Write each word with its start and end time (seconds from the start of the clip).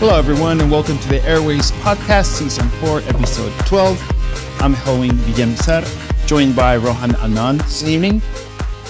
Hello, 0.00 0.16
everyone, 0.16 0.58
and 0.62 0.70
welcome 0.70 0.98
to 0.98 1.08
the 1.10 1.22
Airways 1.24 1.72
Podcast, 1.72 2.24
Season 2.24 2.66
4, 2.80 3.00
Episode 3.00 3.52
12. 3.66 4.00
I'm 4.62 4.72
Helwing 4.72 5.10
Villamizar, 5.10 6.26
joined 6.26 6.56
by 6.56 6.78
Rohan 6.78 7.10
Anand 7.10 7.58
this 7.58 7.82
evening. 7.82 8.22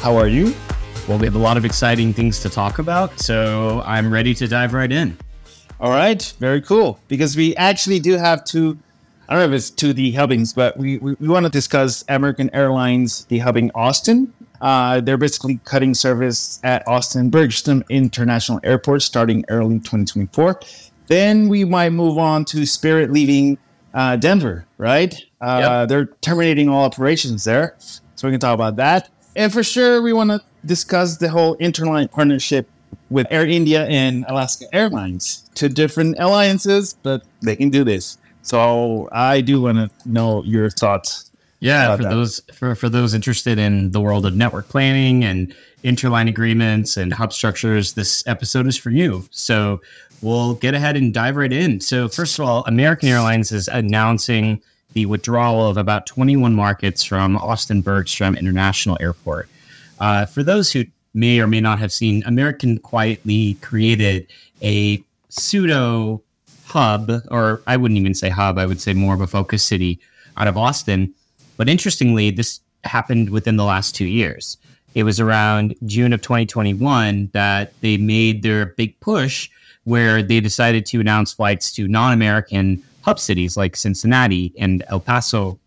How 0.02 0.16
are 0.16 0.29
you? 0.29 0.55
Well, 1.09 1.19
we 1.19 1.27
have 1.27 1.34
a 1.34 1.38
lot 1.38 1.57
of 1.57 1.65
exciting 1.65 2.12
things 2.15 2.38
to 2.43 2.48
talk 2.48 2.79
about, 2.79 3.19
so 3.19 3.83
I'm 3.84 4.12
ready 4.12 4.34
to 4.34 4.46
dive 4.46 4.73
right 4.73 4.93
in. 4.93 5.19
All 5.80 5.91
right, 5.91 6.33
very 6.38 6.62
cool. 6.62 7.01
Because 7.09 7.37
we 7.37 7.56
actually 7.56 7.98
do 7.98 8.16
have 8.16 8.45
two, 8.45 8.79
I 9.29 9.34
don't 9.34 9.41
know 9.51 9.52
if 9.52 9.59
it's 9.59 9.70
two 9.70 9.92
dehubbings, 9.92 10.55
but 10.55 10.77
we, 10.77 10.98
we, 10.98 11.15
we 11.15 11.27
want 11.27 11.45
to 11.45 11.51
discuss 11.51 12.05
American 12.09 12.55
Airlines 12.55 13.27
dehubbing 13.29 13.73
Austin. 13.74 14.33
Uh, 14.61 15.01
they're 15.01 15.19
basically 15.19 15.59
cutting 15.65 15.92
service 15.92 16.61
at 16.62 16.87
Austin 16.87 17.30
Bergstrom 17.30 17.83
International 17.88 18.61
Airport 18.62 19.02
starting 19.02 19.45
early 19.48 19.79
2024. 19.79 20.61
Then 21.10 21.48
we 21.48 21.64
might 21.64 21.91
move 21.91 22.19
on 22.19 22.45
to 22.46 22.64
Spirit 22.64 23.12
leaving 23.12 23.59
uh, 23.95 24.14
Denver, 24.14 24.64
right? 24.78 25.12
Uh, 25.41 25.80
yep. 25.80 25.88
They're 25.88 26.06
terminating 26.20 26.68
all 26.68 26.84
operations 26.84 27.42
there. 27.42 27.74
So 28.14 28.28
we 28.28 28.30
can 28.30 28.38
talk 28.38 28.55
about 28.55 28.77
that. 28.77 29.10
And 29.34 29.52
for 29.52 29.65
sure, 29.65 30.02
we 30.02 30.12
want 30.12 30.30
to 30.30 30.41
discuss 30.65 31.16
the 31.16 31.28
whole 31.28 31.56
interline 31.56 32.09
partnership 32.09 32.68
with 33.10 33.27
Air 33.28 33.45
India 33.45 33.87
and 33.88 34.24
Alaska 34.28 34.66
Airlines. 34.73 35.51
Two 35.56 35.68
different 35.68 36.15
alliances, 36.20 36.95
but 37.02 37.24
they 37.42 37.56
can 37.56 37.70
do 37.70 37.82
this. 37.82 38.16
So 38.42 39.09
I 39.10 39.40
do 39.40 39.62
want 39.62 39.79
to 39.79 39.90
know 40.09 40.45
your 40.45 40.70
thoughts. 40.70 41.32
Yeah, 41.59 41.96
for 41.96 42.04
that. 42.04 42.10
those 42.10 42.40
for, 42.54 42.77
for 42.77 42.88
those 42.88 43.15
interested 43.15 43.59
in 43.59 43.90
the 43.90 44.01
world 44.01 44.24
of 44.27 44.34
network 44.37 44.68
planning 44.68 45.24
and 45.24 45.52
interline 45.82 46.29
agreements 46.29 46.96
and 46.96 47.13
hub 47.13 47.32
structures, 47.32 47.95
this 47.95 48.24
episode 48.29 48.68
is 48.68 48.76
for 48.76 48.90
you. 48.90 49.26
So 49.30 49.80
we'll 50.23 50.54
get 50.54 50.74
ahead 50.74 50.96
and 50.96 51.15
dive 51.15 51.37
right 51.37 51.52
in. 51.52 51.80
So 51.80 52.09
first 52.09 52.38
of 52.38 52.45
all, 52.46 52.65
American 52.66 53.09
Airlines 53.09 53.52
is 53.52 53.68
announcing 53.68 54.60
the 54.93 55.07
withdrawal 55.07 55.68
of 55.68 55.76
about 55.76 56.07
21 56.07 56.54
markets 56.54 57.04
from 57.04 57.37
Austin 57.37 57.80
Bergstrom 57.80 58.35
International 58.37 58.98
Airport. 59.01 59.48
Uh, 60.01 60.26
for 60.26 60.43
those 60.43 60.73
who 60.73 60.85
may 61.15 61.41
or 61.41 61.46
may 61.46 61.60
not 61.60 61.79
have 61.79 61.93
seen, 61.93 62.23
American 62.26 62.79
quietly 62.79 63.54
created 63.54 64.26
a 64.62 65.03
pseudo 65.28 66.22
hub, 66.65 67.10
or 67.31 67.62
I 67.66 67.76
wouldn't 67.76 67.98
even 67.98 68.15
say 68.15 68.28
hub, 68.28 68.59
I 68.59 68.66
would 68.66 68.81
say 68.81 68.94
more 68.94 69.15
of 69.15 69.21
a 69.21 69.26
focus 69.26 69.62
city 69.62 70.00
out 70.37 70.48
of 70.48 70.56
Austin. 70.56 71.12
But 71.56 71.69
interestingly, 71.69 72.31
this 72.31 72.60
happened 72.84 73.31
within 73.31 73.56
the 73.56 73.65
last 73.65 73.94
two 73.94 74.06
years. 74.06 74.56
It 74.94 75.04
was 75.04 75.21
around 75.21 75.75
June 75.87 76.12
of 76.12 76.22
2021 76.22 77.31
that 77.32 77.72
they 77.81 77.97
made 77.97 78.43
their 78.43 78.66
big 78.66 78.98
push 79.00 79.48
where 79.84 80.22
they 80.22 80.41
decided 80.41 80.86
to 80.86 81.00
announce 81.00 81.32
flights 81.32 81.72
to 81.72 81.88
non 81.88 82.12
American 82.12 82.82
hub 83.03 83.19
cities 83.19 83.56
like 83.56 83.76
Cincinnati 83.76 84.53
and 84.59 84.84
El 84.88 85.00
Paso, 85.00 85.59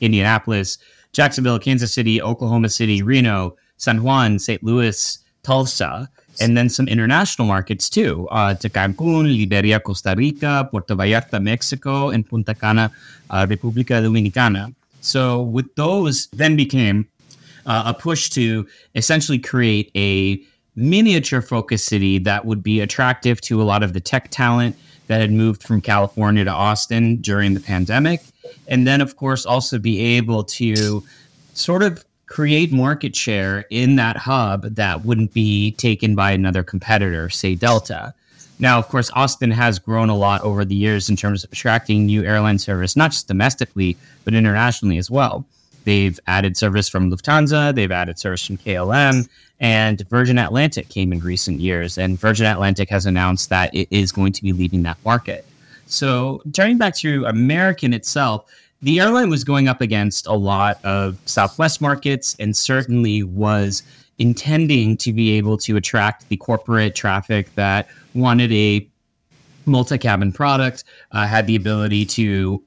Indianapolis, 0.00 0.78
Jacksonville, 1.12 1.58
Kansas 1.58 1.92
City, 1.92 2.22
Oklahoma 2.22 2.68
City, 2.68 3.02
Reno, 3.02 3.56
San 3.76 4.02
Juan, 4.02 4.38
St. 4.38 4.62
Louis, 4.62 5.18
Tulsa, 5.42 6.08
and 6.40 6.56
then 6.56 6.68
some 6.68 6.88
international 6.88 7.48
markets 7.48 7.88
too 7.88 8.28
uh, 8.30 8.54
to 8.54 8.68
Cancun, 8.68 9.24
Liberia, 9.38 9.80
Costa 9.80 10.14
Rica, 10.16 10.68
Puerto 10.70 10.94
Vallarta, 10.94 11.42
Mexico, 11.42 12.10
and 12.10 12.28
Punta 12.28 12.54
Cana, 12.54 12.90
uh, 13.30 13.46
República 13.46 14.02
Dominicana. 14.02 14.74
So, 15.00 15.42
with 15.42 15.74
those, 15.76 16.26
then 16.28 16.56
became 16.56 17.06
uh, 17.64 17.84
a 17.86 17.94
push 17.94 18.28
to 18.30 18.66
essentially 18.94 19.38
create 19.38 19.90
a 19.94 20.42
miniature 20.76 21.42
focus 21.42 21.82
city 21.82 22.18
that 22.18 22.44
would 22.44 22.62
be 22.62 22.80
attractive 22.80 23.40
to 23.40 23.60
a 23.60 23.64
lot 23.64 23.82
of 23.82 23.94
the 23.94 24.00
tech 24.00 24.28
talent 24.30 24.76
that 25.06 25.20
had 25.20 25.32
moved 25.32 25.62
from 25.62 25.80
California 25.80 26.44
to 26.44 26.50
Austin 26.50 27.16
during 27.16 27.54
the 27.54 27.60
pandemic. 27.60 28.20
And 28.68 28.86
then, 28.86 29.00
of 29.00 29.16
course, 29.16 29.46
also 29.46 29.78
be 29.78 30.00
able 30.00 30.44
to 30.44 31.02
sort 31.54 31.82
of 31.82 32.04
create 32.26 32.72
market 32.72 33.14
share 33.14 33.64
in 33.70 33.96
that 33.96 34.16
hub 34.16 34.62
that 34.74 35.04
wouldn't 35.04 35.32
be 35.32 35.72
taken 35.72 36.14
by 36.14 36.32
another 36.32 36.62
competitor, 36.62 37.30
say 37.30 37.54
Delta. 37.54 38.12
Now, 38.58 38.78
of 38.78 38.88
course, 38.88 39.10
Austin 39.14 39.50
has 39.50 39.78
grown 39.78 40.08
a 40.08 40.16
lot 40.16 40.40
over 40.42 40.64
the 40.64 40.74
years 40.74 41.08
in 41.08 41.16
terms 41.16 41.44
of 41.44 41.52
attracting 41.52 42.06
new 42.06 42.24
airline 42.24 42.58
service, 42.58 42.96
not 42.96 43.12
just 43.12 43.28
domestically, 43.28 43.96
but 44.24 44.34
internationally 44.34 44.98
as 44.98 45.10
well. 45.10 45.46
They've 45.86 46.18
added 46.26 46.56
service 46.56 46.88
from 46.88 47.12
Lufthansa, 47.12 47.72
they've 47.72 47.92
added 47.92 48.18
service 48.18 48.44
from 48.44 48.58
KLM, 48.58 49.28
and 49.60 50.00
Virgin 50.10 50.36
Atlantic 50.36 50.88
came 50.88 51.12
in 51.12 51.20
recent 51.20 51.60
years. 51.60 51.96
And 51.96 52.18
Virgin 52.18 52.44
Atlantic 52.44 52.90
has 52.90 53.06
announced 53.06 53.50
that 53.50 53.72
it 53.72 53.86
is 53.92 54.10
going 54.10 54.32
to 54.32 54.42
be 54.42 54.52
leaving 54.52 54.82
that 54.82 54.98
market. 55.04 55.46
So, 55.86 56.42
turning 56.52 56.76
back 56.76 56.96
to 56.96 57.24
American 57.26 57.94
itself, 57.94 58.50
the 58.82 58.98
airline 58.98 59.30
was 59.30 59.44
going 59.44 59.68
up 59.68 59.80
against 59.80 60.26
a 60.26 60.32
lot 60.32 60.84
of 60.84 61.20
Southwest 61.24 61.80
markets 61.80 62.34
and 62.40 62.56
certainly 62.56 63.22
was 63.22 63.84
intending 64.18 64.96
to 64.96 65.12
be 65.12 65.38
able 65.38 65.56
to 65.58 65.76
attract 65.76 66.28
the 66.30 66.36
corporate 66.36 66.96
traffic 66.96 67.54
that 67.54 67.86
wanted 68.12 68.52
a 68.52 68.84
multi 69.66 69.98
cabin 69.98 70.32
product, 70.32 70.82
uh, 71.12 71.28
had 71.28 71.46
the 71.46 71.54
ability 71.54 72.04
to 72.06 72.60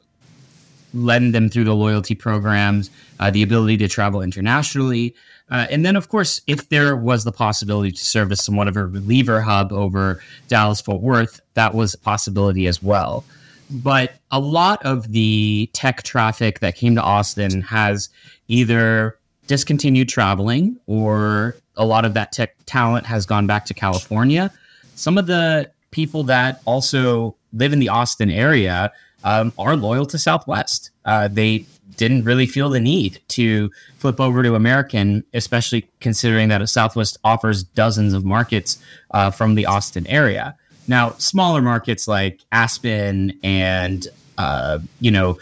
lend 0.93 1.33
them 1.33 1.49
through 1.49 1.63
the 1.63 1.75
loyalty 1.75 2.15
programs, 2.15 2.89
uh, 3.19 3.29
the 3.29 3.43
ability 3.43 3.77
to 3.77 3.87
travel 3.87 4.21
internationally. 4.21 5.15
Uh, 5.51 5.65
and 5.71 5.85
then, 5.85 5.95
of 5.95 6.09
course, 6.09 6.41
if 6.47 6.69
there 6.69 6.95
was 6.95 7.23
the 7.23 7.31
possibility 7.31 7.91
to 7.91 8.05
service 8.05 8.43
somewhat 8.43 8.67
of 8.67 8.77
a 8.77 8.85
reliever 8.85 9.41
hub 9.41 9.73
over 9.73 10.21
Dallas 10.47 10.79
Fort 10.79 11.01
Worth, 11.01 11.41
that 11.55 11.73
was 11.73 11.93
a 11.93 11.97
possibility 11.97 12.67
as 12.67 12.83
well. 12.83 13.23
But 13.71 14.13
a 14.31 14.39
lot 14.39 14.83
of 14.83 15.11
the 15.11 15.69
tech 15.73 16.03
traffic 16.03 16.59
that 16.59 16.75
came 16.75 16.95
to 16.95 17.01
Austin 17.01 17.61
has 17.61 18.09
either 18.47 19.17
discontinued 19.47 20.09
traveling 20.09 20.77
or 20.85 21.55
a 21.75 21.85
lot 21.85 22.05
of 22.05 22.13
that 22.13 22.31
tech 22.31 22.55
talent 22.65 23.05
has 23.05 23.25
gone 23.25 23.47
back 23.47 23.65
to 23.65 23.73
California. 23.73 24.51
Some 24.95 25.17
of 25.17 25.27
the 25.27 25.71
people 25.91 26.23
that 26.23 26.61
also 26.65 27.35
live 27.53 27.73
in 27.73 27.79
the 27.79 27.89
Austin 27.89 28.29
area 28.29 28.91
um, 29.23 29.53
are 29.57 29.75
loyal 29.75 30.05
to 30.07 30.17
Southwest. 30.17 30.91
Uh, 31.05 31.27
they 31.27 31.65
didn't 31.97 32.23
really 32.23 32.45
feel 32.45 32.69
the 32.69 32.79
need 32.79 33.19
to 33.27 33.69
flip 33.97 34.21
over 34.21 34.41
to 34.41 34.55
American, 34.55 35.23
especially 35.33 35.87
considering 35.99 36.47
that 36.49 36.67
Southwest 36.69 37.17
offers 37.23 37.63
dozens 37.63 38.13
of 38.13 38.23
markets 38.23 38.81
uh, 39.11 39.29
from 39.29 39.55
the 39.55 39.65
Austin 39.65 40.07
area. 40.07 40.55
Now, 40.87 41.11
smaller 41.17 41.61
markets 41.61 42.07
like 42.07 42.39
Aspen 42.51 43.37
and 43.43 44.07
uh, 44.37 44.79
you 45.01 45.11
know 45.11 45.37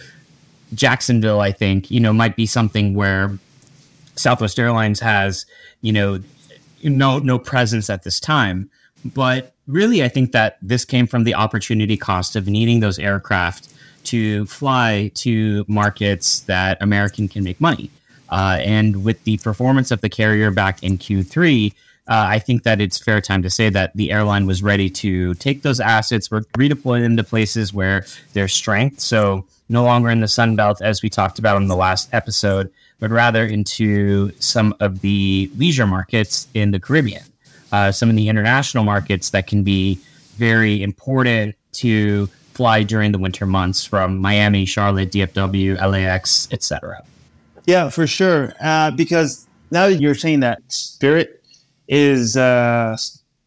Jacksonville, 0.73 1.39
I 1.39 1.51
think 1.51 1.91
you 1.91 1.99
know 1.99 2.11
might 2.11 2.35
be 2.35 2.45
something 2.45 2.95
where 2.95 3.37
Southwest 4.15 4.59
Airlines 4.59 4.99
has 4.99 5.45
you 5.81 5.93
know 5.93 6.19
no 6.83 7.19
no 7.19 7.39
presence 7.39 7.89
at 7.89 8.03
this 8.03 8.19
time. 8.19 8.69
But 9.05 9.53
really, 9.67 10.03
I 10.03 10.07
think 10.07 10.31
that 10.31 10.57
this 10.61 10.85
came 10.85 11.07
from 11.07 11.23
the 11.23 11.35
opportunity 11.35 11.97
cost 11.97 12.35
of 12.35 12.47
needing 12.47 12.79
those 12.79 12.99
aircraft 12.99 13.69
to 14.05 14.45
fly 14.45 15.11
to 15.15 15.65
markets 15.67 16.41
that 16.41 16.77
American 16.81 17.27
can 17.27 17.43
make 17.43 17.59
money. 17.59 17.91
Uh, 18.29 18.57
and 18.61 19.03
with 19.03 19.23
the 19.23 19.37
performance 19.37 19.91
of 19.91 20.01
the 20.01 20.09
carrier 20.09 20.51
back 20.51 20.83
in 20.83 20.97
Q3, 20.97 21.71
uh, 21.71 21.73
I 22.07 22.39
think 22.39 22.63
that 22.63 22.79
it's 22.79 22.97
fair 22.97 23.19
time 23.19 23.43
to 23.43 23.49
say 23.49 23.69
that 23.69 23.95
the 23.95 24.11
airline 24.11 24.45
was 24.45 24.63
ready 24.63 24.89
to 24.91 25.33
take 25.35 25.61
those 25.61 25.79
assets, 25.79 26.31
re- 26.31 26.41
redeploy 26.53 27.01
them 27.01 27.17
to 27.17 27.23
places 27.23 27.73
where 27.73 28.05
there's 28.33 28.53
strength. 28.53 29.01
So 29.01 29.45
no 29.69 29.83
longer 29.83 30.09
in 30.09 30.21
the 30.21 30.27
Sun 30.27 30.55
Belt, 30.55 30.81
as 30.81 31.01
we 31.01 31.09
talked 31.09 31.37
about 31.37 31.61
in 31.61 31.67
the 31.67 31.75
last 31.75 32.09
episode, 32.13 32.71
but 32.99 33.11
rather 33.11 33.45
into 33.45 34.31
some 34.39 34.73
of 34.79 35.01
the 35.01 35.51
leisure 35.57 35.85
markets 35.87 36.47
in 36.53 36.71
the 36.71 36.79
Caribbean, 36.79 37.23
uh, 37.71 37.91
some 37.91 38.09
of 38.09 38.15
the 38.15 38.29
international 38.29 38.83
markets 38.83 39.31
that 39.31 39.47
can 39.47 39.63
be 39.63 39.99
very 40.37 40.81
important 40.81 41.55
to 41.73 42.27
fly 42.53 42.83
during 42.83 43.11
the 43.11 43.19
winter 43.19 43.45
months 43.45 43.85
from 43.85 44.17
Miami, 44.17 44.65
Charlotte, 44.65 45.11
DFW, 45.11 45.79
LAX, 45.79 46.47
etc. 46.51 47.03
Yeah, 47.65 47.89
for 47.89 48.07
sure. 48.07 48.53
Uh, 48.59 48.91
because 48.91 49.45
now 49.71 49.89
that 49.89 50.01
you're 50.01 50.15
saying 50.15 50.39
that 50.39 50.59
Spirit 50.69 51.43
is 51.87 52.35
uh, 52.35 52.97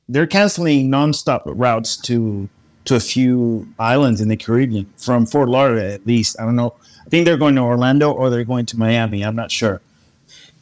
they're 0.08 0.26
canceling 0.26 0.90
nonstop 0.90 1.42
routes 1.46 1.96
to 1.96 2.48
to 2.84 2.94
a 2.96 3.00
few 3.00 3.68
islands 3.78 4.20
in 4.20 4.28
the 4.28 4.36
Caribbean 4.36 4.86
from 4.96 5.26
Fort 5.26 5.48
Lauderdale 5.48 5.92
at 5.92 6.06
least. 6.06 6.38
I 6.40 6.44
don't 6.44 6.56
know. 6.56 6.74
I 7.04 7.08
think 7.08 7.24
they're 7.24 7.36
going 7.36 7.54
to 7.56 7.62
Orlando 7.62 8.12
or 8.12 8.30
they're 8.30 8.44
going 8.44 8.66
to 8.66 8.78
Miami. 8.78 9.22
I'm 9.22 9.36
not 9.36 9.50
sure. 9.50 9.80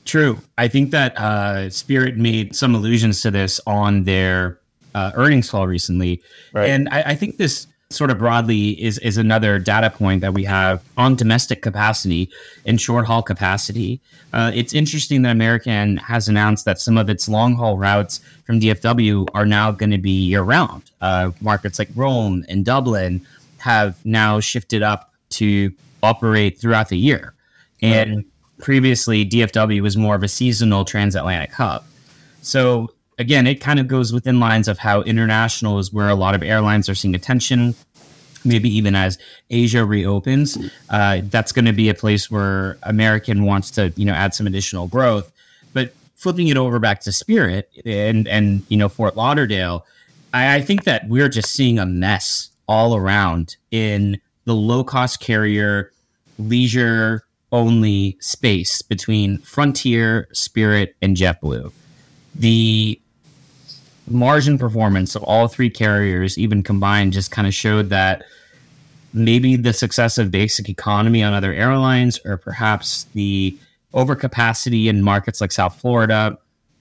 True. 0.08 0.38
I 0.56 0.68
think 0.68 0.90
that 0.92 1.18
uh, 1.18 1.68
Spirit 1.68 2.16
made 2.16 2.56
some 2.56 2.74
allusions 2.74 3.20
to 3.20 3.30
this 3.30 3.60
on 3.66 4.04
their 4.04 4.58
uh, 4.94 5.12
earnings 5.14 5.50
call 5.50 5.66
recently, 5.66 6.22
right. 6.54 6.70
and 6.70 6.88
I, 6.88 7.02
I 7.08 7.14
think 7.14 7.36
this 7.36 7.66
sort 7.90 8.10
of 8.10 8.16
broadly 8.18 8.70
is 8.82 8.96
is 9.00 9.18
another 9.18 9.58
data 9.58 9.90
point 9.90 10.22
that 10.22 10.32
we 10.32 10.44
have 10.44 10.82
on 10.96 11.14
domestic 11.14 11.60
capacity 11.60 12.30
and 12.64 12.80
short 12.80 13.06
haul 13.06 13.22
capacity. 13.22 14.00
Uh, 14.32 14.50
it's 14.54 14.72
interesting 14.72 15.20
that 15.22 15.30
American 15.32 15.98
has 15.98 16.26
announced 16.26 16.64
that 16.64 16.80
some 16.80 16.96
of 16.96 17.10
its 17.10 17.28
long 17.28 17.54
haul 17.54 17.76
routes 17.76 18.20
from 18.46 18.60
DFW 18.60 19.26
are 19.34 19.44
now 19.44 19.70
going 19.70 19.90
to 19.90 19.98
be 19.98 20.24
year 20.24 20.40
round. 20.42 20.84
Uh, 21.02 21.32
markets 21.42 21.78
like 21.78 21.90
Rome 21.94 22.46
and 22.48 22.64
Dublin 22.64 23.20
have 23.58 24.02
now 24.06 24.40
shifted 24.40 24.82
up 24.82 25.12
to 25.30 25.70
operate 26.02 26.58
throughout 26.58 26.88
the 26.88 26.96
year, 26.96 27.34
and 27.82 28.16
right. 28.16 28.24
Previously 28.58 29.24
DFW 29.24 29.80
was 29.80 29.96
more 29.96 30.14
of 30.14 30.22
a 30.22 30.28
seasonal 30.28 30.84
transatlantic 30.84 31.52
hub. 31.52 31.84
So 32.42 32.92
again, 33.18 33.46
it 33.46 33.56
kind 33.56 33.78
of 33.78 33.88
goes 33.88 34.12
within 34.12 34.40
lines 34.40 34.68
of 34.68 34.78
how 34.78 35.02
international 35.02 35.78
is 35.78 35.92
where 35.92 36.08
a 36.08 36.14
lot 36.14 36.34
of 36.34 36.42
airlines 36.42 36.88
are 36.88 36.94
seeing 36.94 37.14
attention. 37.14 37.74
Maybe 38.44 38.70
even 38.74 38.94
as 38.94 39.18
Asia 39.50 39.84
reopens, 39.84 40.56
uh, 40.90 41.22
that's 41.24 41.52
going 41.52 41.64
to 41.64 41.72
be 41.72 41.88
a 41.88 41.94
place 41.94 42.30
where 42.30 42.78
American 42.84 43.44
wants 43.44 43.70
to, 43.72 43.92
you 43.96 44.04
know, 44.04 44.12
add 44.12 44.32
some 44.34 44.46
additional 44.46 44.86
growth. 44.86 45.30
But 45.72 45.92
flipping 46.14 46.48
it 46.48 46.56
over 46.56 46.78
back 46.78 47.00
to 47.00 47.12
Spirit 47.12 47.70
and 47.84 48.26
and 48.28 48.64
you 48.68 48.76
know 48.76 48.88
Fort 48.88 49.16
Lauderdale, 49.16 49.84
I, 50.32 50.56
I 50.56 50.60
think 50.60 50.84
that 50.84 51.08
we're 51.08 51.28
just 51.28 51.50
seeing 51.50 51.78
a 51.78 51.86
mess 51.86 52.50
all 52.68 52.94
around 52.94 53.56
in 53.70 54.20
the 54.44 54.54
low 54.54 54.84
cost 54.84 55.20
carrier 55.20 55.92
leisure 56.38 57.24
only 57.52 58.16
space 58.20 58.82
between 58.82 59.38
Frontier, 59.38 60.28
Spirit, 60.32 60.96
and 61.00 61.16
JetBlue. 61.16 61.72
The 62.34 63.00
margin 64.06 64.58
performance 64.58 65.14
of 65.14 65.22
all 65.22 65.48
three 65.48 65.70
carriers, 65.70 66.38
even 66.38 66.62
combined, 66.62 67.12
just 67.12 67.30
kind 67.30 67.46
of 67.46 67.54
showed 67.54 67.90
that 67.90 68.22
maybe 69.12 69.56
the 69.56 69.72
success 69.72 70.18
of 70.18 70.30
basic 70.30 70.68
economy 70.68 71.22
on 71.22 71.32
other 71.32 71.52
airlines, 71.52 72.20
or 72.24 72.36
perhaps 72.36 73.04
the 73.14 73.58
overcapacity 73.94 74.86
in 74.86 75.02
markets 75.02 75.40
like 75.40 75.52
South 75.52 75.80
Florida, 75.80 76.38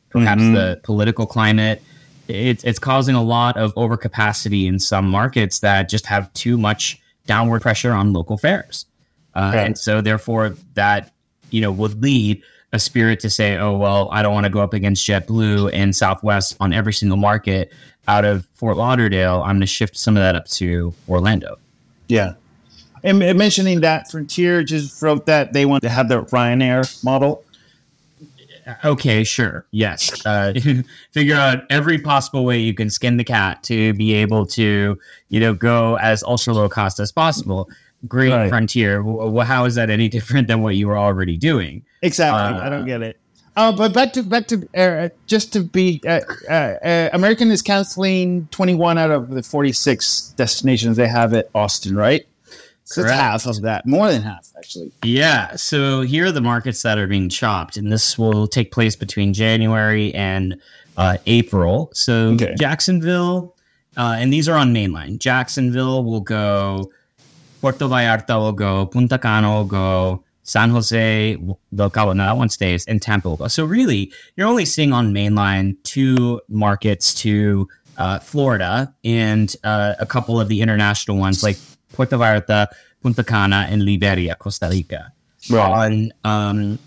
perhaps 0.10 0.42
mm-hmm. 0.42 0.54
the 0.54 0.80
political 0.84 1.26
climate. 1.26 1.82
It's, 2.28 2.64
it's 2.66 2.80
causing 2.80 3.16
a 3.16 3.24
lot 3.24 3.56
of 3.56 3.74
overcapacity 3.76 4.68
in 4.68 4.80
some 4.80 5.10
markets 5.10 5.60
that 5.60 5.90
just 5.90 6.06
have 6.06 6.32
too 6.34 6.58
much 6.58 7.00
downward 7.26 7.62
pressure 7.62 7.94
on 7.94 8.12
local 8.12 8.38
fares. 8.38 8.86
Uh. 9.38 9.54
And 9.56 9.78
so, 9.78 10.02
therefore, 10.02 10.56
that 10.74 11.14
you 11.52 11.62
know 11.62 11.72
would 11.72 12.02
lead 12.02 12.44
a 12.74 12.80
spirit 12.80 13.20
to 13.22 13.30
say, 13.30 13.58
oh, 13.58 13.78
well, 13.78 14.10
I 14.12 14.22
don't 14.22 14.34
want 14.34 14.46
to 14.46 14.50
go 14.50 14.60
up 14.60 14.74
against 14.74 15.08
JetBlue 15.08 15.72
and 15.74 15.96
Southwest 15.96 16.58
on 16.60 16.74
every 16.74 16.92
single 16.92 17.18
market 17.18 17.72
out 18.08 18.26
of 18.26 18.46
Fort 18.56 18.78
Lauderdale. 18.78 19.42
I'm 19.42 19.56
going 19.56 19.62
to 19.62 19.68
shift 19.68 19.96
some 19.98 20.18
of 20.18 20.22
that 20.22 20.36
up 20.36 20.48
to 20.48 20.94
Orlando. 21.08 21.58
Yeah. 22.08 22.34
And 23.04 23.20
mentioning 23.20 23.82
that 23.82 24.12
Frontier 24.12 24.64
just 24.64 25.02
wrote 25.02 25.28
that 25.28 25.54
they 25.54 25.66
want 25.66 25.84
to 25.84 25.90
have 25.90 26.10
the 26.10 26.24
Ryanair 26.24 27.04
model. 27.04 27.44
Okay, 28.84 29.24
sure. 29.24 29.66
Yes. 29.72 30.26
Uh, 30.26 30.54
figure 31.12 31.36
out 31.36 31.64
every 31.70 32.00
possible 32.00 32.44
way 32.44 32.60
you 32.60 32.74
can 32.74 32.90
skin 32.90 33.16
the 33.16 33.24
cat 33.24 33.64
to 33.64 33.94
be 33.94 34.14
able 34.14 34.46
to, 34.48 35.00
you 35.30 35.40
know, 35.40 35.54
go 35.54 35.98
as 36.00 36.22
ultra 36.24 36.54
low 36.54 36.68
cost 36.68 37.00
as 37.00 37.12
possible 37.14 37.70
great 38.08 38.32
right. 38.32 38.50
frontier. 38.50 39.02
Well, 39.02 39.46
how 39.46 39.66
is 39.66 39.76
that 39.76 39.90
any 39.90 40.10
different 40.18 40.48
than 40.48 40.62
what 40.62 40.76
you 40.76 40.88
were 40.88 40.98
already 40.98 41.38
doing? 41.38 41.84
Exactly. 42.02 42.60
Uh, 42.60 42.66
I 42.66 42.70
don't 42.70 42.86
get 42.86 43.02
it. 43.02 43.20
Uh, 43.58 43.72
but 43.72 43.92
back 43.92 44.14
to 44.14 44.22
back 44.22 44.48
to 44.48 44.70
uh, 44.78 45.10
just 45.26 45.52
to 45.52 45.62
be 45.62 46.00
uh, 46.08 46.22
uh, 46.48 46.52
uh, 46.52 47.10
American 47.12 47.50
is 47.50 47.64
canceling 47.64 48.48
21 48.52 49.00
out 49.00 49.10
of 49.10 49.30
the 49.32 49.42
46 49.42 50.36
destinations 50.38 50.96
they 50.96 51.08
have 51.08 51.34
at 51.34 51.50
Austin, 51.56 51.96
right? 51.96 52.24
So 52.84 53.02
it's 53.02 53.12
half 53.12 53.48
of 53.48 53.64
that, 53.64 53.86
more 53.88 54.12
than 54.12 54.22
half 54.22 54.48
actually. 54.56 54.92
Yeah. 55.04 55.56
So 55.56 56.02
here 56.02 56.28
are 56.28 56.32
the 56.32 56.40
markets 56.40 56.84
that 56.84 57.00
are 57.00 57.08
being 57.08 57.30
chopped, 57.30 57.78
and 57.78 57.92
this 57.92 58.18
will 58.18 58.48
take 58.48 58.72
place 58.72 58.96
between 58.96 59.34
January 59.34 60.14
and 60.14 60.62
April. 61.26 61.90
So 61.94 62.34
okay. 62.36 62.54
Jacksonville, 62.60 63.56
and 63.98 64.32
these 64.32 64.48
are 64.48 64.56
on 64.56 64.72
mainline. 64.72 65.18
Jacksonville 65.18 66.04
will 66.04 66.22
go 66.22 66.92
Puerto 67.62 67.88
Vallarta 67.88 68.40
will 68.40 68.52
go, 68.52 68.86
Punta 68.86 69.18
Cana 69.18 69.50
will 69.52 69.66
go, 69.66 70.24
San 70.44 70.70
Jose 70.70 71.38
del 71.76 71.90
Cabo, 71.90 72.14
no, 72.14 72.26
that 72.26 72.38
one 72.38 72.50
stays, 72.50 72.86
and 72.86 73.02
Tampa 73.02 73.30
will 73.30 73.36
go. 73.36 73.48
So 73.48 73.66
really, 73.66 74.12
you're 74.36 74.48
only 74.48 74.66
seeing 74.66 74.94
on 74.94 75.14
mainline 75.14 75.76
two 75.84 76.40
markets 76.48 77.14
to 77.16 77.68
uh, 77.98 78.20
Florida 78.20 78.94
and 79.04 79.54
uh, 79.64 79.96
a 80.00 80.06
couple 80.06 80.40
of 80.40 80.48
the 80.48 80.62
international 80.62 81.18
ones 81.18 81.44
like 81.44 81.58
Puerto 81.94 82.18
Vallarta, 82.18 82.68
Punta 83.02 83.24
Cana, 83.24 83.68
and 83.70 83.84
Liberia, 83.84 84.36
Costa 84.36 84.70
Rica. 84.70 85.12
Right. 85.50 85.70
On 85.70 86.14
um, 86.24 86.80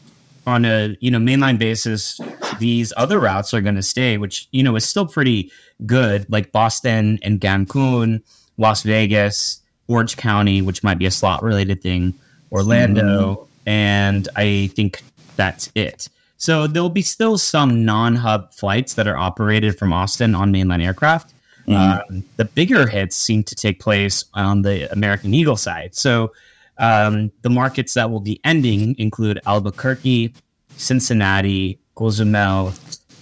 on 0.47 0.65
a 0.65 0.97
you 1.01 1.11
know 1.11 1.19
mainline 1.19 1.59
basis, 1.59 2.19
these 2.59 2.93
other 2.97 3.21
routes 3.21 3.53
are 3.53 3.61
going 3.61 3.75
to 3.77 3.83
stay, 3.83 4.19
which 4.19 4.49
you 4.53 4.63
know 4.63 4.77
is 4.77 4.85
still 4.85 5.07
pretty 5.07 5.51
good, 5.87 6.27
like 6.31 6.53
Boston 6.53 7.19
and 7.23 7.41
Cancun, 7.41 8.23
Las 8.57 8.83
Vegas, 8.83 9.61
Orange 9.91 10.17
County, 10.17 10.63
which 10.63 10.85
might 10.85 10.99
be 10.99 11.07
a 11.07 11.11
slot 11.11 11.43
related 11.43 11.83
thing, 11.83 12.15
Orlando, 12.53 13.35
mm. 13.35 13.47
and 13.67 14.29
I 14.37 14.71
think 14.75 15.03
that's 15.37 15.71
it. 15.75 16.09
So 16.37 16.67
there'll 16.67 16.89
be 16.89 17.03
still 17.03 17.37
some 17.37 17.85
non-hub 17.85 18.55
flights 18.55 18.95
that 18.95 19.07
are 19.07 19.17
operated 19.17 19.79
from 19.79 19.93
Austin 19.93 20.35
on 20.35 20.53
mainline 20.53 20.83
aircraft. 20.83 21.35
Mm. 21.67 22.11
Um, 22.11 22.25
the 22.37 22.47
bigger 22.47 22.87
hits 22.87 23.17
seem 23.17 23.43
to 23.45 23.55
take 23.55 23.81
place 23.81 24.25
on 24.33 24.63
the 24.63 24.91
American 24.93 25.35
Eagle 25.35 25.57
side. 25.57 25.95
So 25.95 26.33
um, 26.79 27.31
the 27.43 27.51
markets 27.51 27.95
that 27.95 28.11
will 28.11 28.21
be 28.21 28.41
ending 28.45 28.95
include 28.99 29.41
Albuquerque, 29.45 30.33
Cincinnati, 30.77 31.79
Cozumel, 31.95 32.73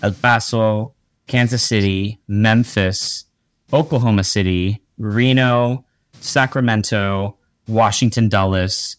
El 0.03 0.13
Paso, 0.13 0.95
Kansas 1.27 1.63
City, 1.63 2.21
Memphis, 2.29 3.25
Oklahoma 3.73 4.23
City, 4.23 4.81
Reno, 4.99 5.85
Sacramento, 6.21 7.37
Washington 7.67 8.29
Dulles, 8.29 8.97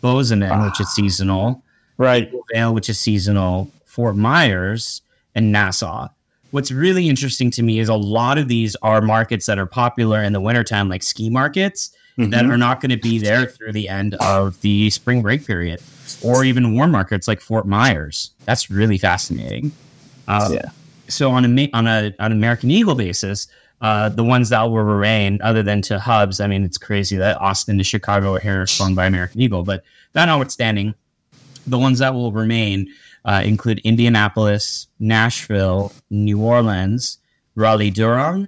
Bozeman, 0.00 0.50
ah. 0.50 0.66
which 0.66 0.80
is 0.80 0.88
seasonal, 0.94 1.62
right? 1.96 2.30
Vail, 2.52 2.74
which 2.74 2.88
is 2.88 2.98
seasonal, 2.98 3.70
Fort 3.84 4.16
Myers, 4.16 5.02
and 5.34 5.52
Nassau. 5.52 6.08
What's 6.50 6.70
really 6.70 7.08
interesting 7.08 7.50
to 7.52 7.62
me 7.62 7.78
is 7.78 7.88
a 7.88 7.94
lot 7.94 8.36
of 8.36 8.48
these 8.48 8.76
are 8.82 9.00
markets 9.00 9.46
that 9.46 9.58
are 9.58 9.66
popular 9.66 10.22
in 10.22 10.32
the 10.32 10.40
wintertime, 10.40 10.88
like 10.88 11.02
ski 11.02 11.30
markets, 11.30 11.90
mm-hmm. 12.18 12.30
that 12.30 12.44
are 12.44 12.58
not 12.58 12.80
going 12.80 12.90
to 12.90 12.98
be 12.98 13.18
there 13.18 13.46
through 13.46 13.72
the 13.72 13.88
end 13.88 14.14
of 14.16 14.60
the 14.60 14.90
spring 14.90 15.22
break 15.22 15.46
period, 15.46 15.80
or 16.22 16.44
even 16.44 16.74
warm 16.74 16.90
markets 16.90 17.26
like 17.26 17.40
Fort 17.40 17.66
Myers. 17.66 18.32
That's 18.44 18.70
really 18.70 18.98
fascinating. 18.98 19.72
Uh, 20.28 20.50
yeah. 20.52 20.70
So 21.08 21.30
on 21.30 21.44
a 21.44 21.70
on 21.72 21.86
a 21.86 22.14
on 22.18 22.32
an 22.32 22.32
American 22.32 22.70
Eagle 22.70 22.94
basis, 22.94 23.46
uh, 23.82 24.08
the 24.08 24.22
ones 24.22 24.48
that 24.50 24.62
will 24.62 24.82
remain, 24.82 25.40
other 25.42 25.62
than 25.62 25.82
to 25.82 25.98
hubs, 25.98 26.40
I 26.40 26.46
mean, 26.46 26.64
it's 26.64 26.78
crazy 26.78 27.16
that 27.16 27.40
Austin 27.40 27.78
to 27.78 27.84
Chicago 27.84 28.36
are 28.36 28.40
here 28.40 28.64
flown 28.66 28.94
by 28.94 29.06
American 29.06 29.40
Eagle. 29.40 29.64
But 29.64 29.82
that 30.12 30.26
notwithstanding, 30.26 30.94
the 31.66 31.78
ones 31.78 31.98
that 31.98 32.14
will 32.14 32.30
remain 32.30 32.88
uh, 33.24 33.42
include 33.44 33.80
Indianapolis, 33.80 34.86
Nashville, 35.00 35.92
New 36.10 36.40
Orleans, 36.40 37.18
Raleigh 37.56 37.90
Durham, 37.90 38.46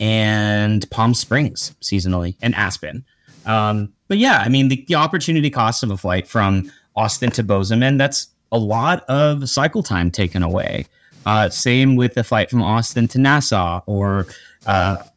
and 0.00 0.88
Palm 0.90 1.14
Springs 1.14 1.74
seasonally, 1.80 2.34
and 2.42 2.52
Aspen. 2.56 3.04
Um, 3.46 3.92
but 4.08 4.18
yeah, 4.18 4.42
I 4.44 4.48
mean, 4.48 4.66
the, 4.68 4.84
the 4.88 4.96
opportunity 4.96 5.48
cost 5.48 5.84
of 5.84 5.92
a 5.92 5.96
flight 5.96 6.26
from 6.26 6.70
Austin 6.96 7.30
to 7.32 7.44
Bozeman, 7.44 7.98
that's 7.98 8.28
a 8.50 8.58
lot 8.58 9.04
of 9.08 9.48
cycle 9.48 9.84
time 9.84 10.10
taken 10.10 10.42
away. 10.42 10.86
Uh, 11.24 11.48
same 11.48 11.94
with 11.94 12.14
the 12.14 12.24
flight 12.24 12.50
from 12.50 12.62
Austin 12.62 13.06
to 13.08 13.18
Nassau 13.18 13.80
or 13.86 14.26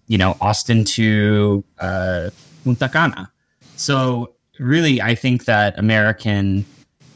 you 0.08 0.18
know, 0.18 0.38
Austin 0.42 0.84
to 0.84 1.64
uh, 1.80 2.30
Punta 2.64 2.90
Cana. 2.90 3.32
So 3.76 4.36
really, 4.60 5.02
I 5.02 5.16
think 5.16 5.46
that 5.46 5.78
American 5.78 6.66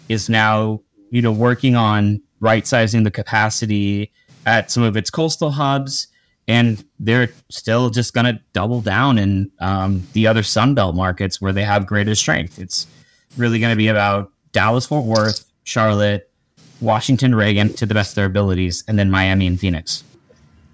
is 0.07 0.29
now, 0.29 0.81
you 1.11 1.21
know, 1.21 1.31
working 1.31 1.75
on 1.75 2.21
right 2.39 2.65
sizing 2.65 3.03
the 3.03 3.11
capacity 3.11 4.11
at 4.45 4.71
some 4.71 4.83
of 4.83 4.97
its 4.97 5.09
coastal 5.09 5.51
hubs, 5.51 6.07
and 6.47 6.83
they're 6.99 7.29
still 7.49 7.89
just 7.89 8.13
going 8.13 8.25
to 8.25 8.39
double 8.53 8.81
down 8.81 9.17
in 9.17 9.51
um, 9.59 10.03
the 10.13 10.25
other 10.25 10.41
Sunbelt 10.41 10.95
markets 10.95 11.39
where 11.39 11.53
they 11.53 11.63
have 11.63 11.85
greater 11.85 12.15
strength. 12.15 12.57
It's 12.57 12.87
really 13.37 13.59
going 13.59 13.71
to 13.71 13.77
be 13.77 13.87
about 13.87 14.31
Dallas, 14.51 14.85
Fort 14.85 15.05
Worth, 15.05 15.45
Charlotte, 15.63 16.31
Washington, 16.81 17.35
Reagan 17.35 17.73
to 17.73 17.85
the 17.85 17.93
best 17.93 18.11
of 18.11 18.15
their 18.15 18.25
abilities, 18.25 18.83
and 18.87 18.97
then 18.97 19.11
Miami 19.11 19.45
and 19.45 19.59
Phoenix 19.59 20.03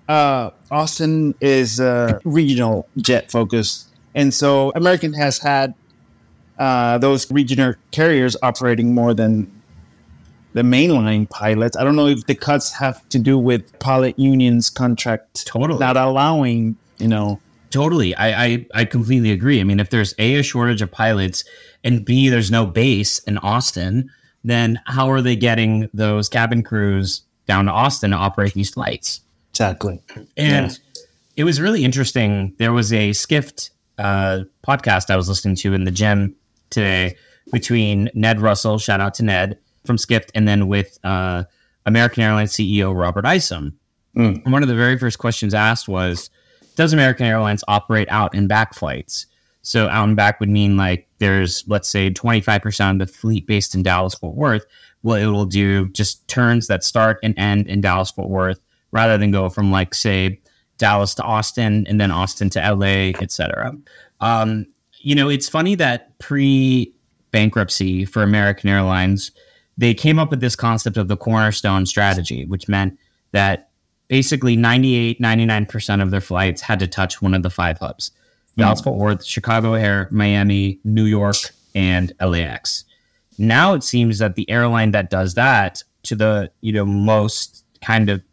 uh, 0.07 0.51
Austin 0.71 1.35
is 1.41 1.79
uh, 1.79 2.19
regional 2.23 2.87
jet 2.97 3.31
focused, 3.31 3.89
and 4.13 4.33
so 4.33 4.71
American 4.75 5.13
has 5.13 5.37
had 5.37 5.73
uh, 6.57 6.97
those 6.97 7.29
regional 7.31 7.73
carriers 7.91 8.35
operating 8.41 8.93
more 8.93 9.13
than 9.13 9.51
the 10.53 10.61
mainline 10.61 11.29
pilots. 11.29 11.75
I 11.75 11.83
don't 11.83 11.95
know 11.95 12.07
if 12.07 12.25
the 12.25 12.35
cuts 12.35 12.71
have 12.73 13.07
to 13.09 13.19
do 13.19 13.37
with 13.37 13.77
pilot 13.79 14.17
unions 14.17 14.69
contract 14.69 15.45
totally 15.45 15.79
not 15.79 15.97
allowing 15.97 16.77
you 16.97 17.09
know 17.09 17.41
Totally. 17.75 18.15
I, 18.15 18.45
I, 18.45 18.65
I 18.73 18.85
completely 18.85 19.31
agree. 19.31 19.59
I 19.59 19.65
mean, 19.65 19.81
if 19.81 19.89
there's 19.89 20.13
A, 20.17 20.35
a 20.35 20.43
shortage 20.43 20.81
of 20.81 20.91
pilots, 20.91 21.43
and 21.83 22.05
B, 22.05 22.29
there's 22.29 22.49
no 22.49 22.65
base 22.65 23.19
in 23.19 23.37
Austin, 23.39 24.09
then 24.45 24.79
how 24.85 25.11
are 25.11 25.21
they 25.21 25.35
getting 25.35 25.89
those 25.93 26.29
cabin 26.29 26.63
crews 26.63 27.23
down 27.47 27.65
to 27.65 27.71
Austin 27.71 28.11
to 28.11 28.15
operate 28.15 28.53
these 28.53 28.69
flights? 28.69 29.19
Exactly. 29.55 30.01
And 30.35 30.69
yeah. 30.69 31.03
it 31.37 31.43
was 31.45 31.61
really 31.61 31.85
interesting. 31.85 32.53
There 32.57 32.73
was 32.73 32.91
a 32.91 33.13
Skift 33.13 33.71
uh, 33.97 34.39
podcast 34.67 35.09
I 35.09 35.15
was 35.15 35.29
listening 35.29 35.55
to 35.55 35.73
in 35.73 35.85
the 35.85 35.91
gym 35.91 36.35
today 36.71 37.15
between 37.53 38.09
Ned 38.13 38.41
Russell, 38.41 38.77
shout 38.79 38.99
out 38.99 39.13
to 39.13 39.23
Ned 39.23 39.57
from 39.85 39.97
Skift, 39.97 40.29
and 40.35 40.45
then 40.45 40.67
with 40.67 40.99
uh, 41.05 41.45
American 41.85 42.21
Airlines 42.21 42.51
CEO 42.51 42.93
Robert 42.93 43.25
Isom. 43.25 43.79
Mm. 44.17 44.49
one 44.49 44.61
of 44.61 44.67
the 44.67 44.75
very 44.75 44.97
first 44.97 45.19
questions 45.19 45.53
asked 45.53 45.87
was, 45.87 46.29
does 46.75 46.91
American 46.91 47.25
Airlines 47.25 47.63
operate 47.69 48.09
out 48.09 48.35
and 48.35 48.49
back 48.49 48.73
flights? 48.73 49.25
So 49.61 49.87
out 49.87 50.03
and 50.03 50.17
back 50.17 50.41
would 50.41 50.49
mean 50.49 50.75
like 50.75 51.07
there's 51.19 51.63
let's 51.67 51.87
say 51.87 52.11
25% 52.11 52.91
of 52.91 52.99
the 52.99 53.07
fleet 53.07 53.47
based 53.47 53.73
in 53.73 53.83
Dallas 53.83 54.15
Fort 54.15 54.35
Worth. 54.35 54.65
Well, 55.01 55.15
it 55.15 55.27
will 55.27 55.45
do 55.45 55.87
just 55.89 56.27
turns 56.27 56.67
that 56.67 56.83
start 56.83 57.19
and 57.23 57.37
end 57.37 57.67
in 57.67 57.79
Dallas 57.79 58.11
Fort 58.11 58.29
Worth 58.29 58.59
rather 58.95 59.17
than 59.17 59.29
go 59.29 59.49
from 59.49 59.71
like 59.71 59.93
say 59.93 60.39
Dallas 60.77 61.13
to 61.15 61.23
Austin 61.23 61.85
and 61.87 61.99
then 61.99 62.11
Austin 62.11 62.49
to 62.51 62.59
LA, 62.59 63.11
etc. 63.21 63.75
Um, 64.21 64.65
you 65.01 65.13
know, 65.13 65.27
it's 65.27 65.49
funny 65.49 65.75
that 65.75 66.17
pre 66.19 66.93
bankruptcy 67.31 68.05
for 68.05 68.23
American 68.23 68.69
Airlines, 68.69 69.31
they 69.77 69.93
came 69.93 70.17
up 70.17 70.31
with 70.31 70.39
this 70.39 70.55
concept 70.55 70.95
of 70.95 71.09
the 71.09 71.17
cornerstone 71.17 71.85
strategy, 71.85 72.45
which 72.45 72.69
meant 72.69 72.97
that 73.33 73.69
basically 74.07 74.55
98, 74.55 75.19
99% 75.19 76.01
of 76.01 76.11
their 76.11 76.21
flights 76.21 76.61
had 76.61 76.79
to 76.79 76.87
touch 76.87 77.21
one 77.21 77.33
of 77.33 77.43
the 77.43 77.49
five 77.49 77.77
hubs 77.77 78.11
mm. 78.11 78.61
Dallas 78.61 78.79
Fort 78.79 78.97
Worth, 78.97 79.25
Chicago 79.25 79.73
O'Hare, 79.73 80.07
Miami, 80.09 80.79
New 80.85 81.03
York, 81.03 81.35
and 81.75 82.13
LAX. 82.21 82.85
Now 83.37 83.73
it 83.73 83.83
seems 83.83 84.19
that 84.19 84.35
the 84.35 84.49
airline 84.49 84.91
that 84.91 85.09
does 85.09 85.33
that 85.33 85.83
to 86.03 86.15
the 86.15 86.49
you 86.61 86.71
know 86.71 86.85
most 86.85 87.65
kind 87.81 88.09
of 88.09 88.23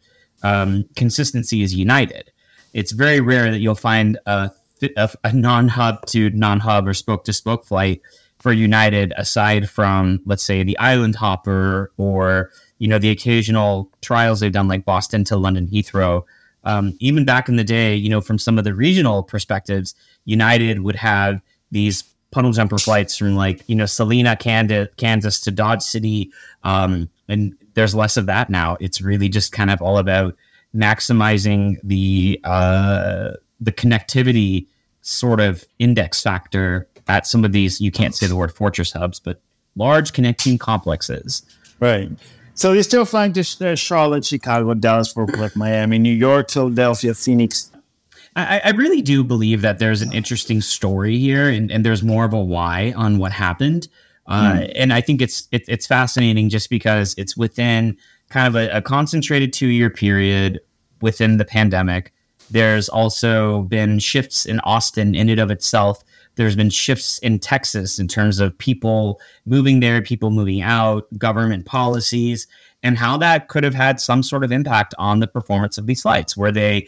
um, 0.43 0.85
consistency 0.95 1.61
is 1.61 1.73
United. 1.73 2.31
It's 2.73 2.91
very 2.91 3.21
rare 3.21 3.51
that 3.51 3.59
you'll 3.59 3.75
find 3.75 4.19
a, 4.25 4.51
a, 4.97 5.09
a 5.23 5.33
non-hub 5.33 6.05
to 6.07 6.29
non-hub 6.31 6.87
or 6.87 6.93
spoke-to-spoke 6.93 7.65
flight 7.65 8.01
for 8.39 8.51
United, 8.51 9.13
aside 9.15 9.69
from 9.69 10.19
let's 10.25 10.43
say 10.43 10.63
the 10.63 10.77
Island 10.77 11.15
Hopper 11.15 11.91
or 11.97 12.51
you 12.77 12.89
know 12.89 12.99
the 12.99 13.09
occasional 13.09 13.89
trials 14.01 14.41
they've 14.41 14.51
done 14.51 14.67
like 14.67 14.83
Boston 14.83 15.23
to 15.25 15.37
London 15.37 15.67
Heathrow. 15.67 16.23
Um, 16.65 16.95
even 16.99 17.25
back 17.25 17.47
in 17.47 17.55
the 17.55 17.63
day, 17.63 17.95
you 17.95 18.09
know, 18.09 18.21
from 18.21 18.37
some 18.37 18.57
of 18.57 18.63
the 18.63 18.73
regional 18.73 19.23
perspectives, 19.23 19.95
United 20.25 20.81
would 20.81 20.95
have 20.95 21.41
these 21.71 22.03
puddle 22.31 22.51
jumper 22.51 22.77
flights 22.77 23.15
from 23.15 23.35
like 23.35 23.61
you 23.67 23.75
know 23.75 23.85
Salina, 23.85 24.35
Kansas 24.35 25.39
to 25.39 25.51
Dodge 25.51 25.81
City, 25.81 26.31
um, 26.63 27.09
and 27.29 27.55
there's 27.73 27.95
less 27.95 28.17
of 28.17 28.25
that 28.27 28.49
now. 28.49 28.77
It's 28.79 29.01
really 29.01 29.29
just 29.29 29.51
kind 29.51 29.69
of 29.69 29.81
all 29.81 29.97
about 29.97 30.35
maximizing 30.75 31.77
the 31.83 32.39
uh, 32.43 33.31
the 33.59 33.71
connectivity 33.71 34.67
sort 35.01 35.39
of 35.39 35.65
index 35.79 36.21
factor 36.21 36.87
at 37.07 37.27
some 37.27 37.45
of 37.45 37.51
these. 37.51 37.81
You 37.81 37.91
can't 37.91 38.15
say 38.15 38.27
the 38.27 38.35
word 38.35 38.53
fortress 38.53 38.91
hubs, 38.91 39.19
but 39.19 39.41
large 39.75 40.13
connecting 40.13 40.57
complexes. 40.57 41.43
Right. 41.79 42.09
So 42.55 42.71
you're 42.73 42.83
still 42.83 43.05
flying 43.05 43.33
to 43.33 43.41
uh, 43.61 43.75
Charlotte, 43.75 44.25
Chicago, 44.25 44.73
Dallas, 44.75 45.11
Fort 45.11 45.35
Worth, 45.37 45.55
Miami, 45.55 45.97
New 45.97 46.13
York, 46.13 46.51
Philadelphia, 46.51 47.13
Phoenix. 47.13 47.71
I, 48.35 48.61
I, 48.63 48.69
really 48.71 49.01
do 49.01 49.23
believe 49.23 49.61
that 49.61 49.79
there's 49.79 50.01
an 50.01 50.11
interesting 50.11 50.61
story 50.61 51.17
here, 51.19 51.49
and, 51.49 51.71
and 51.71 51.85
there's 51.85 52.01
more 52.01 52.25
of 52.25 52.33
a 52.33 52.39
why 52.39 52.93
on 52.95 53.17
what 53.19 53.31
happened. 53.31 53.87
Mm. 54.29 54.71
And 54.75 54.93
I 54.93 55.01
think 55.01 55.21
it's 55.21 55.47
it, 55.51 55.63
it's 55.67 55.85
fascinating 55.85 56.49
just 56.49 56.69
because 56.69 57.13
it's 57.17 57.35
within 57.35 57.97
kind 58.29 58.47
of 58.47 58.55
a, 58.55 58.77
a 58.77 58.81
concentrated 58.81 59.53
two 59.53 59.67
year 59.67 59.89
period 59.89 60.59
within 61.01 61.37
the 61.37 61.45
pandemic. 61.45 62.13
There's 62.51 62.89
also 62.89 63.63
been 63.63 63.99
shifts 63.99 64.45
in 64.45 64.59
Austin 64.61 65.15
in 65.15 65.29
and 65.29 65.39
of 65.39 65.51
itself 65.51 66.03
there's 66.35 66.55
been 66.55 66.69
shifts 66.69 67.19
in 67.19 67.39
Texas 67.39 67.99
in 67.99 68.07
terms 68.07 68.39
of 68.39 68.57
people 68.57 69.19
moving 69.45 69.79
there, 69.79 70.01
people 70.01 70.31
moving 70.31 70.61
out, 70.61 71.05
government 71.17 71.65
policies, 71.65 72.47
and 72.81 72.97
how 72.97 73.17
that 73.17 73.47
could 73.47 73.63
have 73.63 73.75
had 73.75 73.99
some 73.99 74.23
sort 74.23 74.43
of 74.43 74.51
impact 74.51 74.93
on 74.97 75.19
the 75.19 75.27
performance 75.27 75.77
of 75.77 75.85
these 75.85 76.01
flights. 76.01 76.35
Were 76.35 76.51
they 76.51 76.87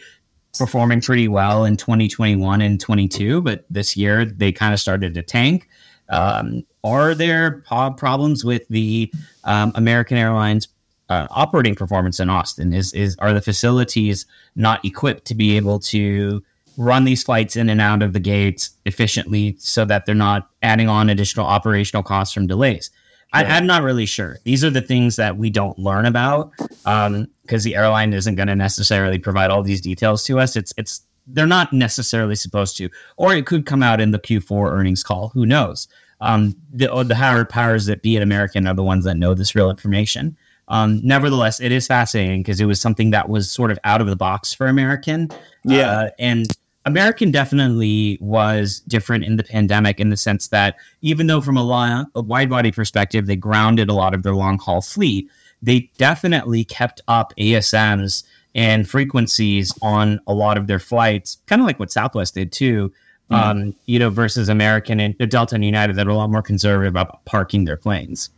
performing 0.58 1.00
pretty 1.00 1.28
well 1.28 1.64
in 1.64 1.76
2021 1.76 2.60
and 2.60 2.80
22, 2.80 3.40
but 3.42 3.64
this 3.70 3.96
year 3.96 4.24
they 4.24 4.52
kind 4.52 4.74
of 4.74 4.80
started 4.80 5.14
to 5.14 5.22
tank? 5.22 5.68
Um, 6.08 6.64
are 6.84 7.14
there 7.14 7.62
problems 7.68 8.44
with 8.44 8.66
the 8.68 9.12
um, 9.44 9.72
American 9.74 10.16
Airlines 10.16 10.68
uh, 11.08 11.26
operating 11.30 11.74
performance 11.74 12.20
in 12.20 12.30
Austin? 12.30 12.72
Is 12.72 12.92
is 12.92 13.16
are 13.18 13.32
the 13.32 13.42
facilities 13.42 14.26
not 14.54 14.84
equipped 14.84 15.24
to 15.26 15.34
be 15.34 15.56
able 15.56 15.78
to 15.80 16.42
run 16.76 17.04
these 17.04 17.22
flights 17.22 17.56
in 17.56 17.68
and 17.68 17.80
out 17.80 18.02
of 18.02 18.12
the 18.12 18.20
gates 18.20 18.70
efficiently 18.84 19.56
so 19.58 19.84
that 19.84 20.06
they're 20.06 20.14
not 20.14 20.50
adding 20.62 20.88
on 20.88 21.08
additional 21.08 21.46
operational 21.46 22.02
costs 22.02 22.34
from 22.34 22.46
delays. 22.46 22.90
I, 23.32 23.44
am 23.44 23.66
not 23.66 23.82
really 23.82 24.06
sure. 24.06 24.38
These 24.44 24.64
are 24.64 24.70
the 24.70 24.80
things 24.80 25.16
that 25.16 25.36
we 25.36 25.50
don't 25.50 25.78
learn 25.78 26.06
about 26.06 26.52
because 26.56 27.06
um, 27.06 27.28
the 27.48 27.74
airline 27.74 28.12
isn't 28.12 28.34
going 28.34 28.48
to 28.48 28.54
necessarily 28.54 29.18
provide 29.18 29.50
all 29.50 29.62
these 29.62 29.80
details 29.80 30.24
to 30.24 30.38
us. 30.38 30.56
It's 30.56 30.72
it's 30.76 31.02
they're 31.26 31.46
not 31.46 31.72
necessarily 31.72 32.34
supposed 32.34 32.76
to, 32.76 32.88
or 33.16 33.34
it 33.34 33.46
could 33.46 33.66
come 33.66 33.82
out 33.82 34.00
in 34.00 34.10
the 34.10 34.18
Q4 34.18 34.70
earnings 34.70 35.02
call. 35.02 35.28
Who 35.30 35.46
knows? 35.46 35.88
Um, 36.20 36.56
the 36.72 36.88
the 37.04 37.14
higher 37.14 37.44
powers 37.44 37.86
that 37.86 38.02
be 38.02 38.16
at 38.16 38.22
American 38.22 38.66
are 38.66 38.74
the 38.74 38.82
ones 38.82 39.04
that 39.04 39.16
know 39.16 39.34
this 39.34 39.54
real 39.54 39.70
information. 39.70 40.36
Um, 40.68 41.00
nevertheless, 41.04 41.60
it 41.60 41.72
is 41.72 41.86
fascinating 41.86 42.42
because 42.42 42.60
it 42.60 42.64
was 42.64 42.80
something 42.80 43.10
that 43.10 43.28
was 43.28 43.50
sort 43.50 43.70
of 43.70 43.78
out 43.84 44.00
of 44.00 44.06
the 44.06 44.16
box 44.16 44.52
for 44.52 44.66
American. 44.66 45.28
Yeah, 45.64 45.90
uh, 45.90 46.10
and 46.18 46.46
American 46.86 47.32
definitely 47.32 48.16
was 48.20 48.80
different 48.80 49.24
in 49.24 49.36
the 49.36 49.44
pandemic 49.44 50.00
in 50.00 50.10
the 50.10 50.16
sense 50.16 50.48
that 50.48 50.76
even 51.02 51.26
though 51.26 51.40
from 51.40 51.56
a, 51.56 51.62
long, 51.62 52.06
a 52.14 52.22
wide 52.22 52.48
body 52.48 52.70
perspective, 52.70 53.26
they 53.26 53.36
grounded 53.36 53.90
a 53.90 53.92
lot 53.92 54.14
of 54.14 54.22
their 54.22 54.34
long 54.34 54.58
haul 54.58 54.80
fleet, 54.80 55.28
they 55.60 55.90
definitely 55.98 56.64
kept 56.64 57.00
up 57.08 57.34
ASMs 57.38 58.22
and 58.56 58.88
frequencies 58.88 59.72
on 59.82 60.18
a 60.26 60.34
lot 60.34 60.58
of 60.58 60.66
their 60.66 60.80
flights, 60.80 61.38
kind 61.46 61.62
of 61.62 61.66
like 61.66 61.78
what 61.78 61.92
Southwest 61.92 62.34
did 62.34 62.50
too. 62.50 62.92
Mm-hmm. 63.30 63.34
Um, 63.34 63.74
you 63.86 63.98
know, 63.98 64.08
versus 64.08 64.48
American 64.48 65.00
and 65.00 65.18
Delta 65.30 65.56
and 65.56 65.64
United 65.64 65.96
that 65.96 66.06
are 66.06 66.10
a 66.10 66.14
lot 66.14 66.30
more 66.30 66.42
conservative 66.42 66.92
about 66.92 67.24
parking 67.24 67.64
their 67.64 67.76
planes. 67.76 68.30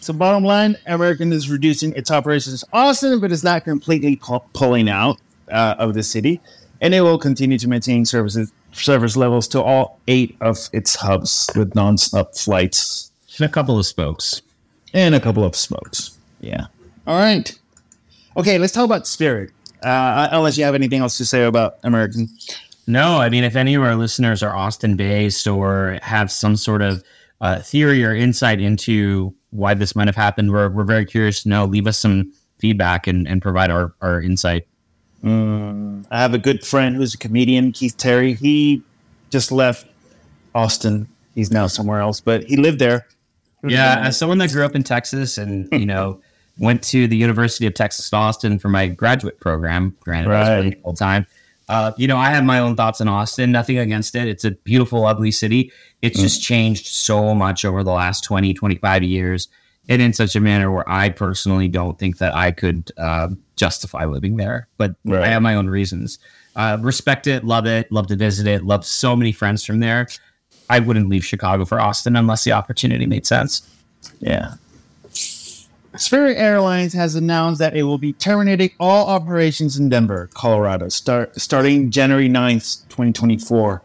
So, 0.00 0.12
bottom 0.12 0.42
line, 0.42 0.76
American 0.86 1.32
is 1.32 1.48
reducing 1.48 1.92
its 1.92 2.10
operations 2.10 2.64
in 2.64 2.68
Austin, 2.72 3.20
but 3.20 3.30
it's 3.30 3.44
not 3.44 3.62
completely 3.62 4.16
pu- 4.16 4.40
pulling 4.52 4.88
out 4.88 5.20
uh, 5.48 5.76
of 5.78 5.94
the 5.94 6.02
city 6.02 6.40
and 6.80 6.94
it 6.94 7.00
will 7.02 7.18
continue 7.18 7.58
to 7.58 7.68
maintain 7.68 8.04
services 8.04 8.52
service 8.72 9.16
levels 9.16 9.48
to 9.48 9.60
all 9.60 9.98
eight 10.06 10.36
of 10.40 10.56
its 10.72 10.94
hubs 10.94 11.50
with 11.56 11.74
non-stop 11.74 12.34
flights 12.36 13.10
and 13.38 13.48
a 13.48 13.52
couple 13.52 13.78
of 13.78 13.84
spokes 13.84 14.42
and 14.94 15.14
a 15.14 15.20
couple 15.20 15.44
of 15.44 15.56
spokes. 15.56 16.16
Yeah. 16.40 16.66
All 17.06 17.18
right. 17.18 17.56
Okay, 18.36 18.58
let's 18.58 18.72
talk 18.72 18.84
about 18.84 19.06
Spirit. 19.06 19.50
Uh, 19.82 20.28
unless 20.32 20.58
you 20.58 20.64
have 20.64 20.74
anything 20.74 21.00
else 21.00 21.16
to 21.18 21.24
say 21.24 21.44
about 21.44 21.78
American. 21.82 22.28
No, 22.86 23.20
I 23.20 23.28
mean, 23.28 23.44
if 23.44 23.56
any 23.56 23.74
of 23.74 23.82
our 23.82 23.94
listeners 23.94 24.42
are 24.42 24.54
Austin 24.54 24.96
based 24.96 25.46
or 25.46 25.98
have 26.02 26.30
some 26.30 26.56
sort 26.56 26.82
of 26.82 27.02
uh, 27.40 27.60
theory 27.60 28.04
or 28.04 28.14
insight 28.14 28.60
into 28.60 29.34
why 29.50 29.74
this 29.74 29.96
might 29.96 30.06
have 30.06 30.16
happened, 30.16 30.52
we're, 30.52 30.68
we're 30.68 30.84
very 30.84 31.06
curious 31.06 31.42
to 31.44 31.48
know. 31.48 31.64
Leave 31.64 31.86
us 31.86 31.98
some 31.98 32.32
feedback 32.58 33.06
and, 33.06 33.26
and 33.26 33.40
provide 33.40 33.70
our, 33.70 33.94
our 34.00 34.20
insight. 34.20 34.66
Mm, 35.24 36.06
I 36.10 36.20
have 36.20 36.34
a 36.34 36.38
good 36.38 36.64
friend 36.64 36.96
who's 36.96 37.14
a 37.14 37.18
comedian, 37.18 37.72
Keith 37.72 37.96
Terry. 37.96 38.34
He 38.34 38.82
just 39.30 39.50
left 39.50 39.86
Austin. 40.54 41.08
He's 41.34 41.50
now 41.50 41.66
somewhere 41.66 42.00
else, 42.00 42.20
but 42.20 42.44
he 42.44 42.56
lived 42.56 42.78
there. 42.78 43.06
Yeah, 43.62 44.00
as 44.06 44.16
someone 44.16 44.38
that 44.38 44.50
grew 44.50 44.64
up 44.64 44.74
in 44.74 44.82
Texas 44.82 45.36
and 45.36 45.68
you 45.70 45.84
know 45.84 46.20
went 46.60 46.82
to 46.82 47.08
the 47.08 47.16
University 47.16 47.66
of 47.66 47.74
Texas 47.74 48.12
Austin 48.12 48.58
for 48.58 48.68
my 48.68 48.86
graduate 48.86 49.40
program, 49.40 49.96
granted 50.00 50.30
right. 50.30 50.64
was 50.64 50.74
full 50.82 50.94
time. 50.94 51.26
Uh, 51.68 51.92
you 51.96 52.06
know, 52.06 52.16
I 52.16 52.30
have 52.30 52.44
my 52.44 52.58
own 52.58 52.76
thoughts 52.76 53.00
on 53.00 53.08
Austin. 53.08 53.50
Nothing 53.50 53.78
against 53.78 54.14
it. 54.14 54.28
It's 54.28 54.44
a 54.44 54.50
beautiful, 54.50 55.06
ugly 55.06 55.30
city. 55.30 55.72
It's 56.02 56.18
mm. 56.18 56.22
just 56.22 56.42
changed 56.42 56.86
so 56.86 57.34
much 57.34 57.64
over 57.64 57.82
the 57.82 57.92
last 57.92 58.24
20, 58.24 58.54
25 58.54 59.02
years 59.02 59.48
and 59.88 60.02
in 60.02 60.12
such 60.12 60.36
a 60.36 60.40
manner 60.40 60.70
where 60.70 60.88
I 60.88 61.08
personally 61.08 61.68
don't 61.68 61.98
think 61.98 62.18
that 62.18 62.34
I 62.34 62.50
could 62.50 62.92
uh, 62.98 63.28
justify 63.56 64.04
living 64.04 64.36
there. 64.36 64.68
But 64.76 64.96
right. 65.04 65.22
I 65.22 65.28
have 65.28 65.42
my 65.42 65.54
own 65.54 65.68
reasons. 65.68 66.18
Uh, 66.56 66.76
respect 66.80 67.26
it, 67.26 67.44
love 67.44 67.66
it, 67.66 67.90
love 67.90 68.08
to 68.08 68.16
visit 68.16 68.46
it, 68.46 68.64
love 68.64 68.84
so 68.84 69.16
many 69.16 69.32
friends 69.32 69.64
from 69.64 69.80
there. 69.80 70.08
I 70.68 70.80
wouldn't 70.80 71.08
leave 71.08 71.24
Chicago 71.24 71.64
for 71.64 71.80
Austin 71.80 72.16
unless 72.16 72.44
the 72.44 72.52
opportunity 72.52 73.06
made 73.06 73.26
sense. 73.26 73.68
Yeah. 74.20 74.54
Spirit 75.96 76.36
Airlines 76.36 76.92
has 76.92 77.16
announced 77.16 77.58
that 77.58 77.76
it 77.76 77.82
will 77.82 77.98
be 77.98 78.12
terminating 78.12 78.70
all 78.78 79.08
operations 79.08 79.76
in 79.76 79.88
Denver, 79.88 80.30
Colorado, 80.34 80.88
start, 80.88 81.38
starting 81.40 81.90
January 81.90 82.28
9th, 82.28 82.88
2024. 82.88 83.82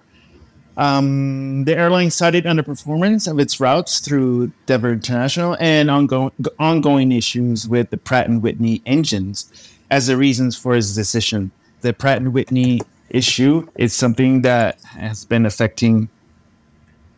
Um, 0.77 1.63
the 1.63 1.75
airline 1.75 2.11
cited 2.11 2.43
underperformance 2.45 3.31
of 3.31 3.39
its 3.39 3.59
routes 3.59 3.99
through 3.99 4.51
Denver 4.65 4.91
International 4.91 5.57
and 5.59 5.89
ongoing, 5.89 6.31
ongoing 6.59 7.11
issues 7.11 7.67
with 7.67 7.89
the 7.89 7.97
Pratt 7.97 8.29
& 8.29 8.41
Whitney 8.41 8.81
engines 8.85 9.51
as 9.89 10.07
the 10.07 10.17
reasons 10.17 10.55
for 10.55 10.75
its 10.75 10.93
decision. 10.93 11.49
The 11.81 11.93
Pratt 11.93 12.21
& 12.21 12.23
Whitney 12.23 12.81
issue 13.09 13.67
is 13.75 13.93
something 13.93 14.41
that 14.41 14.79
has 14.83 15.25
been 15.25 15.45
affecting 15.45 16.09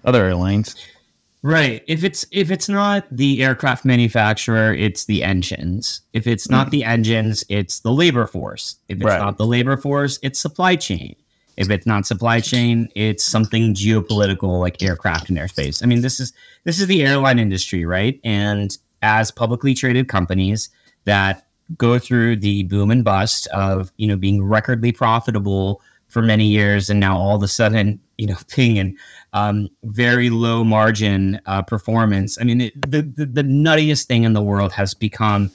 other 0.05 0.23
airlines. 0.23 0.75
Right. 1.47 1.81
If 1.87 2.03
it's 2.03 2.25
if 2.31 2.51
it's 2.51 2.67
not 2.67 3.07
the 3.09 3.41
aircraft 3.41 3.85
manufacturer, 3.85 4.73
it's 4.73 5.05
the 5.05 5.23
engines. 5.23 6.01
If 6.11 6.27
it's 6.27 6.49
not 6.49 6.67
mm. 6.67 6.71
the 6.71 6.83
engines, 6.83 7.45
it's 7.47 7.79
the 7.79 7.91
labor 7.93 8.27
force. 8.27 8.75
If 8.89 8.97
it's 8.97 9.05
right. 9.05 9.21
not 9.21 9.37
the 9.37 9.45
labor 9.45 9.77
force, 9.77 10.19
it's 10.21 10.41
supply 10.41 10.75
chain. 10.75 11.15
If 11.55 11.69
it's 11.69 11.85
not 11.85 12.05
supply 12.05 12.41
chain, 12.41 12.89
it's 12.95 13.23
something 13.23 13.73
geopolitical 13.73 14.59
like 14.59 14.83
aircraft 14.83 15.29
and 15.29 15.37
airspace. 15.37 15.81
I 15.81 15.85
mean, 15.85 16.01
this 16.01 16.19
is 16.19 16.33
this 16.65 16.81
is 16.81 16.87
the 16.87 17.05
airline 17.05 17.39
industry, 17.39 17.85
right? 17.85 18.19
And 18.25 18.77
as 19.01 19.31
publicly 19.31 19.73
traded 19.73 20.09
companies 20.09 20.67
that 21.05 21.47
go 21.77 21.97
through 21.97 22.35
the 22.35 22.63
boom 22.63 22.91
and 22.91 23.05
bust 23.05 23.47
of, 23.53 23.93
you 23.95 24.07
know, 24.07 24.17
being 24.17 24.43
recordly 24.43 24.91
profitable 24.91 25.81
for 26.09 26.21
many 26.21 26.47
years 26.47 26.89
and 26.89 26.99
now 26.99 27.17
all 27.17 27.37
of 27.37 27.43
a 27.43 27.47
sudden, 27.47 28.01
you 28.17 28.27
know, 28.27 28.37
being 28.55 28.79
and 28.79 28.97
um, 29.33 29.69
very 29.83 30.29
low 30.29 30.63
margin 30.63 31.39
uh, 31.45 31.61
performance. 31.61 32.37
I 32.39 32.43
mean, 32.43 32.61
it, 32.61 32.81
the, 32.89 33.01
the, 33.01 33.25
the 33.25 33.43
nuttiest 33.43 34.05
thing 34.05 34.23
in 34.23 34.33
the 34.33 34.41
world 34.41 34.71
has 34.73 34.93
become 34.93 35.51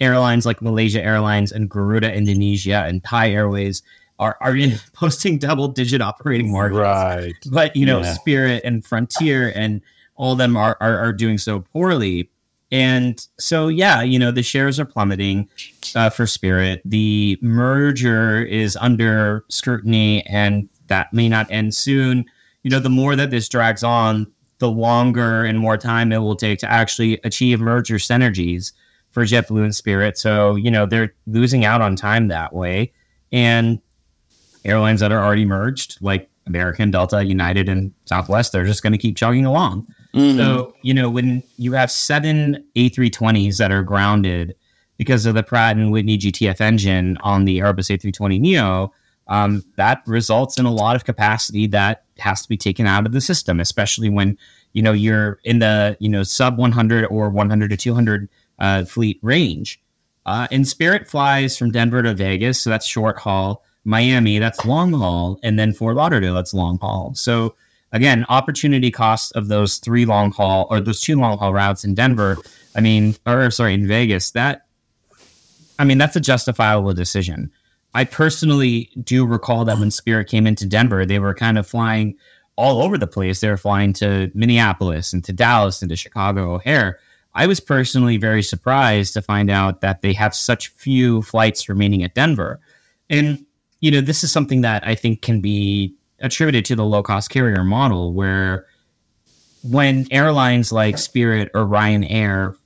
airlines 0.00 0.46
like 0.46 0.62
Malaysia 0.62 1.02
Airlines 1.02 1.52
and 1.52 1.68
Garuda 1.68 2.12
Indonesia 2.12 2.84
and 2.86 3.02
Thai 3.02 3.30
Airways 3.32 3.82
are 4.18 4.36
are 4.40 4.56
posting 4.92 5.38
double 5.38 5.68
digit 5.68 6.00
operating 6.00 6.52
margins. 6.52 6.80
Right. 6.80 7.34
But 7.50 7.76
you 7.76 7.86
know, 7.86 8.00
yeah. 8.00 8.14
Spirit 8.14 8.62
and 8.64 8.84
Frontier 8.84 9.52
and 9.54 9.82
all 10.18 10.32
of 10.32 10.38
them 10.38 10.56
are, 10.56 10.76
are, 10.80 10.98
are 10.98 11.12
doing 11.12 11.38
so 11.38 11.60
poorly. 11.60 12.28
And 12.70 13.24
so, 13.38 13.68
yeah, 13.68 14.02
you 14.02 14.18
know, 14.18 14.30
the 14.30 14.42
shares 14.42 14.78
are 14.78 14.84
plummeting 14.84 15.48
uh, 15.94 16.10
for 16.10 16.26
Spirit. 16.26 16.82
The 16.84 17.38
merger 17.40 18.42
is 18.42 18.76
under 18.76 19.44
scrutiny, 19.48 20.26
and 20.26 20.68
that 20.88 21.12
may 21.12 21.28
not 21.28 21.50
end 21.50 21.74
soon. 21.74 22.24
You 22.62 22.70
know, 22.70 22.80
the 22.80 22.90
more 22.90 23.16
that 23.16 23.30
this 23.30 23.48
drags 23.48 23.82
on, 23.82 24.26
the 24.58 24.70
longer 24.70 25.44
and 25.44 25.58
more 25.58 25.76
time 25.76 26.12
it 26.12 26.18
will 26.18 26.36
take 26.36 26.58
to 26.60 26.70
actually 26.70 27.20
achieve 27.24 27.60
merger 27.60 27.96
synergies 27.96 28.72
for 29.10 29.24
JetBlue 29.24 29.64
and 29.64 29.74
Spirit. 29.74 30.18
So, 30.18 30.56
you 30.56 30.70
know, 30.70 30.86
they're 30.86 31.14
losing 31.26 31.64
out 31.64 31.80
on 31.80 31.96
time 31.96 32.28
that 32.28 32.52
way. 32.52 32.92
And 33.32 33.80
airlines 34.64 35.00
that 35.00 35.12
are 35.12 35.24
already 35.24 35.44
merged, 35.44 35.98
like 36.00 36.28
American, 36.46 36.90
Delta, 36.90 37.24
United, 37.24 37.68
and 37.68 37.92
Southwest, 38.06 38.52
they're 38.52 38.64
just 38.64 38.82
going 38.82 38.92
to 38.92 38.98
keep 38.98 39.16
chugging 39.16 39.44
along. 39.44 39.86
Mm-hmm. 40.14 40.38
So, 40.38 40.74
you 40.82 40.94
know, 40.94 41.08
when 41.10 41.42
you 41.56 41.72
have 41.72 41.90
seven 41.90 42.64
A320s 42.74 43.58
that 43.58 43.70
are 43.70 43.82
grounded 43.82 44.54
because 44.96 45.26
of 45.26 45.34
the 45.34 45.42
Pratt 45.42 45.76
and 45.76 45.92
Whitney 45.92 46.18
GTF 46.18 46.60
engine 46.60 47.16
on 47.18 47.44
the 47.44 47.58
Airbus 47.58 47.96
A320 47.96 48.40
Neo, 48.40 48.92
um, 49.28 49.62
that 49.76 50.02
results 50.06 50.58
in 50.58 50.64
a 50.64 50.72
lot 50.72 50.96
of 50.96 51.04
capacity 51.04 51.66
that 51.68 52.04
has 52.18 52.42
to 52.42 52.48
be 52.48 52.56
taken 52.56 52.86
out 52.86 53.06
of 53.06 53.12
the 53.12 53.20
system, 53.20 53.60
especially 53.60 54.08
when 54.08 54.36
you 54.72 54.82
know 54.82 54.92
you're 54.92 55.38
in 55.44 55.58
the 55.58 55.96
you 56.00 56.08
know 56.08 56.22
sub 56.22 56.58
100 56.58 57.06
or 57.06 57.30
100 57.30 57.70
to 57.70 57.76
200 57.76 58.28
uh, 58.58 58.84
fleet 58.84 59.18
range. 59.22 59.80
Uh, 60.26 60.46
and 60.50 60.68
Spirit 60.68 61.08
flies 61.08 61.56
from 61.56 61.70
Denver 61.70 62.02
to 62.02 62.14
Vegas, 62.14 62.60
so 62.60 62.70
that's 62.70 62.86
short 62.86 63.18
haul. 63.18 63.64
Miami, 63.84 64.38
that's 64.38 64.66
long 64.66 64.92
haul, 64.92 65.38
and 65.42 65.58
then 65.58 65.72
Fort 65.72 65.96
Lauderdale, 65.96 66.34
that's 66.34 66.52
long 66.52 66.78
haul. 66.78 67.14
So 67.14 67.54
again, 67.92 68.26
opportunity 68.28 68.90
cost 68.90 69.34
of 69.34 69.48
those 69.48 69.78
three 69.78 70.04
long 70.04 70.30
haul 70.30 70.66
or 70.70 70.80
those 70.80 71.00
two 71.00 71.16
long 71.16 71.38
haul 71.38 71.54
routes 71.54 71.84
in 71.84 71.94
Denver, 71.94 72.36
I 72.74 72.80
mean, 72.80 73.14
or 73.26 73.50
sorry, 73.50 73.74
in 73.74 73.86
Vegas, 73.86 74.32
that 74.32 74.66
I 75.78 75.84
mean, 75.84 75.98
that's 75.98 76.16
a 76.16 76.20
justifiable 76.20 76.92
decision. 76.92 77.50
I 77.94 78.04
personally 78.04 78.90
do 79.02 79.26
recall 79.26 79.64
that 79.64 79.78
when 79.78 79.90
Spirit 79.90 80.28
came 80.28 80.46
into 80.46 80.66
Denver, 80.66 81.06
they 81.06 81.18
were 81.18 81.34
kind 81.34 81.58
of 81.58 81.66
flying 81.66 82.16
all 82.56 82.82
over 82.82 82.98
the 82.98 83.06
place. 83.06 83.40
They 83.40 83.48
were 83.48 83.56
flying 83.56 83.92
to 83.94 84.30
Minneapolis 84.34 85.12
and 85.12 85.24
to 85.24 85.32
Dallas 85.32 85.80
and 85.80 85.88
to 85.88 85.96
Chicago 85.96 86.54
O'Hare. 86.54 86.98
I 87.34 87.46
was 87.46 87.60
personally 87.60 88.16
very 88.16 88.42
surprised 88.42 89.14
to 89.14 89.22
find 89.22 89.50
out 89.50 89.80
that 89.80 90.02
they 90.02 90.12
have 90.12 90.34
such 90.34 90.68
few 90.68 91.22
flights 91.22 91.68
remaining 91.68 92.02
at 92.02 92.14
Denver. 92.14 92.60
And 93.08 93.44
you 93.80 93.90
know, 93.90 94.00
this 94.00 94.24
is 94.24 94.32
something 94.32 94.62
that 94.62 94.86
I 94.86 94.94
think 94.94 95.22
can 95.22 95.40
be 95.40 95.94
attributed 96.20 96.64
to 96.66 96.76
the 96.76 96.84
low 96.84 97.02
cost 97.02 97.30
carrier 97.30 97.62
model, 97.62 98.12
where 98.12 98.66
when 99.62 100.06
airlines 100.10 100.72
like 100.72 100.98
Spirit 100.98 101.50
or 101.54 101.64
Ryanair 101.64 102.56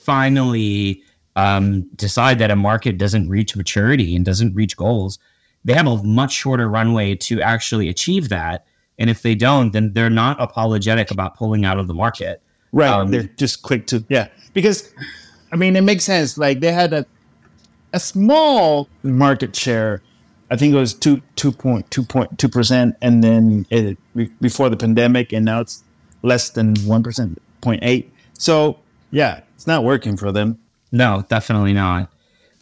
finally 0.00 1.02
um, 1.36 1.82
decide 1.96 2.38
that 2.38 2.50
a 2.50 2.56
market 2.56 2.98
doesn't 2.98 3.28
reach 3.28 3.56
maturity 3.56 4.14
and 4.14 4.24
doesn't 4.24 4.54
reach 4.54 4.76
goals, 4.76 5.18
they 5.64 5.72
have 5.72 5.86
a 5.86 6.02
much 6.02 6.32
shorter 6.32 6.68
runway 6.68 7.14
to 7.14 7.40
actually 7.40 7.88
achieve 7.88 8.28
that. 8.28 8.66
And 8.98 9.08
if 9.08 9.22
they 9.22 9.34
don't, 9.34 9.72
then 9.72 9.92
they're 9.92 10.10
not 10.10 10.40
apologetic 10.40 11.10
about 11.10 11.36
pulling 11.36 11.64
out 11.64 11.78
of 11.78 11.86
the 11.86 11.94
market. 11.94 12.42
Right. 12.72 12.90
Um, 12.90 13.10
they're 13.10 13.24
just 13.36 13.62
quick 13.62 13.86
to, 13.88 14.04
yeah. 14.08 14.28
Because, 14.54 14.92
I 15.50 15.56
mean, 15.56 15.76
it 15.76 15.80
makes 15.82 16.04
sense. 16.04 16.36
Like 16.36 16.60
they 16.60 16.72
had 16.72 16.92
a, 16.92 17.06
a 17.92 18.00
small 18.00 18.88
market 19.02 19.56
share 19.56 20.02
I 20.52 20.56
think 20.56 20.74
it 20.74 20.78
was 20.78 20.92
two 20.92 21.22
two 21.34 21.50
point 21.50 21.90
two 21.90 22.02
point 22.02 22.38
two 22.38 22.48
percent, 22.48 22.94
and 23.00 23.24
then 23.24 23.66
it, 23.70 23.96
before 24.38 24.68
the 24.68 24.76
pandemic, 24.76 25.32
and 25.32 25.46
now 25.46 25.62
it's 25.62 25.82
less 26.20 26.50
than 26.50 26.74
one 26.84 27.02
percent, 27.02 27.40
0.8. 27.62 28.06
So 28.34 28.78
yeah, 29.10 29.40
it's 29.54 29.66
not 29.66 29.82
working 29.82 30.14
for 30.18 30.30
them. 30.30 30.58
No, 30.92 31.24
definitely 31.28 31.72
not. 31.72 32.12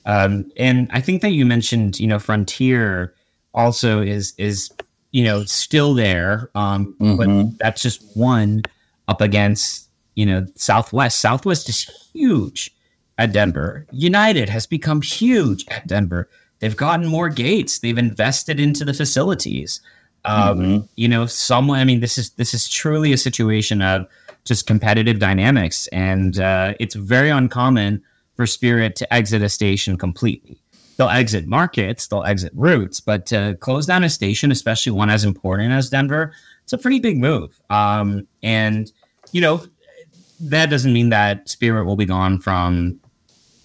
Um, 0.07 0.51
and 0.57 0.89
I 0.93 1.01
think 1.01 1.23
that 1.23 1.31
you 1.31 1.45
mentioned, 1.45 2.01
you 2.01 2.07
know, 2.07 2.19
Frontier 2.19 3.15
also 3.53 4.01
is 4.01 4.35
is 4.39 4.71
you 5.11 5.25
know 5.25 5.45
still 5.45 5.95
there, 5.95 6.51
um, 6.55 6.95
mm-hmm. 7.01 7.17
but 7.17 7.59
that's 7.59 7.83
just 7.83 8.17
one 8.17 8.63
up 9.09 9.21
against 9.21 9.89
you 10.15 10.25
know 10.25 10.47
Southwest. 10.55 11.21
Southwest 11.21 11.69
is 11.69 11.83
huge 12.13 12.75
at 13.19 13.33
Denver. 13.33 13.87
United 13.91 14.49
has 14.49 14.67
become 14.67 15.03
huge 15.03 15.67
at 15.69 15.87
Denver. 15.87 16.29
They've 16.61 16.77
gotten 16.77 17.07
more 17.07 17.29
gates. 17.29 17.79
They've 17.79 17.99
invested 17.99 18.61
into 18.61 18.85
the 18.85 18.95
facilities. 18.95 19.81
Um, 20.25 20.59
mm-hmm. 20.59 20.87
You 20.97 21.09
know, 21.09 21.27
someone. 21.27 21.79
I 21.79 21.85
mean, 21.85 22.01
this 22.01 22.17
is 22.17 22.31
this 22.31 22.55
is 22.55 22.69
truly 22.69 23.13
a 23.13 23.19
situation 23.19 23.83
of 23.83 24.07
just 24.45 24.67
competitive 24.67 25.19
dynamics, 25.19 25.87
and 25.89 26.39
uh, 26.39 26.75
it's 26.79 26.95
very 26.95 27.31
uncommon 27.31 28.03
for 28.41 28.47
Spirit 28.47 28.97
to 28.97 29.13
exit 29.13 29.43
a 29.43 29.51
station 29.51 29.99
completely. 29.99 30.59
They'll 30.97 31.11
exit 31.11 31.47
markets, 31.47 32.07
they'll 32.07 32.25
exit 32.25 32.53
routes, 32.55 32.99
but 32.99 33.27
to 33.27 33.55
close 33.61 33.85
down 33.85 34.03
a 34.03 34.09
station, 34.09 34.51
especially 34.51 34.93
one 34.93 35.11
as 35.11 35.25
important 35.25 35.73
as 35.73 35.91
Denver, 35.91 36.33
it's 36.63 36.73
a 36.73 36.79
pretty 36.79 37.01
big 37.01 37.19
move. 37.19 37.61
Um, 37.69 38.27
and 38.43 38.91
you 39.33 39.43
know, 39.43 39.63
that 40.41 40.71
doesn't 40.71 40.95
mean 40.95 41.11
that 41.11 41.51
Spirit 41.51 41.85
will 41.85 41.97
be 41.97 42.07
gone 42.07 42.39
from 42.41 42.99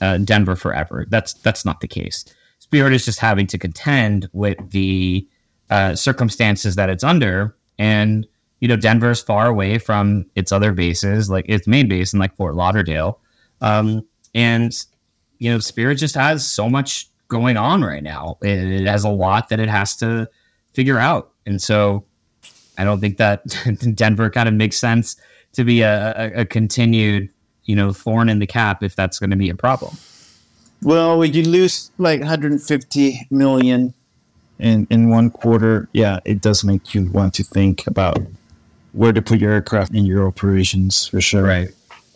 uh, 0.02 0.18
Denver 0.18 0.58
forever. 0.58 1.06
That's 1.08 1.36
that's 1.36 1.64
not 1.64 1.80
the 1.80 1.88
case. 1.88 2.26
Spirit 2.60 2.92
is 2.92 3.06
just 3.06 3.20
having 3.20 3.48
to 3.48 3.58
contend 3.58 4.28
with 4.34 4.58
the 4.72 5.26
uh, 5.70 5.96
circumstances 5.96 6.76
that 6.76 6.90
it's 6.90 7.04
under. 7.06 7.56
And, 7.80 8.28
you 8.60 8.68
know, 8.68 8.76
Denver 8.76 9.12
is 9.12 9.22
far 9.22 9.48
away 9.48 9.78
from 9.78 10.26
its 10.36 10.52
other 10.52 10.74
bases, 10.74 11.30
like 11.30 11.46
its 11.48 11.66
main 11.66 11.88
base 11.88 12.12
in 12.12 12.20
like 12.20 12.36
Fort 12.36 12.56
Lauderdale. 12.56 13.22
Um, 13.62 14.06
and, 14.36 14.86
you 15.40 15.52
know, 15.52 15.60
Spirit 15.60 15.96
just 15.96 16.14
has 16.14 16.46
so 16.48 16.70
much 16.70 17.10
going 17.30 17.58
on 17.58 17.84
right 17.84 18.04
now. 18.04 18.38
It, 18.42 18.82
it 18.82 18.88
has 18.88 19.04
a 19.04 19.10
lot 19.10 19.50
that 19.50 19.60
it 19.60 19.70
has 19.70 19.96
to 19.98 20.30
figure 20.74 21.00
out. 21.00 21.32
And 21.46 21.60
so 21.60 22.04
I 22.78 22.84
don't 22.84 23.00
think 23.00 23.18
that 23.18 23.44
Denver 23.96 24.30
kind 24.30 24.48
of 24.48 24.54
makes 24.54 24.78
sense 24.78 25.16
to 25.54 25.64
be 25.64 25.82
a, 25.82 26.14
a, 26.18 26.42
a 26.42 26.46
continued, 26.46 27.30
you 27.64 27.76
know, 27.76 27.94
thorn 27.94 28.30
in 28.30 28.40
the 28.40 28.46
cap 28.46 28.84
if 28.84 28.96
that's 28.96 29.18
going 29.18 29.32
to 29.32 29.38
be 29.38 29.50
a 29.50 29.56
problem. 29.56 29.96
Well, 30.84 31.18
when 31.18 31.34
you 31.34 31.44
lose 31.44 31.90
like 31.98 32.20
150 32.20 33.28
million 33.32 33.94
in 34.60 34.86
in 34.90 35.10
one 35.10 35.32
quarter, 35.32 35.88
yeah, 35.94 36.20
it 36.26 36.42
does 36.42 36.64
make 36.64 36.94
you 36.94 37.10
want 37.12 37.34
to 37.36 37.44
think 37.44 37.88
about 37.88 38.20
where 38.92 39.14
to 39.14 39.22
put 39.22 39.40
your 39.40 39.52
aircraft 39.52 39.94
in 39.94 40.06
your 40.06 40.28
operations 40.28 41.08
for 41.08 41.22
sure. 41.22 41.44
Right, 41.44 41.70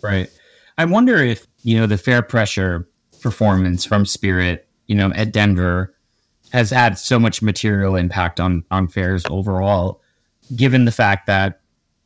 right. 0.03 0.29
I 0.77 0.86
wonder 0.86 1.17
if 1.17 1.47
you 1.63 1.78
know 1.78 1.86
the 1.86 1.98
fare 1.98 2.22
pressure 2.22 2.88
performance 3.22 3.86
from 3.86 4.06
Spirit, 4.06 4.67
you 4.88 4.95
know, 4.95 5.12
at 5.13 5.32
Denver 5.32 5.93
has 6.52 6.69
had 6.72 6.98
so 6.98 7.19
much 7.19 7.41
material 7.41 7.95
impact 7.95 8.39
on 8.39 8.63
on 8.72 8.88
fares 8.88 9.26
overall, 9.30 10.02
given 10.56 10.86
the 10.86 10.91
fact 10.91 11.28
that 11.28 11.62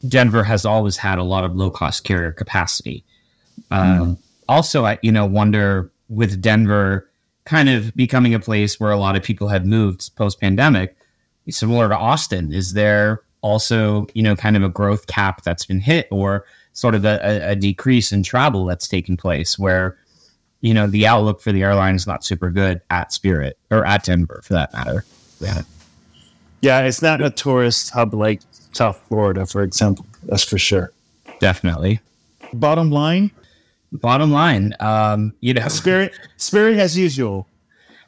Denver 0.07 0.43
has 0.43 0.65
always 0.65 0.97
had 0.97 1.17
a 1.17 1.23
lot 1.23 1.43
of 1.43 1.55
low 1.55 1.69
cost 1.69 2.03
carrier 2.03 2.31
capacity. 2.31 3.05
Um, 3.71 3.87
mm-hmm 3.87 4.13
also, 4.47 4.85
I 4.85 4.99
you 5.01 5.11
know 5.11 5.25
wonder 5.25 5.91
with 6.09 6.41
Denver 6.41 7.09
kind 7.45 7.69
of 7.69 7.93
becoming 7.95 8.33
a 8.33 8.39
place 8.39 8.79
where 8.79 8.91
a 8.91 8.97
lot 8.97 9.15
of 9.15 9.23
people 9.23 9.47
have 9.47 9.65
moved 9.65 10.15
post 10.15 10.39
pandemic, 10.39 10.95
similar 11.49 11.89
to 11.89 11.97
Austin. 11.97 12.53
Is 12.53 12.73
there 12.73 13.21
also 13.41 14.07
you 14.13 14.23
know 14.23 14.35
kind 14.35 14.55
of 14.55 14.63
a 14.63 14.69
growth 14.69 15.07
cap 15.07 15.43
that's 15.43 15.65
been 15.65 15.79
hit, 15.79 16.07
or 16.11 16.45
sort 16.73 16.95
of 16.95 17.05
a, 17.05 17.51
a 17.51 17.55
decrease 17.55 18.11
in 18.11 18.23
travel 18.23 18.65
that's 18.65 18.87
taken 18.87 19.15
place 19.15 19.57
where 19.57 19.97
you 20.61 20.73
know 20.73 20.87
the 20.87 21.07
outlook 21.07 21.41
for 21.41 21.51
the 21.51 21.63
airline 21.63 21.95
is 21.95 22.07
not 22.07 22.23
super 22.23 22.49
good 22.49 22.81
at 22.89 23.13
Spirit 23.13 23.57
or 23.71 23.85
at 23.85 24.03
Denver 24.03 24.41
for 24.43 24.53
that 24.53 24.73
matter. 24.73 25.05
Yeah, 25.39 25.61
yeah, 26.61 26.81
it's 26.81 27.01
not 27.01 27.21
a 27.21 27.29
tourist 27.29 27.91
hub 27.91 28.13
like 28.13 28.41
South 28.71 28.97
Florida, 29.07 29.45
for 29.45 29.63
example. 29.63 30.05
That's 30.23 30.43
for 30.43 30.57
sure. 30.57 30.91
Definitely. 31.39 31.99
Bottom 32.53 32.89
line. 32.91 33.31
Bottom 33.93 34.31
line, 34.31 34.73
um, 34.79 35.33
you 35.41 35.53
know, 35.53 35.67
Spirit, 35.67 36.13
Spirit 36.37 36.79
as 36.79 36.97
usual. 36.97 37.47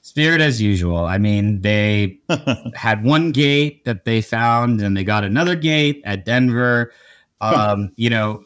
Spirit 0.02 0.42
as 0.42 0.60
usual. 0.60 1.06
I 1.06 1.20
mean, 1.20 1.62
they 1.62 2.18
had 2.76 3.04
one 3.04 3.32
gate 3.32 3.86
that 3.86 4.04
they 4.04 4.20
found, 4.22 4.82
and 4.82 4.98
they 4.98 5.04
got 5.04 5.24
another 5.24 5.56
gate 5.56 6.02
at 6.06 6.26
Denver. 6.26 6.92
Um, 7.42 7.92
you 7.98 8.10
know, 8.10 8.44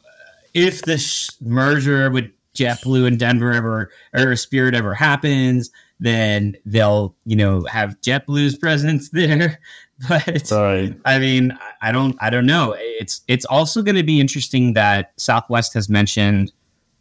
if 0.54 0.82
this 0.84 1.30
merger 1.42 2.10
with 2.10 2.32
JetBlue 2.56 3.08
and 3.08 3.20
Denver 3.20 3.52
ever 3.52 3.92
or 4.14 4.36
Spirit 4.36 4.76
ever 4.76 4.94
happens, 4.94 5.70
then 6.00 6.56
they'll 6.66 7.16
you 7.26 7.36
know 7.36 7.64
have 7.66 8.00
JetBlue's 8.02 8.58
presence 8.58 9.10
there. 9.14 9.60
But 10.08 10.48
Sorry. 10.48 10.96
I 11.06 11.20
mean, 11.20 11.58
I 11.82 11.92
don't 11.92 12.16
I 12.22 12.30
don't 12.30 12.46
know. 12.46 12.76
It's 12.78 13.22
it's 13.28 13.46
also 13.46 13.82
going 13.82 13.96
to 13.96 14.04
be 14.04 14.20
interesting 14.20 14.74
that 14.74 15.12
Southwest 15.18 15.74
has 15.74 15.90
mentioned 15.90 16.52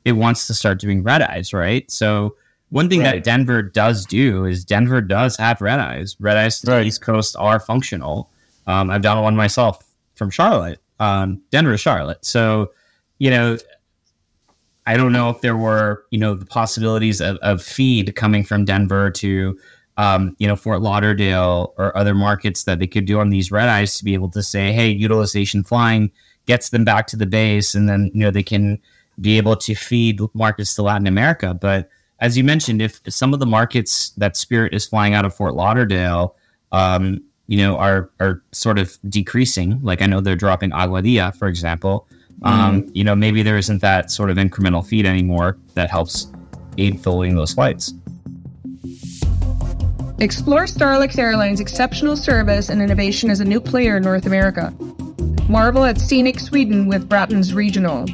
it 0.04 0.12
wants 0.12 0.46
to 0.46 0.54
start 0.54 0.80
doing 0.80 1.02
red 1.02 1.22
eyes, 1.22 1.52
right? 1.52 1.88
So 1.90 2.34
one 2.70 2.88
thing 2.88 3.00
right. 3.00 3.16
that 3.16 3.24
Denver 3.24 3.62
does 3.62 4.04
do 4.04 4.44
is 4.44 4.64
Denver 4.64 5.00
does 5.00 5.37
have 5.37 5.61
red 5.61 5.80
eyes. 5.80 6.16
Red 6.18 6.37
eyes 6.37 6.61
to 6.61 6.70
right. 6.70 6.80
the 6.80 6.87
East 6.87 7.02
Coast 7.02 7.37
are 7.38 7.61
functional. 7.61 8.30
Um, 8.66 8.90
I've 8.90 9.02
done 9.02 9.22
one 9.22 9.37
myself 9.37 9.82
from 10.14 10.30
Charlotte, 10.30 10.80
um, 11.00 11.40
Denver 11.50 11.72
to 11.72 11.78
Charlotte. 11.78 12.24
So 12.24 12.70
you 13.18 13.31
know, 13.31 13.59
I 14.87 14.96
don't 14.96 15.12
know 15.12 15.28
if 15.28 15.42
there 15.42 15.57
were, 15.57 16.04
you 16.11 16.18
know, 16.18 16.35
the 16.35 16.46
possibilities 16.46 17.20
of, 17.20 17.37
of 17.38 17.62
feed 17.62 18.16
coming 18.16 18.42
from 18.42 18.64
Denver 18.64 19.11
to, 19.11 19.59
um, 19.98 20.35
you 20.38 20.48
know, 20.48 20.57
Fort 20.57 20.81
Lauderdale 20.81 21.74
or 21.76 21.96
other 21.96 22.14
markets 22.14 22.64
that 22.64 22.78
they 22.78 22.87
could 22.87 23.04
do 23.04 23.20
on 23.20 23.28
these 23.28 23.52
red 23.52 23.68
eyes 23.68 23.98
to 23.98 24.04
be 24.04 24.14
able 24.14 24.31
to 24.31 24.42
say, 24.42 24.72
hey, 24.72 24.88
utilization 24.88 25.62
flying 25.62 26.11
gets 26.46 26.70
them 26.70 26.85
back 26.85 27.07
to 27.09 27.16
the 27.16 27.26
base, 27.26 27.74
and 27.74 27.88
then 27.88 28.11
you 28.14 28.20
know 28.20 28.31
they 28.31 28.42
can 28.42 28.78
be 29.20 29.37
able 29.37 29.54
to 29.54 29.74
feed 29.74 30.20
markets 30.33 30.74
to 30.74 30.83
Latin 30.83 31.07
America. 31.07 31.52
But 31.52 31.90
as 32.20 32.38
you 32.38 32.42
mentioned, 32.42 32.81
if 32.81 33.00
some 33.09 33.35
of 33.35 33.40
the 33.40 33.46
markets 33.46 34.11
that 34.16 34.37
Spirit 34.37 34.72
is 34.72 34.87
flying 34.87 35.12
out 35.12 35.26
of 35.26 35.35
Fort 35.35 35.54
Lauderdale, 35.54 36.35
um, 36.72 37.20
you 37.48 37.59
know, 37.59 37.76
are 37.76 38.11
are 38.18 38.42
sort 38.52 38.78
of 38.78 38.96
decreasing, 39.11 39.78
like 39.83 40.00
I 40.00 40.07
know 40.07 40.22
they're 40.22 40.37
dropping 40.37 40.70
Aguadilla, 40.70 41.37
for 41.37 41.48
example 41.48 42.09
um, 42.42 42.83
mm-hmm. 42.83 42.90
you 42.94 43.05
know, 43.05 43.14
maybe 43.14 43.42
there 43.42 43.57
isn't 43.57 43.81
that 43.81 44.11
sort 44.11 44.31
of 44.31 44.37
incremental 44.37 44.87
feed 44.87 45.07
anymore 45.07 45.59
that 45.74 45.90
helps 45.90 46.31
aid 46.77 47.01
filling 47.01 47.35
those 47.35 47.55
flights. 47.55 47.94
Explore 50.20 50.64
Starlux 50.64 51.16
Airlines' 51.18 51.61
exceptional 51.61 52.16
service 52.16 52.70
and 52.70 52.83
innovation 52.83 53.31
as 53.31 53.40
a 53.40 53.44
new 53.44 53.61
player 53.61 53.98
in 53.98 54.03
North 54.03 54.27
America. 54.27 54.74
Marvel 55.48 55.85
at 55.85 56.01
scenic 56.01 56.40
Sweden 56.40 56.88
with 56.88 57.09
Braathens 57.09 57.55
Regional. 57.55 58.07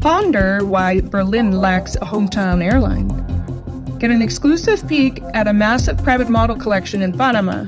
Ponder 0.00 0.64
why 0.64 1.00
Berlin 1.00 1.52
lacks 1.52 1.94
a 1.96 2.00
hometown 2.00 2.62
airline. 2.62 3.08
Get 3.98 4.10
an 4.10 4.22
exclusive 4.22 4.86
peek 4.88 5.22
at 5.34 5.48
a 5.48 5.52
massive 5.52 6.02
private 6.02 6.28
model 6.28 6.56
collection 6.56 7.02
in 7.02 7.16
Panama. 7.16 7.64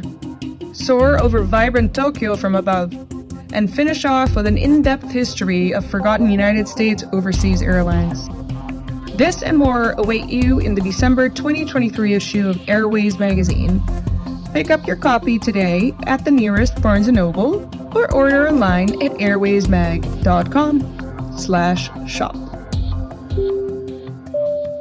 Soar 0.72 1.22
over 1.22 1.42
vibrant 1.42 1.94
Tokyo 1.94 2.36
from 2.36 2.54
above 2.54 3.07
and 3.52 3.74
finish 3.74 4.04
off 4.04 4.36
with 4.36 4.46
an 4.46 4.58
in 4.58 4.82
depth 4.82 5.10
history 5.10 5.72
of 5.72 5.84
forgotten 5.86 6.30
United 6.30 6.68
States 6.68 7.04
overseas 7.12 7.62
airlines. 7.62 8.28
This 9.16 9.42
and 9.42 9.58
more 9.58 9.92
await 9.92 10.26
you 10.26 10.58
in 10.60 10.74
the 10.74 10.80
December 10.80 11.28
2023 11.28 12.14
issue 12.14 12.48
of 12.48 12.68
Airways 12.68 13.18
magazine. 13.18 13.82
Pick 14.52 14.70
up 14.70 14.86
your 14.86 14.96
copy 14.96 15.38
today 15.38 15.92
at 16.06 16.24
the 16.24 16.30
nearest 16.30 16.80
Barnes 16.80 17.08
& 17.08 17.12
Noble 17.12 17.68
or 17.96 18.12
order 18.12 18.48
online 18.48 18.90
at 19.02 19.12
airwaysmag.com 19.12 21.34
slash 21.36 21.90
shop. 22.08 22.34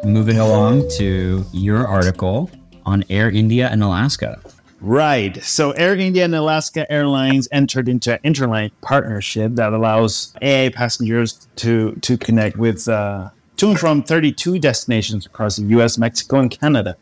Moving 0.06 0.40
along 0.40 0.90
to 0.98 1.44
your 1.52 1.88
article 1.88 2.50
on 2.86 3.04
Air 3.10 3.30
India 3.30 3.68
and 3.70 3.84
Alaska. 3.84 4.40
Right. 4.88 5.44
So 5.44 5.72
Air 5.72 5.98
India 5.98 6.24
and 6.24 6.34
Alaska 6.34 6.90
Airlines 6.90 7.50
entered 7.52 7.90
into 7.90 8.14
an 8.14 8.20
interline 8.24 8.72
partnership 8.80 9.56
that 9.56 9.74
allows 9.74 10.34
AA 10.42 10.70
passengers 10.74 11.46
to 11.58 11.92
to 12.04 12.18
connect 12.18 12.56
with 12.56 12.88
uh, 12.88 13.30
to 13.58 13.70
and 13.70 13.78
from 13.78 14.02
32 14.02 14.60
destinations 14.60 15.26
across 15.26 15.58
the 15.58 15.64
U.S., 15.64 15.98
Mexico, 15.98 16.40
and 16.40 16.50
Canada. 16.50 16.96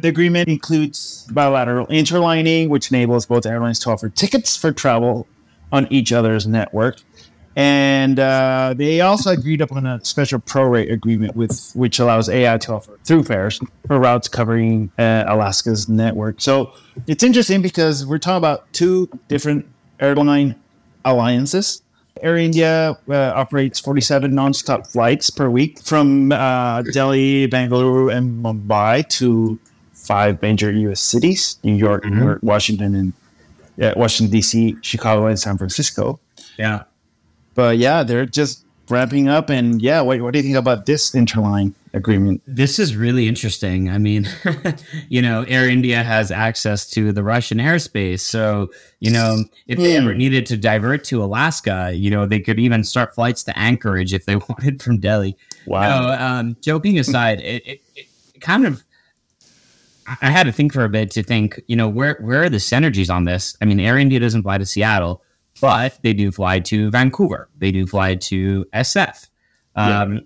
The 0.00 0.08
agreement 0.08 0.48
includes 0.48 1.28
bilateral 1.30 1.86
interlining, 1.86 2.70
which 2.70 2.90
enables 2.90 3.26
both 3.26 3.46
airlines 3.46 3.78
to 3.80 3.90
offer 3.90 4.08
tickets 4.08 4.56
for 4.56 4.72
travel 4.72 5.28
on 5.70 5.86
each 5.92 6.12
other's 6.12 6.44
network 6.44 6.96
and 7.58 8.20
uh, 8.20 8.72
they 8.76 9.00
also 9.00 9.30
agreed 9.30 9.60
upon 9.60 9.84
a 9.84 10.02
special 10.04 10.38
prorate 10.38 10.92
agreement 10.92 11.34
with 11.34 11.72
which 11.74 11.98
allows 11.98 12.28
AI 12.28 12.56
to 12.58 12.74
offer 12.74 12.96
through 13.02 13.24
fares 13.24 13.58
for 13.88 13.98
routes 13.98 14.28
covering 14.28 14.92
uh, 14.96 15.24
Alaska's 15.26 15.88
network. 15.88 16.40
So 16.40 16.72
it's 17.08 17.24
interesting 17.24 17.60
because 17.60 18.06
we're 18.06 18.18
talking 18.18 18.38
about 18.38 18.72
two 18.72 19.08
different 19.26 19.66
airline 19.98 20.54
alliances. 21.04 21.82
Air 22.22 22.36
India 22.36 22.96
uh, 23.08 23.32
operates 23.34 23.80
47 23.80 24.30
nonstop 24.30 24.86
flights 24.86 25.28
per 25.28 25.50
week 25.50 25.80
from 25.80 26.30
uh, 26.30 26.82
Delhi, 26.82 27.48
Bangalore, 27.48 28.10
and 28.10 28.40
Mumbai 28.40 29.08
to 29.18 29.58
five 29.94 30.40
major 30.42 30.70
U.S. 30.70 31.00
cities: 31.00 31.58
New 31.64 31.74
York, 31.74 32.04
mm-hmm. 32.04 32.20
New 32.20 32.24
York 32.24 32.38
Washington, 32.40 32.94
and 32.94 33.96
Washington 33.96 34.30
D.C., 34.30 34.76
Chicago, 34.82 35.26
and 35.26 35.40
San 35.40 35.58
Francisco. 35.58 36.20
Yeah. 36.56 36.84
But 37.58 37.78
yeah, 37.78 38.04
they're 38.04 38.24
just 38.24 38.64
wrapping 38.88 39.28
up. 39.28 39.50
And 39.50 39.82
yeah, 39.82 40.00
what, 40.00 40.20
what 40.20 40.32
do 40.32 40.38
you 40.38 40.44
think 40.44 40.54
about 40.54 40.86
this 40.86 41.10
interline 41.10 41.74
agreement? 41.92 42.40
This 42.46 42.78
is 42.78 42.94
really 42.94 43.26
interesting. 43.26 43.90
I 43.90 43.98
mean, 43.98 44.28
you 45.08 45.20
know, 45.20 45.44
Air 45.48 45.68
India 45.68 46.04
has 46.04 46.30
access 46.30 46.88
to 46.90 47.10
the 47.10 47.24
Russian 47.24 47.58
airspace. 47.58 48.20
So, 48.20 48.70
you 49.00 49.10
know, 49.10 49.42
if 49.66 49.76
they 49.76 49.96
ever 49.96 50.12
hmm. 50.12 50.18
needed 50.18 50.46
to 50.46 50.56
divert 50.56 51.02
to 51.06 51.20
Alaska, 51.20 51.90
you 51.92 52.12
know, 52.12 52.26
they 52.26 52.38
could 52.38 52.60
even 52.60 52.84
start 52.84 53.12
flights 53.12 53.42
to 53.42 53.58
Anchorage 53.58 54.14
if 54.14 54.24
they 54.24 54.36
wanted 54.48 54.80
from 54.80 55.00
Delhi. 55.00 55.36
Wow. 55.66 56.12
um, 56.12 56.56
joking 56.60 56.96
aside, 56.96 57.40
it, 57.40 57.66
it, 57.66 57.82
it 57.96 58.40
kind 58.40 58.68
of 58.68 58.84
I 60.22 60.30
had 60.30 60.44
to 60.44 60.52
think 60.52 60.72
for 60.72 60.84
a 60.84 60.88
bit 60.88 61.10
to 61.10 61.24
think, 61.24 61.60
you 61.66 61.74
know, 61.74 61.88
where 61.88 62.18
where 62.20 62.44
are 62.44 62.48
the 62.48 62.58
synergies 62.58 63.12
on 63.12 63.24
this? 63.24 63.56
I 63.60 63.64
mean, 63.64 63.80
Air 63.80 63.98
India 63.98 64.20
doesn't 64.20 64.44
fly 64.44 64.58
to 64.58 64.64
Seattle 64.64 65.24
but 65.60 65.98
they 66.02 66.12
do 66.12 66.30
fly 66.30 66.60
to 66.60 66.90
Vancouver. 66.90 67.48
They 67.58 67.70
do 67.72 67.86
fly 67.86 68.14
to 68.16 68.64
SF. 68.74 69.28
Um, 69.76 70.14
yeah. 70.14 70.20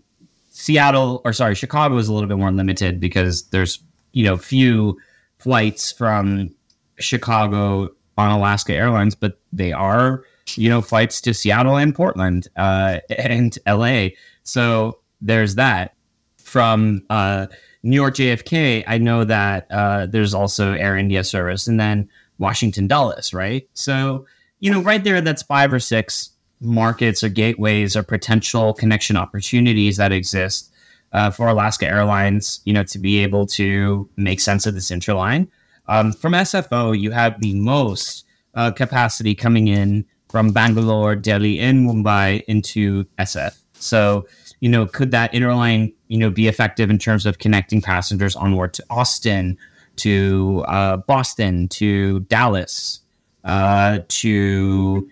Seattle, 0.51 1.23
or 1.25 1.33
sorry, 1.33 1.55
Chicago 1.55 1.97
is 1.97 2.09
a 2.09 2.13
little 2.13 2.29
bit 2.29 2.39
more 2.39 2.53
limited 2.53 3.01
because 3.01 3.45
there's 3.49 3.83
you 4.13 4.25
know 4.25 4.37
few 4.37 4.99
flights 5.39 5.91
from 5.91 6.51
Chicago 6.99 7.89
on 8.19 8.31
Alaska 8.31 8.75
Airlines, 8.75 9.15
but 9.15 9.41
they 9.53 9.73
are 9.73 10.25
you 10.55 10.69
know 10.69 10.83
flights 10.83 11.21
to 11.23 11.35
Seattle 11.35 11.77
and 11.77 11.95
Portland 11.95 12.49
uh, 12.57 12.99
and 13.19 13.59
LA. 13.67 14.09
So 14.43 14.99
there's 15.21 15.55
that. 15.57 15.95
From 16.39 17.03
uh, 17.09 17.47
New 17.83 17.97
York 17.97 18.15
JFK, 18.15 18.85
I 18.87 18.99
know 18.99 19.25
that 19.25 19.67
uh, 19.71 20.05
there's 20.05 20.35
also 20.35 20.75
Air 20.75 20.99
India 20.99 21.25
service, 21.25 21.67
and 21.67 21.81
then 21.81 22.11
Washington 22.39 22.87
Dulles, 22.87 23.33
right? 23.33 23.67
So 23.73 24.27
you 24.63 24.71
know, 24.71 24.81
right 24.81 25.03
there, 25.03 25.21
that's 25.21 25.43
five 25.43 25.73
or 25.73 25.81
six 25.81 26.31
markets 26.61 27.25
or 27.25 27.29
gateways 27.29 27.97
or 27.97 28.05
potential 28.05 28.73
connection 28.73 29.17
opportunities 29.17 29.97
that 29.97 30.13
exist 30.13 30.73
uh, 31.13 31.33
for 31.33 31.49
Alaska 31.49 31.85
Airlines, 31.85 32.61
you 32.65 32.73
know, 32.73 32.85
to 32.85 32.99
be 33.01 33.19
able 33.19 33.45
to 33.45 34.09
make 34.17 34.39
sense 34.39 34.65
of 34.65 34.75
this 34.75 34.93
interline. 34.93 35.49
Um, 35.89 36.13
from 36.13 36.33
SFO, 36.33 36.97
you 36.97 37.11
have 37.11 37.41
the 37.41 37.55
most 37.55 38.25
uh, 38.55 38.71
capacity 38.71 39.35
coming 39.35 39.67
in 39.67 40.05
from 40.31 40.53
Bangalore, 40.53 41.17
Delhi, 41.17 41.59
and 41.59 41.85
Mumbai 41.85 42.45
into 42.45 43.05
SF. 43.19 43.59
So, 43.75 44.29
you 44.61 44.69
know, 44.69 44.87
could 44.87 45.11
that 45.11 45.33
interline, 45.33 45.93
you 46.07 46.19
know, 46.19 46.31
be 46.31 46.47
effective 46.47 46.89
in 46.89 46.99
terms 46.99 47.27
of 47.27 47.41
connecting 47.41 47.83
passengers 47.83 48.37
onward 48.37 48.75
to 48.75 48.85
Austin, 48.91 49.59
to 49.97 50.65
uh, 50.69 50.99
Boston, 50.99 51.67
to 51.71 52.21
Dallas, 52.21 53.02
uh, 53.45 54.01
to 54.09 55.09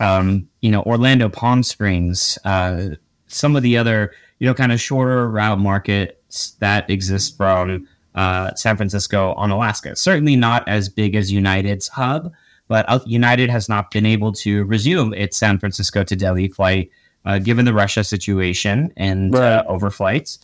um, 0.00 0.48
you 0.60 0.70
know 0.70 0.82
Orlando 0.82 1.28
Palm 1.28 1.62
Springs, 1.62 2.38
uh, 2.44 2.90
some 3.26 3.56
of 3.56 3.62
the 3.62 3.76
other 3.76 4.12
you 4.40 4.46
know, 4.46 4.54
kind 4.54 4.72
of 4.72 4.80
shorter 4.80 5.30
route 5.30 5.60
markets 5.60 6.52
that 6.58 6.90
exist 6.90 7.36
from 7.36 7.86
uh, 8.14 8.52
San 8.54 8.76
Francisco 8.76 9.34
on 9.34 9.50
Alaska. 9.50 9.94
Certainly 9.94 10.36
not 10.36 10.66
as 10.66 10.88
big 10.88 11.14
as 11.14 11.30
United's 11.30 11.88
hub, 11.88 12.32
but 12.66 13.06
United 13.06 13.50
has 13.50 13.68
not 13.68 13.90
been 13.90 14.06
able 14.06 14.32
to 14.32 14.64
resume 14.64 15.12
its 15.14 15.36
San 15.36 15.58
Francisco 15.58 16.02
to 16.02 16.16
Delhi 16.16 16.48
flight 16.48 16.90
uh, 17.26 17.38
given 17.38 17.66
the 17.66 17.74
Russia 17.74 18.02
situation 18.02 18.92
and 18.96 19.34
uh, 19.34 19.38
right. 19.38 19.66
overflights. 19.66 20.38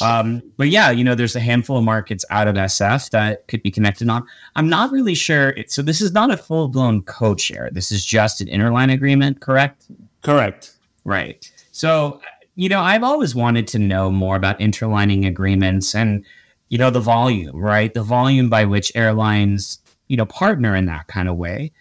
Um, 0.00 0.42
but 0.56 0.68
yeah, 0.68 0.90
you 0.90 1.04
know, 1.04 1.14
there's 1.14 1.36
a 1.36 1.40
handful 1.40 1.76
of 1.76 1.84
markets 1.84 2.24
out 2.30 2.48
of 2.48 2.56
SF 2.56 3.10
that 3.10 3.46
could 3.48 3.62
be 3.62 3.70
connected 3.70 4.08
on. 4.08 4.26
I'm 4.56 4.68
not 4.68 4.90
really 4.90 5.14
sure. 5.14 5.50
It, 5.50 5.70
so 5.70 5.82
this 5.82 6.00
is 6.00 6.12
not 6.12 6.30
a 6.30 6.36
full 6.36 6.68
blown 6.68 7.02
code 7.02 7.40
share. 7.40 7.68
This 7.72 7.92
is 7.92 8.04
just 8.04 8.40
an 8.40 8.48
interline 8.48 8.92
agreement, 8.92 9.40
correct? 9.40 9.86
Correct. 10.22 10.72
Right. 11.04 11.50
So, 11.72 12.20
you 12.54 12.68
know, 12.68 12.80
I've 12.80 13.02
always 13.02 13.34
wanted 13.34 13.66
to 13.68 13.78
know 13.78 14.10
more 14.10 14.36
about 14.36 14.60
interlining 14.60 15.24
agreements 15.24 15.94
and, 15.94 16.24
you 16.68 16.78
know, 16.78 16.90
the 16.90 17.00
volume, 17.00 17.56
right? 17.56 17.92
The 17.92 18.02
volume 18.02 18.48
by 18.48 18.64
which 18.64 18.92
airlines, 18.94 19.78
you 20.08 20.16
know, 20.16 20.26
partner 20.26 20.74
in 20.74 20.86
that 20.86 21.06
kind 21.06 21.28
of 21.28 21.36
way. 21.36 21.72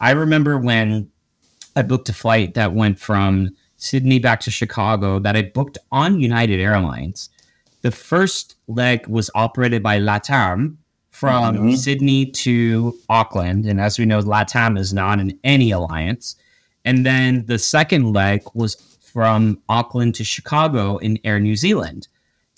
I 0.00 0.12
remember 0.12 0.58
when 0.58 1.10
I 1.76 1.82
booked 1.82 2.08
a 2.08 2.14
flight 2.14 2.54
that 2.54 2.72
went 2.72 2.98
from 2.98 3.50
Sydney 3.76 4.18
back 4.18 4.40
to 4.40 4.50
Chicago 4.50 5.18
that 5.20 5.36
I 5.36 5.42
booked 5.42 5.78
on 5.90 6.20
United 6.20 6.60
Airlines. 6.60 7.30
The 7.82 7.90
first 7.90 8.56
leg 8.68 9.06
was 9.06 9.30
operated 9.34 9.82
by 9.82 9.98
LATAM 9.98 10.76
from 11.10 11.56
mm-hmm. 11.56 11.74
Sydney 11.74 12.26
to 12.26 12.98
Auckland. 13.08 13.66
And 13.66 13.80
as 13.80 13.98
we 13.98 14.06
know, 14.06 14.20
LATAM 14.20 14.78
is 14.78 14.92
not 14.92 15.18
in 15.18 15.38
any 15.44 15.70
alliance. 15.70 16.36
And 16.84 17.04
then 17.04 17.46
the 17.46 17.58
second 17.58 18.12
leg 18.12 18.42
was 18.54 18.74
from 19.00 19.60
Auckland 19.68 20.14
to 20.16 20.24
Chicago 20.24 20.98
in 20.98 21.18
Air 21.24 21.40
New 21.40 21.56
Zealand. 21.56 22.08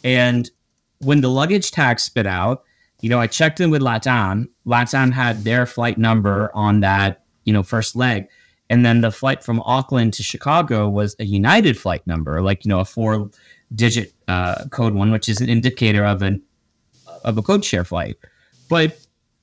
And 0.05 0.51
when 0.99 1.21
the 1.21 1.31
luggage 1.31 1.71
tag 1.71 1.99
spit 1.99 2.27
out, 2.27 2.65
you 3.01 3.09
know, 3.09 3.19
I 3.19 3.27
checked 3.27 3.61
in 3.61 3.71
with 3.71 3.83
LATAM. 3.83 4.49
LATAM 4.67 5.13
had 5.13 5.45
their 5.45 5.67
flight 5.67 5.99
number 5.99 6.51
on 6.55 6.81
that, 6.81 7.25
you 7.45 7.53
know, 7.53 7.63
first 7.63 7.97
leg. 7.97 8.29
And 8.71 8.87
then 8.87 9.01
the 9.01 9.11
flight 9.11 9.43
from 9.43 9.61
Auckland 9.67 10.15
to 10.15 10.23
Chicago 10.23 10.89
was 10.89 11.17
a 11.19 11.25
United 11.25 11.77
flight 11.77 12.07
number, 12.07 12.41
like, 12.41 12.65
you 12.65 12.69
know, 12.69 12.81
a 12.81 12.85
four 12.85 13.29
digit 13.75 14.13
uh, 14.29 14.65
code 14.71 14.95
one, 14.95 15.11
which 15.11 15.29
is 15.29 15.41
an 15.41 15.49
indicator 15.49 16.05
of 16.05 16.23
an 16.23 16.43
of 17.25 17.39
a 17.39 17.43
code 17.43 17.65
share 17.65 17.85
flight. 17.85 18.17
But 18.69 18.99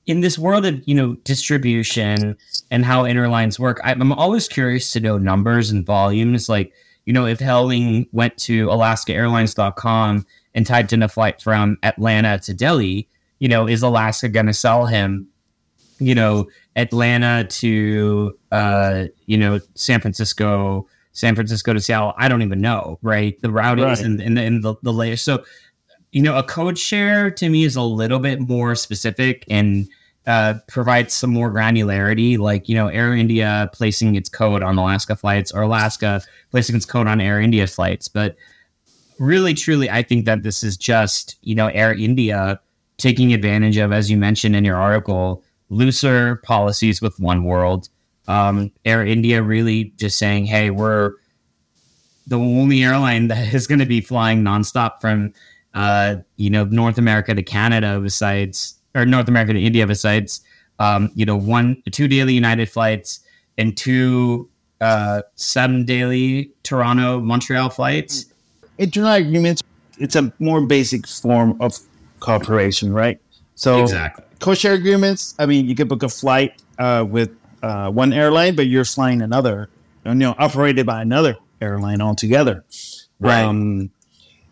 in 0.06 0.20
this 0.20 0.38
world 0.38 0.66
of 0.66 0.86
you 0.86 0.94
know 0.94 1.14
distribution 1.24 2.36
and 2.70 2.84
how 2.84 3.04
interlines 3.04 3.58
work, 3.58 3.80
I'm 3.84 4.12
always 4.12 4.48
curious 4.48 4.92
to 4.92 5.00
know 5.00 5.18
numbers 5.18 5.70
and 5.70 5.84
volumes. 5.84 6.48
Like 6.48 6.72
you 7.06 7.12
know, 7.12 7.26
if 7.26 7.38
Helwing 7.38 8.08
went 8.12 8.36
to 8.38 8.66
AlaskaAirlines.com 8.66 10.26
and 10.54 10.66
typed 10.66 10.92
in 10.92 11.02
a 11.02 11.08
flight 11.08 11.40
from 11.40 11.78
Atlanta 11.82 12.38
to 12.40 12.54
Delhi, 12.54 13.08
you 13.38 13.48
know, 13.48 13.66
is 13.66 13.82
Alaska 13.82 14.28
going 14.28 14.46
to 14.46 14.52
sell 14.52 14.86
him, 14.86 15.28
you 15.98 16.14
know, 16.14 16.48
Atlanta 16.76 17.44
to 17.44 18.36
uh, 18.52 19.04
you 19.26 19.38
know 19.38 19.60
San 19.74 20.00
Francisco? 20.00 20.86
San 21.12 21.34
Francisco 21.34 21.72
to 21.72 21.80
Seattle. 21.80 22.14
I 22.16 22.28
don't 22.28 22.42
even 22.42 22.60
know, 22.60 22.98
right? 23.02 23.40
The 23.40 23.48
routings 23.48 23.84
right. 23.84 24.00
and, 24.00 24.20
and, 24.20 24.38
and 24.38 24.62
the, 24.62 24.74
the 24.82 24.92
layers. 24.92 25.22
So, 25.22 25.44
you 26.12 26.22
know, 26.22 26.36
a 26.36 26.42
code 26.42 26.78
share 26.78 27.30
to 27.30 27.48
me 27.48 27.64
is 27.64 27.76
a 27.76 27.82
little 27.82 28.18
bit 28.18 28.40
more 28.40 28.74
specific 28.74 29.44
and 29.48 29.88
uh, 30.26 30.54
provides 30.68 31.14
some 31.14 31.30
more 31.30 31.50
granularity, 31.50 32.38
like, 32.38 32.68
you 32.68 32.74
know, 32.74 32.88
Air 32.88 33.14
India 33.14 33.70
placing 33.72 34.14
its 34.14 34.28
code 34.28 34.62
on 34.62 34.78
Alaska 34.78 35.16
flights 35.16 35.52
or 35.52 35.62
Alaska 35.62 36.20
placing 36.50 36.76
its 36.76 36.84
code 36.84 37.06
on 37.06 37.20
Air 37.20 37.40
India 37.40 37.66
flights. 37.66 38.08
But 38.08 38.36
really, 39.18 39.54
truly, 39.54 39.90
I 39.90 40.02
think 40.02 40.26
that 40.26 40.42
this 40.42 40.62
is 40.62 40.76
just, 40.76 41.36
you 41.42 41.54
know, 41.54 41.68
Air 41.68 41.94
India 41.94 42.60
taking 42.98 43.32
advantage 43.32 43.78
of, 43.78 43.92
as 43.92 44.10
you 44.10 44.16
mentioned 44.16 44.54
in 44.54 44.64
your 44.64 44.76
article, 44.76 45.42
looser 45.70 46.36
policies 46.36 47.00
with 47.00 47.16
oneworld 47.16 47.88
um, 48.28 48.70
Air 48.84 49.04
India 49.04 49.42
really 49.42 49.92
just 49.96 50.18
saying, 50.18 50.46
"Hey, 50.46 50.70
we're 50.70 51.14
the 52.26 52.38
only 52.38 52.82
airline 52.82 53.28
that 53.28 53.52
is 53.52 53.66
going 53.66 53.80
to 53.80 53.86
be 53.86 54.00
flying 54.00 54.42
nonstop 54.42 55.00
from 55.00 55.32
uh, 55.74 56.16
you 56.36 56.50
know 56.50 56.64
North 56.64 56.98
America 56.98 57.34
to 57.34 57.42
Canada 57.42 58.00
besides 58.00 58.78
or 58.94 59.04
North 59.06 59.28
America 59.28 59.52
to 59.52 59.60
India 59.60 59.86
besides 59.86 60.40
um, 60.78 61.10
you 61.14 61.26
know 61.26 61.36
one 61.36 61.82
two 61.92 62.08
daily 62.08 62.34
United 62.34 62.70
flights 62.70 63.20
and 63.58 63.76
two 63.76 64.48
uh, 64.80 65.22
seven 65.34 65.84
daily 65.84 66.50
Toronto 66.62 67.20
Montreal 67.20 67.70
flights. 67.70 68.26
Interline 68.78 69.28
agreements. 69.28 69.62
It's 69.98 70.16
a 70.16 70.32
more 70.38 70.62
basic 70.62 71.06
form 71.06 71.60
of 71.60 71.78
cooperation, 72.20 72.92
right? 72.92 73.20
So 73.54 73.82
exactly. 73.82 74.24
code-share 74.38 74.72
agreements. 74.72 75.34
I 75.38 75.44
mean, 75.44 75.68
you 75.68 75.74
could 75.74 75.88
book 75.88 76.02
a 76.02 76.08
flight 76.08 76.62
uh, 76.78 77.04
with 77.06 77.30
uh, 77.62 77.90
one 77.90 78.12
airline, 78.12 78.56
but 78.56 78.66
you're 78.66 78.84
flying 78.84 79.22
another, 79.22 79.68
you 80.04 80.14
know, 80.14 80.34
operated 80.38 80.86
by 80.86 81.02
another 81.02 81.36
airline 81.60 82.00
altogether. 82.00 82.64
Right. 83.18 83.42
Um, 83.42 83.90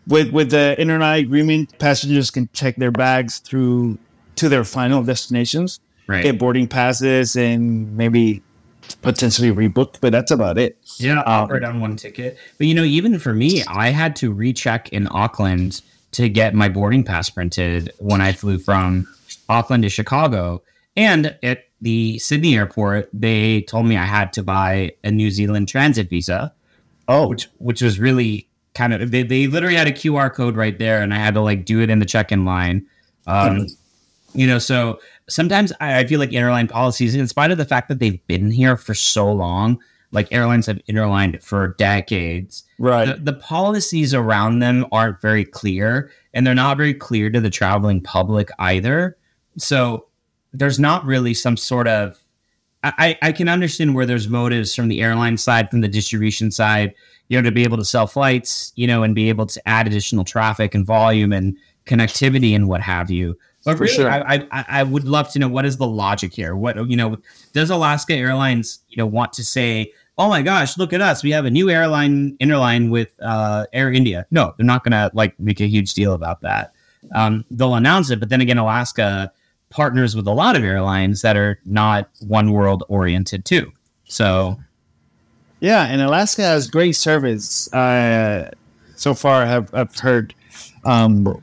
with 0.07 0.31
with 0.31 0.51
the 0.51 0.75
interline 0.79 1.21
agreement, 1.21 1.77
passengers 1.79 2.31
can 2.31 2.49
check 2.53 2.75
their 2.77 2.91
bags 2.91 3.39
through 3.39 3.97
to 4.37 4.49
their 4.49 4.63
final 4.63 5.03
destinations, 5.03 5.79
right. 6.07 6.23
get 6.23 6.39
boarding 6.39 6.67
passes, 6.67 7.35
and 7.35 7.95
maybe 7.95 8.41
potentially 9.01 9.51
rebooked. 9.51 9.97
But 10.01 10.11
that's 10.11 10.31
about 10.31 10.57
it. 10.57 10.77
Yeah, 10.97 11.19
um, 11.19 11.23
operate 11.25 11.63
on 11.63 11.79
one 11.79 11.95
ticket. 11.95 12.37
But 12.57 12.67
you 12.67 12.73
know, 12.73 12.83
even 12.83 13.19
for 13.19 13.33
me, 13.33 13.63
I 13.65 13.89
had 13.89 14.15
to 14.17 14.33
recheck 14.33 14.89
in 14.89 15.07
Auckland 15.11 15.81
to 16.13 16.27
get 16.27 16.55
my 16.55 16.69
boarding 16.69 17.03
pass 17.03 17.29
printed 17.29 17.91
when 17.99 18.19
I 18.21 18.31
flew 18.31 18.57
from 18.57 19.07
Auckland 19.47 19.83
to 19.83 19.89
Chicago, 19.89 20.63
and 20.99 21.37
at 21.43 21.63
the 21.79 22.19
Sydney 22.19 22.57
airport, 22.57 23.09
they 23.13 23.61
told 23.61 23.85
me 23.85 23.95
I 23.95 24.03
had 24.03 24.33
to 24.33 24.43
buy 24.43 24.91
a 25.05 25.11
New 25.11 25.31
Zealand 25.31 25.69
transit 25.69 26.09
visa. 26.09 26.53
Oh, 27.07 27.29
which 27.29 27.47
which 27.57 27.81
was 27.81 27.99
really 27.99 28.49
kind 28.73 28.93
of 28.93 29.09
they, 29.09 29.23
they 29.23 29.47
literally 29.47 29.77
had 29.77 29.87
a 29.87 29.93
QR 29.93 30.31
code 30.31 30.57
right 30.57 30.77
there, 30.77 31.01
and 31.01 31.13
I 31.13 31.17
had 31.17 31.35
to 31.35 31.41
like 31.41 31.63
do 31.63 31.79
it 31.79 31.89
in 31.89 31.99
the 31.99 32.05
check-in 32.05 32.43
line. 32.43 32.85
Um, 33.27 33.67
you 34.33 34.45
know, 34.45 34.59
so 34.59 34.99
sometimes 35.29 35.71
I, 35.79 35.99
I 35.99 36.05
feel 36.05 36.19
like 36.19 36.33
airline 36.33 36.67
policies, 36.67 37.15
in 37.15 37.27
spite 37.29 37.49
of 37.49 37.57
the 37.57 37.65
fact 37.65 37.87
that 37.87 37.99
they've 37.99 38.25
been 38.27 38.51
here 38.51 38.75
for 38.75 38.93
so 38.93 39.31
long, 39.31 39.79
like 40.11 40.27
airlines 40.33 40.65
have 40.65 40.81
interlined 40.87 41.41
for 41.41 41.75
decades. 41.77 42.65
Right. 42.77 43.05
The, 43.05 43.31
the, 43.31 43.39
policies 43.39 44.13
around 44.13 44.59
them 44.59 44.85
aren't 44.91 45.21
very 45.21 45.45
clear, 45.45 46.11
and 46.33 46.45
they're 46.45 46.53
not 46.53 46.75
very 46.75 46.93
clear 46.93 47.29
to 47.29 47.39
the 47.39 47.49
traveling 47.49 48.01
public 48.01 48.49
either. 48.59 49.17
So 49.57 50.08
there's 50.53 50.79
not 50.79 51.05
really 51.05 51.33
some 51.33 51.57
sort 51.57 51.87
of 51.87 52.19
I, 52.81 53.17
I 53.21 53.31
can 53.33 53.49
understand 53.49 53.93
where 53.93 54.05
there's 54.05 54.29
motives 54.29 54.73
from 54.73 54.87
the 54.87 55.01
airline 55.01 55.37
side, 55.37 55.69
from 55.69 55.81
the 55.81 55.87
distribution 55.89 56.49
side, 56.49 56.93
you 57.27 57.37
know, 57.37 57.41
to 57.43 57.51
be 57.51 57.63
able 57.63 57.77
to 57.77 57.83
sell 57.83 58.07
flights, 58.07 58.71
you 58.75 58.87
know, 58.87 59.03
and 59.03 59.13
be 59.13 59.27
able 59.27 59.45
to 59.47 59.61
add 59.67 59.85
additional 59.85 60.23
traffic 60.23 60.73
and 60.73 60.85
volume 60.85 61.33
and 61.33 61.57
connectivity 61.85 62.55
and 62.55 62.69
what 62.69 62.81
have 62.81 63.11
you. 63.11 63.37
But 63.65 63.77
For 63.77 63.83
really, 63.83 63.95
sure. 63.95 64.09
I, 64.09 64.47
I, 64.51 64.65
I 64.69 64.83
would 64.83 65.03
love 65.03 65.29
to 65.33 65.39
know 65.39 65.49
what 65.49 65.65
is 65.65 65.75
the 65.75 65.87
logic 65.87 66.33
here. 66.33 66.55
What 66.55 66.89
you 66.89 66.95
know, 66.95 67.17
does 67.51 67.69
Alaska 67.69 68.13
Airlines, 68.13 68.79
you 68.87 68.95
know, 68.95 69.05
want 69.05 69.33
to 69.33 69.43
say, 69.43 69.91
"Oh 70.17 70.29
my 70.29 70.41
gosh, 70.41 70.77
look 70.77 70.93
at 70.93 71.01
us, 71.01 71.21
we 71.23 71.31
have 71.31 71.43
a 71.43 71.51
new 71.51 71.69
airline 71.69 72.37
interline 72.37 72.89
with 72.89 73.13
uh, 73.21 73.65
Air 73.73 73.91
India"? 73.91 74.25
No, 74.31 74.53
they're 74.55 74.65
not 74.65 74.85
going 74.85 74.93
to 74.93 75.11
like 75.13 75.37
make 75.41 75.59
a 75.59 75.67
huge 75.67 75.93
deal 75.93 76.13
about 76.13 76.39
that. 76.41 76.73
Um, 77.13 77.43
they'll 77.51 77.75
announce 77.75 78.09
it, 78.11 78.21
but 78.21 78.29
then 78.29 78.39
again, 78.39 78.57
Alaska 78.57 79.33
partners 79.69 80.15
with 80.15 80.27
a 80.27 80.31
lot 80.31 80.55
of 80.55 80.63
airlines 80.63 81.21
that 81.21 81.37
are 81.37 81.59
not 81.65 82.09
oneworld 82.25 82.81
oriented 82.87 83.45
too. 83.45 83.71
So, 84.05 84.59
yeah, 85.59 85.85
and 85.85 86.01
Alaska 86.01 86.41
has 86.41 86.67
great 86.67 86.93
service. 86.93 87.71
Uh, 87.73 88.51
so 88.95 89.13
far, 89.13 89.43
I've, 89.43 89.73
I've 89.73 89.95
heard 89.97 90.33
um, 90.85 91.41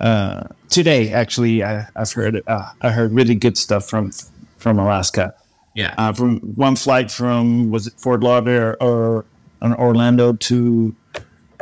uh, 0.00 0.44
today. 0.68 1.12
Actually, 1.12 1.62
I, 1.62 1.86
have 1.96 2.12
heard 2.12 2.42
uh, 2.46 2.70
I 2.82 2.90
heard 2.90 3.12
really 3.12 3.34
good 3.34 3.56
stuff 3.56 3.88
from 3.88 4.12
from 4.58 4.78
Alaska. 4.78 5.34
Yeah, 5.74 5.94
uh, 5.98 6.12
from 6.12 6.38
one 6.40 6.76
flight 6.76 7.10
from 7.10 7.70
was 7.70 7.86
it 7.86 7.94
Fort 7.96 8.20
Lauderdale 8.20 8.76
or, 8.80 9.24
or 9.60 9.80
Orlando 9.80 10.34
to 10.34 10.94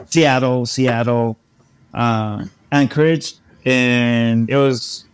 Seattle, 0.07 0.67
Seattle, 0.67 1.39
uh, 1.95 2.45
Anchorage, 2.73 3.35
and 3.65 4.51
it 4.51 4.57
was 4.57 5.05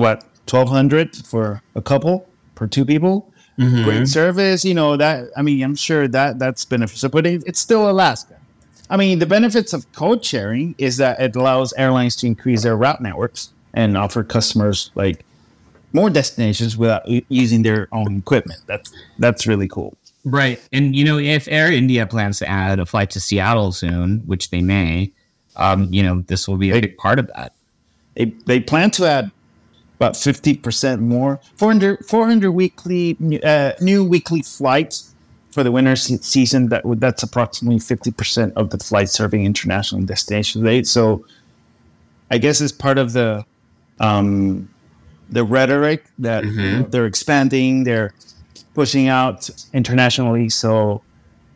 what 0.00 0.24
twelve 0.46 0.68
hundred 0.68 1.14
for 1.14 1.62
a 1.74 1.82
couple 1.82 2.26
per 2.54 2.66
two 2.66 2.84
people. 2.84 3.32
Mm-hmm. 3.58 3.84
Great 3.84 4.08
service, 4.08 4.64
you 4.64 4.74
know 4.74 4.96
that. 4.96 5.28
I 5.36 5.42
mean, 5.42 5.62
I'm 5.62 5.76
sure 5.76 6.08
that 6.08 6.38
that's 6.38 6.64
beneficial, 6.64 7.10
but 7.10 7.26
it, 7.26 7.42
it's 7.46 7.60
still 7.60 7.90
Alaska. 7.90 8.36
I 8.88 8.96
mean, 8.96 9.18
the 9.18 9.26
benefits 9.26 9.72
of 9.72 9.90
code 9.92 10.24
sharing 10.24 10.74
is 10.78 10.96
that 10.96 11.20
it 11.20 11.36
allows 11.36 11.72
airlines 11.74 12.16
to 12.16 12.26
increase 12.26 12.62
their 12.62 12.76
route 12.76 13.00
networks 13.00 13.50
and 13.74 13.96
offer 13.96 14.24
customers 14.24 14.90
like 14.94 15.24
more 15.92 16.10
destinations 16.10 16.76
without 16.76 17.02
using 17.28 17.62
their 17.62 17.86
own 17.92 18.18
equipment. 18.18 18.60
That's 18.66 18.92
that's 19.18 19.46
really 19.46 19.68
cool. 19.68 19.94
Right. 20.24 20.60
And, 20.72 20.94
you 20.96 21.04
know, 21.04 21.18
if 21.18 21.48
Air 21.48 21.72
India 21.72 22.06
plans 22.06 22.38
to 22.40 22.48
add 22.48 22.78
a 22.78 22.86
flight 22.86 23.10
to 23.10 23.20
Seattle 23.20 23.72
soon, 23.72 24.20
which 24.26 24.50
they 24.50 24.60
may, 24.60 25.10
um, 25.56 25.88
you 25.92 26.02
know, 26.02 26.22
this 26.26 26.46
will 26.46 26.58
be 26.58 26.70
a 26.70 26.80
big 26.80 26.96
part 26.98 27.18
of 27.18 27.26
that. 27.34 27.52
They, 28.16 28.26
they 28.46 28.60
plan 28.60 28.90
to 28.92 29.06
add 29.06 29.30
about 30.00 30.14
50% 30.14 31.00
more, 31.00 31.38
400, 31.56 32.06
400 32.06 32.50
weekly, 32.52 33.18
uh, 33.44 33.72
new 33.82 34.02
weekly 34.02 34.40
flights 34.40 35.14
for 35.50 35.62
the 35.62 35.70
winter 35.70 35.94
se- 35.94 36.20
season. 36.22 36.70
That 36.70 36.82
That's 36.98 37.22
approximately 37.22 37.78
50% 37.78 38.54
of 38.56 38.70
the 38.70 38.78
flights 38.78 39.12
serving 39.12 39.44
international 39.44 40.00
destinations. 40.02 40.64
Right? 40.64 40.86
So 40.86 41.26
I 42.30 42.38
guess 42.38 42.62
it's 42.62 42.72
part 42.72 42.96
of 42.96 43.12
the, 43.12 43.44
um, 43.98 44.70
the 45.28 45.44
rhetoric 45.44 46.06
that 46.18 46.44
Mhm. 46.44 46.90
they're 46.90 47.04
expanding, 47.06 47.84
they're 47.84 48.14
pushing 48.74 49.08
out 49.08 49.50
internationally. 49.74 50.48
So 50.48 51.02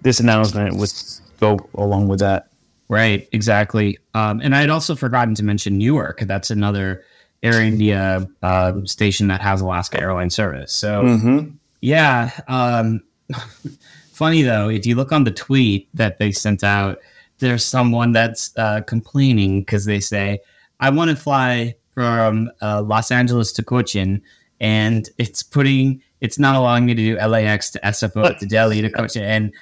this 0.02 0.20
announcement 0.20 0.76
would 0.76 0.92
go 1.40 1.58
along 1.74 2.08
with 2.08 2.20
that. 2.20 2.48
Right, 2.90 3.26
exactly. 3.32 3.98
Um, 4.12 4.40
and 4.44 4.54
I 4.54 4.60
had 4.60 4.68
also 4.68 4.94
forgotten 4.94 5.34
to 5.36 5.42
mention 5.42 5.78
Newark. 5.78 6.20
That's 6.20 6.50
another 6.50 7.02
Air 7.44 7.60
India 7.62 8.26
um, 8.42 8.86
station 8.86 9.28
that 9.28 9.40
has 9.40 9.60
Alaska 9.60 10.00
Airline 10.00 10.30
service. 10.30 10.72
So, 10.72 11.02
Mm-hmm. 11.04 11.50
yeah. 11.80 12.30
Um, 12.48 13.02
funny 14.12 14.42
though, 14.42 14.68
if 14.68 14.86
you 14.86 14.94
look 14.96 15.12
on 15.12 15.24
the 15.24 15.30
tweet 15.30 15.88
that 15.94 16.18
they 16.18 16.32
sent 16.32 16.64
out, 16.64 16.98
there's 17.38 17.64
someone 17.64 18.12
that's 18.12 18.52
uh, 18.56 18.80
complaining 18.82 19.60
because 19.60 19.84
they 19.84 20.00
say, 20.00 20.40
I 20.80 20.90
want 20.90 21.10
to 21.10 21.16
fly 21.16 21.74
from 21.94 22.50
uh, 22.62 22.82
Los 22.82 23.10
Angeles 23.10 23.52
to 23.54 23.62
Cochin, 23.62 24.22
and 24.60 25.08
it's 25.18 25.42
putting, 25.42 26.02
it's 26.20 26.38
not 26.38 26.54
allowing 26.54 26.86
me 26.86 26.94
to 26.94 27.02
do 27.02 27.16
LAX 27.18 27.70
to 27.70 27.80
SFO 27.80 28.38
to 28.38 28.46
Delhi 28.46 28.80
to 28.80 28.90
Cochin. 28.90 29.22
And 29.22 29.52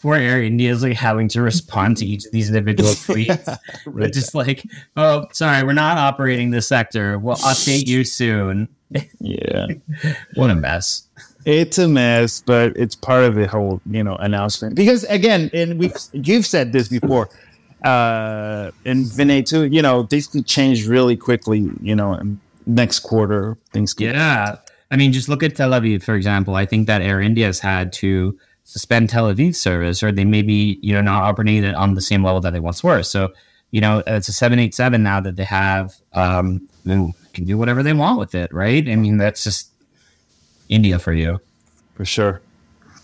poor 0.00 0.16
Air 0.16 0.42
India 0.42 0.72
is 0.72 0.82
like 0.82 0.94
having 0.96 1.28
to 1.28 1.42
respond 1.42 1.98
to 1.98 2.06
each 2.06 2.24
of 2.24 2.32
these 2.32 2.48
individual 2.48 2.90
tweets. 3.06 3.58
They're 3.86 4.08
just 4.08 4.34
like, 4.34 4.64
oh, 4.96 5.26
sorry, 5.32 5.62
we're 5.64 5.74
not 5.74 5.98
operating 5.98 6.50
this 6.50 6.68
sector. 6.68 7.18
We'll 7.18 7.36
update 7.36 7.86
you 7.86 8.04
soon. 8.04 8.68
Yeah. 9.20 9.66
What 10.36 10.50
a 10.50 10.54
mess. 10.54 11.08
It's 11.44 11.76
a 11.76 11.88
mess, 11.88 12.40
but 12.46 12.76
it's 12.76 12.94
part 12.94 13.24
of 13.24 13.34
the 13.34 13.48
whole, 13.48 13.80
you 13.90 14.04
know, 14.04 14.14
announcement. 14.16 14.76
Because 14.76 15.02
again, 15.04 15.50
and 15.52 15.78
we 15.78 15.90
you've 16.12 16.46
said 16.46 16.72
this 16.72 16.86
before, 16.86 17.28
uh, 17.84 18.70
and 18.84 19.04
Vinay 19.06 19.44
too. 19.44 19.64
You 19.64 19.82
know, 19.82 20.04
these 20.04 20.28
can 20.28 20.44
change 20.44 20.86
really 20.86 21.16
quickly. 21.16 21.68
You 21.80 21.96
know, 21.96 22.20
next 22.66 23.00
quarter 23.00 23.56
things. 23.72 23.92
Can, 23.92 24.06
Yeah. 24.14 24.56
I 24.90 24.96
mean, 24.96 25.12
just 25.12 25.28
look 25.28 25.42
at 25.42 25.56
Tel 25.56 25.70
Aviv, 25.70 26.02
for 26.02 26.14
example. 26.14 26.54
I 26.54 26.66
think 26.66 26.86
that 26.86 27.02
Air 27.02 27.20
India 27.20 27.46
has 27.46 27.58
had 27.58 27.92
to 27.94 28.38
suspend 28.64 29.10
Tel 29.10 29.32
Aviv 29.32 29.54
service, 29.54 30.02
or 30.02 30.12
they 30.12 30.24
may 30.24 30.42
be, 30.42 30.78
you 30.82 30.92
know, 30.92 31.00
not 31.00 31.22
operating 31.22 31.64
it 31.64 31.74
on 31.74 31.94
the 31.94 32.00
same 32.00 32.24
level 32.24 32.40
that 32.40 32.52
they 32.52 32.60
once 32.60 32.82
were. 32.84 33.02
So, 33.02 33.32
you 33.70 33.80
know, 33.80 34.02
it's 34.06 34.28
a 34.28 34.32
787 34.32 35.02
now 35.02 35.20
that 35.20 35.36
they 35.36 35.44
have, 35.44 35.94
um, 36.12 36.68
and 36.84 37.14
can 37.32 37.44
do 37.44 37.58
whatever 37.58 37.82
they 37.82 37.92
want 37.92 38.18
with 38.18 38.34
it, 38.34 38.52
right? 38.52 38.88
I 38.88 38.96
mean, 38.96 39.18
that's 39.18 39.44
just 39.44 39.70
India 40.68 40.98
for 40.98 41.12
you. 41.12 41.40
for 41.94 42.04
sure. 42.04 42.40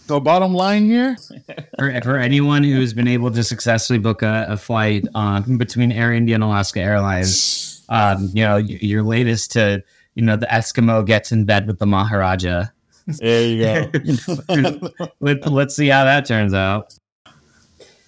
So, 0.07 0.19
bottom 0.21 0.53
line 0.53 0.87
here, 0.87 1.17
For, 1.79 2.01
for 2.03 2.19
anyone 2.19 2.65
who's 2.65 2.93
been 2.93 3.09
able 3.09 3.31
to 3.31 3.43
successfully 3.43 3.99
book 3.99 4.23
a, 4.23 4.47
a 4.49 4.57
flight 4.57 5.07
um, 5.15 5.59
between 5.59 5.91
Air 5.91 6.13
India 6.13 6.35
and 6.35 6.45
Alaska 6.45 6.81
Airlines, 6.81 7.85
um, 7.89 8.31
you 8.35 8.45
know, 8.45 8.57
your 8.57 9.03
latest 9.03 9.53
to, 9.53 9.83
you 10.15 10.23
know, 10.23 10.37
the 10.37 10.47
Eskimo 10.47 11.05
gets 11.05 11.33
in 11.33 11.45
bed 11.45 11.67
with 11.67 11.79
the 11.79 11.87
Maharaja. 11.87 12.67
there 13.07 13.47
you 13.47 13.63
go. 13.63 14.91
Let, 15.21 15.51
let's 15.51 15.75
see 15.75 15.89
how 15.89 16.05
that 16.05 16.25
turns 16.25 16.55
out. 16.55 16.95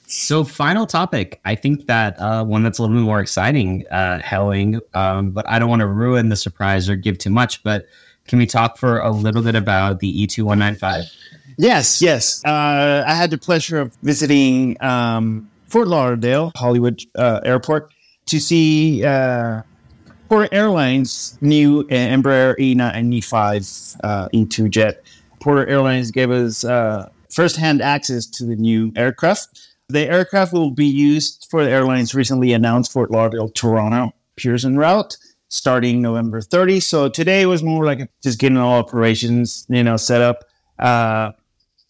So, 0.07 0.45
final 0.45 0.87
topic. 0.87 1.41
I 1.45 1.55
think 1.55 1.87
that 1.87 2.21
uh, 2.21 2.45
one 2.45 2.63
that's 2.63 2.79
a 2.79 2.83
little 2.83 2.97
bit 2.97 3.03
more 3.03 3.21
exciting, 3.21 3.85
uh, 3.91 4.21
Helwing, 4.23 4.81
um, 4.95 5.31
but 5.31 5.49
I 5.49 5.59
don't 5.59 5.69
want 5.69 5.81
to 5.81 5.89
ruin 5.89 6.29
the 6.29 6.37
surprise 6.37 6.89
or 6.89 6.95
give 6.95 7.19
too 7.19 7.31
much. 7.31 7.63
But 7.65 7.87
can 8.29 8.39
we 8.39 8.47
talk 8.47 8.77
for 8.77 9.01
a 9.01 9.11
little 9.11 9.43
bit 9.43 9.55
about 9.55 10.01
the 10.01 10.23
E 10.23 10.27
E2195? 10.27 11.05
Yes, 11.57 12.03
yes. 12.03 12.45
Uh, 12.45 13.05
I 13.07 13.15
had 13.15 13.31
the 13.31 13.39
pleasure 13.39 13.81
of 13.81 13.97
visiting 14.03 14.81
um, 14.83 15.51
Fort 15.67 15.89
Lauderdale, 15.89 16.53
Hollywood 16.55 17.03
uh, 17.17 17.41
Airport, 17.45 17.91
to 18.27 18.39
see 18.39 19.05
uh, 19.05 19.63
Porter 20.35 20.53
Airlines' 20.53 21.39
new 21.41 21.83
uh, 21.83 21.95
Embraer 21.95 22.59
E95 22.59 23.97
uh, 24.03 24.29
E2 24.31 24.69
jet. 24.69 25.05
Porter 25.39 25.65
Airlines 25.69 26.11
gave 26.11 26.33
us 26.33 26.65
uh, 26.65 27.09
first-hand 27.33 27.81
access 27.81 28.27
to 28.27 28.45
the 28.45 28.57
new 28.57 28.93
aircraft. 28.97 29.61
The 29.91 30.11
aircraft 30.11 30.53
will 30.53 30.73
be 30.73 30.87
used 30.87 31.47
for 31.49 31.63
the 31.63 31.71
airline's 31.71 32.17
recently 32.17 32.53
announced 32.53 32.91
Fort 32.91 33.13
Lauderdale 33.13 33.49
Toronto 33.49 34.13
Pearson 34.35 34.77
route 34.77 35.17
starting 35.51 36.03
November 36.03 36.41
30. 36.41 36.81
So 36.81 37.09
today 37.09 37.47
was 37.47 37.63
more 37.63 37.85
like 37.85 38.11
just 38.21 38.41
getting 38.41 38.59
all 38.59 38.81
operations, 38.81 39.65
you 39.69 39.85
know, 39.85 39.97
set 39.97 40.21
up. 40.21 40.43
Uh, 40.81 41.31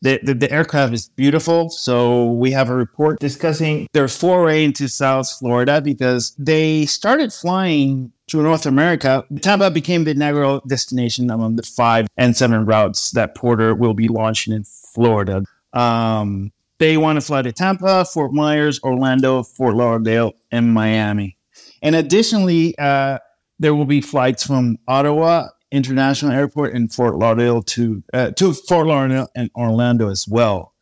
the, 0.05 0.21
the, 0.23 0.35
the 0.35 0.53
aircraft 0.53 0.93
is 0.93 1.09
beautiful. 1.09 1.71
So 1.71 2.27
we 2.33 2.51
have 2.53 2.69
a 2.69 2.75
report 2.75 3.19
discussing 3.21 3.89
their 3.95 4.07
foray 4.07 4.65
into 4.65 4.87
South 4.87 5.31
Florida 5.39 5.81
because 5.81 6.35
they 6.39 6.85
started 6.85 7.33
flying 7.33 8.13
to 8.29 8.43
North 8.43 8.67
America. 8.67 9.25
Tampa 9.41 9.71
became 9.71 10.05
the 10.05 10.11
inaugural 10.11 10.61
destination 10.69 11.31
among 11.31 11.57
the 11.57 11.63
five 11.63 12.07
and 12.19 12.37
seven 12.37 12.67
routes 12.67 13.13
that 13.13 13.35
Porter 13.35 13.75
will 13.75 13.95
be 13.95 14.09
launching 14.09 14.53
in 14.53 14.65
Florida. 14.65 15.43
Um, 15.73 16.53
they 16.79 16.99
want 16.99 17.17
to 17.17 17.23
fly 17.23 17.41
to 17.41 17.51
Tampa, 17.51 18.05
Fort 18.05 18.35
Myers, 18.35 18.81
Orlando, 18.83 19.43
Fort 19.43 19.75
Lauderdale, 19.75 20.35
and 20.53 20.75
Miami. 20.75 21.39
And 21.81 21.97
additionally, 21.97 22.77
uh, 22.79 23.19
there 23.59 23.75
will 23.75 23.87
be 23.87 24.03
flights 24.03 24.47
from 24.47 24.77
Ottawa 24.87 25.49
International 25.75 26.33
Airport 26.33 26.73
in 26.75 26.89
Fort 26.89 27.17
Lauderdale 27.17 27.63
to 27.63 28.03
uh, 28.13 28.31
to 28.33 28.53
Fort 28.55 28.87
Lauderdale 28.87 29.29
and 29.35 29.51
Orlando 29.57 30.09
as 30.09 30.27
well. 30.29 30.73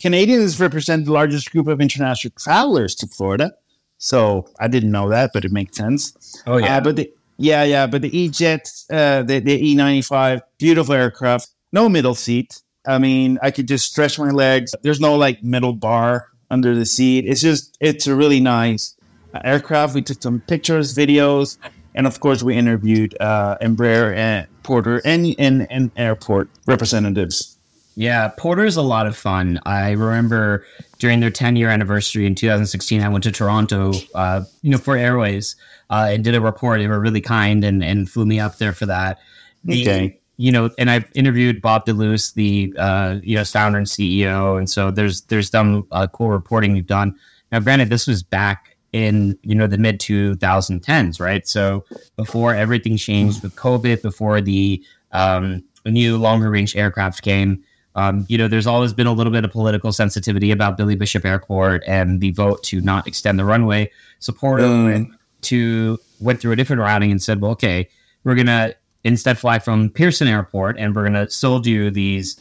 Canadians 0.00 0.60
represent 0.60 1.06
the 1.06 1.12
largest 1.12 1.50
group 1.50 1.66
of 1.68 1.80
international 1.80 2.32
travelers 2.38 2.94
to 2.96 3.06
Florida, 3.06 3.52
so 3.98 4.46
I 4.60 4.68
didn't 4.68 4.90
know 4.90 5.08
that, 5.08 5.30
but 5.32 5.44
it 5.44 5.52
makes 5.52 5.76
sense. 5.76 6.42
Oh, 6.46 6.58
Uh, 6.62 6.80
but 6.80 6.96
the, 6.96 7.10
yeah, 7.38 7.64
yeah, 7.64 7.86
but 7.86 8.02
the 8.02 8.16
E-Jet, 8.16 8.68
uh, 8.90 9.22
the, 9.22 9.40
the 9.40 9.74
E95, 9.74 10.40
beautiful 10.58 10.94
aircraft, 10.94 11.48
no 11.72 11.88
middle 11.88 12.14
seat. 12.14 12.60
I 12.86 12.98
mean, 12.98 13.38
I 13.42 13.50
could 13.50 13.66
just 13.68 13.90
stretch 13.90 14.18
my 14.18 14.30
legs. 14.30 14.74
There's 14.82 15.00
no 15.00 15.16
like 15.16 15.42
middle 15.42 15.72
bar 15.72 16.28
under 16.50 16.74
the 16.74 16.86
seat. 16.86 17.24
It's 17.26 17.40
just, 17.40 17.76
it's 17.80 18.06
a 18.06 18.14
really 18.14 18.38
nice 18.40 18.94
uh, 19.34 19.40
aircraft. 19.44 19.94
We 19.94 20.02
took 20.02 20.22
some 20.22 20.40
pictures, 20.40 20.94
videos, 20.94 21.56
and 21.96 22.06
of 22.06 22.20
course, 22.20 22.42
we 22.42 22.54
interviewed 22.54 23.16
uh, 23.20 23.56
Embraer 23.60 24.14
and 24.14 24.46
Porter 24.62 25.00
and, 25.04 25.34
and, 25.38 25.66
and 25.70 25.90
airport 25.96 26.48
representatives. 26.66 27.56
Yeah, 27.96 28.28
Porter 28.36 28.66
is 28.66 28.76
a 28.76 28.82
lot 28.82 29.06
of 29.06 29.16
fun. 29.16 29.58
I 29.64 29.92
remember 29.92 30.66
during 30.98 31.20
their 31.20 31.30
10 31.30 31.56
year 31.56 31.70
anniversary 31.70 32.26
in 32.26 32.34
2016, 32.34 33.00
I 33.00 33.08
went 33.08 33.24
to 33.24 33.32
Toronto, 33.32 33.92
uh, 34.14 34.44
you 34.60 34.70
know, 34.70 34.76
for 34.76 34.96
Airways 34.96 35.56
uh, 35.88 36.08
and 36.10 36.22
did 36.22 36.34
a 36.34 36.40
report. 36.40 36.80
They 36.80 36.88
were 36.88 37.00
really 37.00 37.22
kind 37.22 37.64
and, 37.64 37.82
and 37.82 38.08
flew 38.08 38.26
me 38.26 38.38
up 38.38 38.58
there 38.58 38.74
for 38.74 38.84
that. 38.86 39.18
The, 39.64 39.82
Okay. 39.82 40.20
You 40.38 40.52
know, 40.52 40.68
and 40.76 40.90
I've 40.90 41.10
interviewed 41.14 41.62
Bob 41.62 41.86
DeLuce, 41.86 42.34
the 42.34 42.74
uh, 42.76 43.20
you 43.22 43.36
know 43.36 43.44
founder 43.44 43.78
and 43.78 43.86
CEO, 43.86 44.58
and 44.58 44.68
so 44.68 44.90
there's 44.90 45.22
there's 45.22 45.48
some 45.48 45.86
uh, 45.92 46.08
cool 46.08 46.28
reporting 46.28 46.74
we've 46.74 46.86
done. 46.86 47.18
Now, 47.50 47.60
granted, 47.60 47.88
this 47.88 48.06
was 48.06 48.22
back 48.22 48.75
in 48.96 49.38
you 49.42 49.54
know 49.54 49.66
the 49.66 49.76
mid 49.78 50.00
2010s, 50.00 51.20
right? 51.20 51.46
So 51.46 51.84
before 52.16 52.54
everything 52.54 52.96
changed 52.96 53.42
with 53.42 53.54
COVID, 53.56 54.00
before 54.02 54.40
the 54.40 54.82
um, 55.12 55.62
new 55.84 56.16
longer 56.16 56.50
range 56.50 56.74
aircraft 56.76 57.22
came. 57.22 57.62
Um, 57.94 58.26
you 58.28 58.36
know, 58.36 58.46
there's 58.48 58.66
always 58.66 58.92
been 58.92 59.06
a 59.06 59.12
little 59.12 59.32
bit 59.32 59.44
of 59.44 59.50
political 59.50 59.90
sensitivity 59.90 60.50
about 60.50 60.76
Billy 60.76 60.96
Bishop 60.96 61.24
Airport 61.24 61.82
and 61.86 62.20
the 62.20 62.30
vote 62.32 62.62
to 62.64 62.80
not 62.82 63.06
extend 63.06 63.38
the 63.38 63.44
runway. 63.44 63.90
So 64.18 64.32
Porter 64.34 64.64
Mm. 64.64 64.84
went 64.92 65.08
to 65.42 65.98
went 66.20 66.40
through 66.40 66.52
a 66.52 66.56
different 66.56 66.80
routing 66.80 67.10
and 67.10 67.22
said, 67.22 67.40
"Well, 67.40 67.52
okay, 67.52 67.88
we're 68.24 68.34
gonna 68.34 68.74
instead 69.04 69.38
fly 69.38 69.58
from 69.58 69.88
Pearson 69.90 70.28
Airport, 70.28 70.76
and 70.78 70.94
we're 70.94 71.04
gonna 71.04 71.28
still 71.30 71.58
do 71.58 71.90
these, 71.90 72.36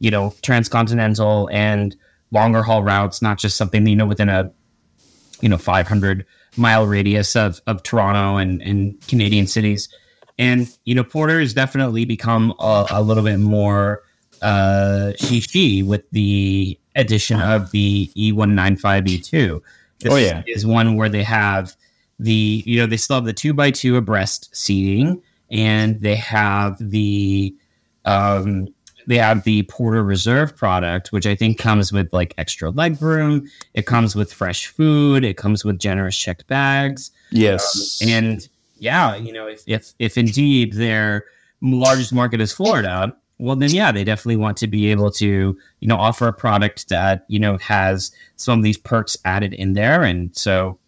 you 0.00 0.10
know, 0.10 0.34
transcontinental 0.42 1.48
and 1.52 1.94
longer 2.30 2.62
haul 2.62 2.82
routes, 2.82 3.20
not 3.22 3.38
just 3.38 3.56
something 3.56 3.86
you 3.86 3.96
know 3.96 4.06
within 4.06 4.28
a, 4.28 4.50
you 5.40 5.48
know, 5.48 5.58
500 5.58 6.24
mile 6.56 6.86
radius 6.86 7.36
of 7.36 7.60
of 7.66 7.82
Toronto 7.82 8.36
and 8.36 8.60
and 8.62 9.00
Canadian 9.08 9.46
cities." 9.46 9.88
And 10.38 10.68
you 10.84 10.94
know, 10.94 11.04
Porter 11.04 11.40
has 11.40 11.52
definitely 11.54 12.04
become 12.04 12.54
a, 12.60 12.86
a 12.90 13.02
little 13.02 13.24
bit 13.24 13.38
more 13.38 14.02
uh 14.40 15.12
she 15.18 15.82
with 15.82 16.08
the 16.12 16.78
addition 16.94 17.40
of 17.40 17.70
the 17.72 18.08
E 18.14 18.32
E195E2. 18.32 19.60
This 20.00 20.12
Oh, 20.12 20.16
yeah. 20.16 20.42
is 20.46 20.64
one 20.64 20.96
where 20.96 21.08
they 21.08 21.24
have 21.24 21.74
the 22.20 22.62
you 22.66 22.78
know 22.78 22.86
they 22.86 22.96
still 22.96 23.16
have 23.16 23.24
the 23.24 23.32
two 23.32 23.52
by 23.52 23.70
two 23.72 23.96
abreast 23.96 24.54
seating 24.54 25.20
and 25.50 26.00
they 26.00 26.14
have 26.16 26.76
the 26.80 27.54
um 28.04 28.68
they 29.08 29.16
have 29.16 29.42
the 29.44 29.62
Porter 29.64 30.04
Reserve 30.04 30.54
product, 30.54 31.12
which 31.12 31.26
I 31.26 31.34
think 31.34 31.58
comes 31.58 31.90
with 31.92 32.12
like 32.12 32.34
extra 32.36 32.68
leg 32.68 33.00
room. 33.00 33.48
It 33.72 33.86
comes 33.86 34.14
with 34.14 34.30
fresh 34.30 34.66
food. 34.66 35.24
It 35.24 35.38
comes 35.38 35.64
with 35.64 35.78
generous 35.78 36.16
checked 36.16 36.46
bags. 36.46 37.10
Yes. 37.30 38.00
Um, 38.02 38.08
and 38.10 38.48
yeah, 38.78 39.16
you 39.16 39.32
know, 39.32 39.46
if, 39.46 39.64
if, 39.66 39.94
if 39.98 40.18
indeed 40.18 40.74
their 40.74 41.24
largest 41.62 42.12
market 42.12 42.38
is 42.42 42.52
Florida, 42.52 43.16
well, 43.38 43.56
then 43.56 43.70
yeah, 43.70 43.90
they 43.92 44.04
definitely 44.04 44.36
want 44.36 44.58
to 44.58 44.66
be 44.66 44.90
able 44.90 45.10
to, 45.12 45.56
you 45.80 45.88
know, 45.88 45.96
offer 45.96 46.28
a 46.28 46.32
product 46.32 46.90
that, 46.90 47.24
you 47.28 47.38
know, 47.38 47.56
has 47.58 48.12
some 48.36 48.58
of 48.58 48.62
these 48.62 48.76
perks 48.76 49.16
added 49.24 49.54
in 49.54 49.72
there. 49.72 50.02
And 50.02 50.36
so, 50.36 50.78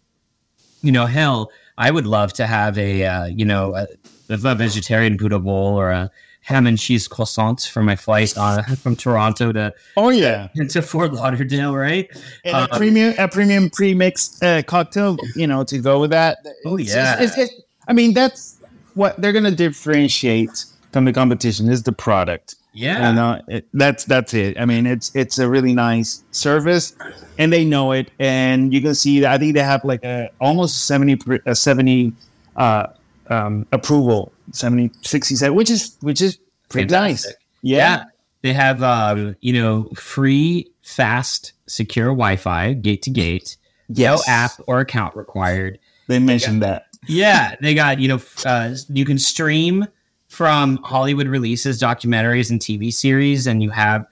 you 0.83 0.91
know, 0.91 1.07
hell, 1.07 1.51
I 1.79 1.89
would 1.89 2.05
love 2.05 2.33
to 2.33 2.45
have 2.45 2.77
a, 2.77 3.03
uh, 3.03 3.25
you 3.25 3.45
know, 3.45 3.73
a, 3.75 3.87
a 4.29 4.37
vegetarian 4.37 5.17
Buddha 5.17 5.39
bowl 5.39 5.75
or 5.75 5.89
a 5.89 6.11
ham 6.41 6.67
and 6.67 6.77
cheese 6.77 7.07
croissants 7.07 7.69
for 7.69 7.83
my 7.83 7.95
flight 7.95 8.33
uh, 8.37 8.63
from 8.75 8.95
Toronto 8.95 9.51
to 9.51 9.73
oh 9.97 10.09
yeah 10.09 10.47
to 10.69 10.81
Fort 10.81 11.13
Lauderdale, 11.13 11.75
right? 11.75 12.09
And 12.43 12.55
a 12.55 12.77
premium 12.77 13.13
a 13.17 13.27
premium 13.27 13.69
pre-mixed 13.69 14.43
uh, 14.43 14.63
cocktail, 14.63 15.17
you 15.35 15.47
know, 15.47 15.63
to 15.63 15.79
go 15.79 15.99
with 15.99 16.11
that. 16.11 16.39
Oh 16.65 16.77
yeah, 16.77 17.19
it's, 17.19 17.37
it's, 17.37 17.51
it's, 17.51 17.61
I 17.87 17.93
mean 17.93 18.13
that's 18.13 18.59
what 18.93 19.21
they're 19.21 19.33
gonna 19.33 19.51
differentiate 19.51 20.65
from 20.91 21.05
the 21.05 21.13
competition 21.13 21.69
is 21.69 21.83
the 21.83 21.91
product. 21.91 22.55
Yeah, 22.73 23.09
and 23.09 23.19
uh, 23.19 23.41
it, 23.49 23.67
that's 23.73 24.05
that's 24.05 24.33
it. 24.33 24.57
I 24.59 24.65
mean, 24.65 24.85
it's 24.85 25.13
it's 25.13 25.39
a 25.39 25.49
really 25.49 25.73
nice 25.73 26.23
service, 26.31 26.95
and 27.37 27.51
they 27.51 27.65
know 27.65 27.91
it. 27.91 28.11
And 28.17 28.73
you 28.73 28.81
can 28.81 28.95
see 28.95 29.25
I 29.25 29.37
think 29.37 29.55
they 29.55 29.63
have 29.63 29.83
like 29.83 30.05
a 30.05 30.29
almost 30.39 30.85
70, 30.85 31.41
a 31.45 31.53
70 31.53 32.13
uh, 32.55 32.87
um, 33.31 33.65
approval 33.71 34.31
70, 34.51 34.91
67, 35.01 35.55
which 35.55 35.69
is 35.69 35.97
which 36.01 36.21
is 36.21 36.37
pretty 36.69 36.89
Fantastic. 36.89 37.31
nice. 37.31 37.37
Yeah. 37.61 37.77
yeah. 37.77 38.03
They 38.41 38.53
have 38.53 38.83
um, 38.83 39.35
you 39.41 39.53
know 39.53 39.85
free, 39.95 40.69
fast, 40.81 41.53
secure 41.67 42.07
Wi-Fi 42.07 42.73
gate 42.73 43.01
to 43.03 43.09
gate. 43.09 43.57
Yes. 43.87 44.27
No 44.27 44.33
app 44.33 44.51
or 44.67 44.79
account 44.79 45.15
required. 45.15 45.79
They 46.07 46.19
mentioned 46.19 46.61
they 46.61 46.67
got, 46.67 46.73
that. 46.73 47.07
Yeah, 47.07 47.55
they 47.61 47.73
got 47.73 47.99
you 47.99 48.07
know 48.07 48.21
uh, 48.45 48.75
you 48.89 49.05
can 49.05 49.17
stream 49.17 49.87
from 50.27 50.77
Hollywood 50.77 51.27
releases, 51.27 51.81
documentaries, 51.81 52.49
and 52.49 52.59
TV 52.59 52.91
series, 52.91 53.47
and 53.47 53.61
you 53.61 53.69
have 53.69 54.05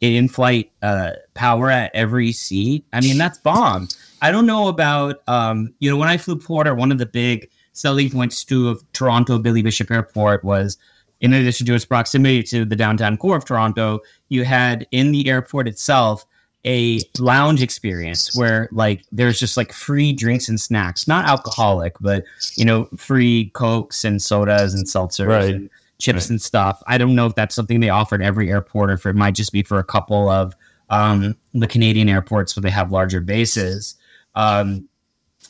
in-flight 0.00 0.70
uh, 0.82 1.12
power 1.34 1.70
at 1.70 1.94
every 1.94 2.32
seat. 2.32 2.84
I 2.92 3.00
mean, 3.00 3.18
that's 3.18 3.38
bomb. 3.38 3.88
I 4.20 4.30
don't 4.30 4.46
know 4.46 4.68
about 4.68 5.22
um, 5.26 5.72
you 5.78 5.90
know 5.90 5.96
when 5.96 6.08
I 6.08 6.18
flew 6.18 6.36
Porter, 6.36 6.74
one 6.74 6.92
of 6.92 6.98
the 6.98 7.06
big 7.06 7.48
selling 7.72 8.10
points 8.10 8.44
to 8.44 8.68
of 8.68 8.84
Toronto 8.92 9.38
Billy 9.38 9.62
Bishop 9.62 9.90
Airport 9.90 10.44
was 10.44 10.76
in 11.20 11.32
addition 11.34 11.66
to 11.66 11.74
its 11.74 11.84
proximity 11.84 12.42
to 12.42 12.64
the 12.64 12.76
downtown 12.76 13.16
core 13.16 13.36
of 13.36 13.44
Toronto, 13.44 14.00
you 14.28 14.44
had 14.44 14.86
in 14.90 15.12
the 15.12 15.28
airport 15.28 15.68
itself 15.68 16.24
a 16.66 17.00
lounge 17.18 17.62
experience 17.62 18.36
where 18.36 18.68
like 18.70 19.02
there's 19.12 19.38
just 19.38 19.56
like 19.56 19.72
free 19.72 20.12
drinks 20.12 20.48
and 20.48 20.60
snacks, 20.60 21.08
not 21.08 21.26
alcoholic, 21.26 21.94
but 22.00 22.24
you 22.56 22.64
know, 22.64 22.86
free 22.96 23.50
cokes 23.54 24.04
and 24.04 24.22
sodas 24.22 24.74
and 24.74 24.86
seltzers 24.86 25.28
right. 25.28 25.54
and 25.54 25.70
chips 25.98 26.24
right. 26.24 26.30
and 26.30 26.42
stuff. 26.42 26.82
I 26.86 26.98
don't 26.98 27.14
know 27.14 27.26
if 27.26 27.34
that's 27.34 27.54
something 27.54 27.80
they 27.80 27.88
offer 27.88 28.14
at 28.14 28.20
every 28.20 28.50
airport 28.50 28.90
or 28.90 28.94
if 28.94 29.06
it 29.06 29.14
might 29.14 29.34
just 29.34 29.52
be 29.52 29.62
for 29.62 29.78
a 29.78 29.84
couple 29.84 30.28
of 30.28 30.54
um, 30.90 31.36
the 31.54 31.66
Canadian 31.66 32.08
airports 32.08 32.56
where 32.56 32.62
they 32.62 32.70
have 32.70 32.92
larger 32.92 33.20
bases. 33.20 33.94
Um, 34.34 34.88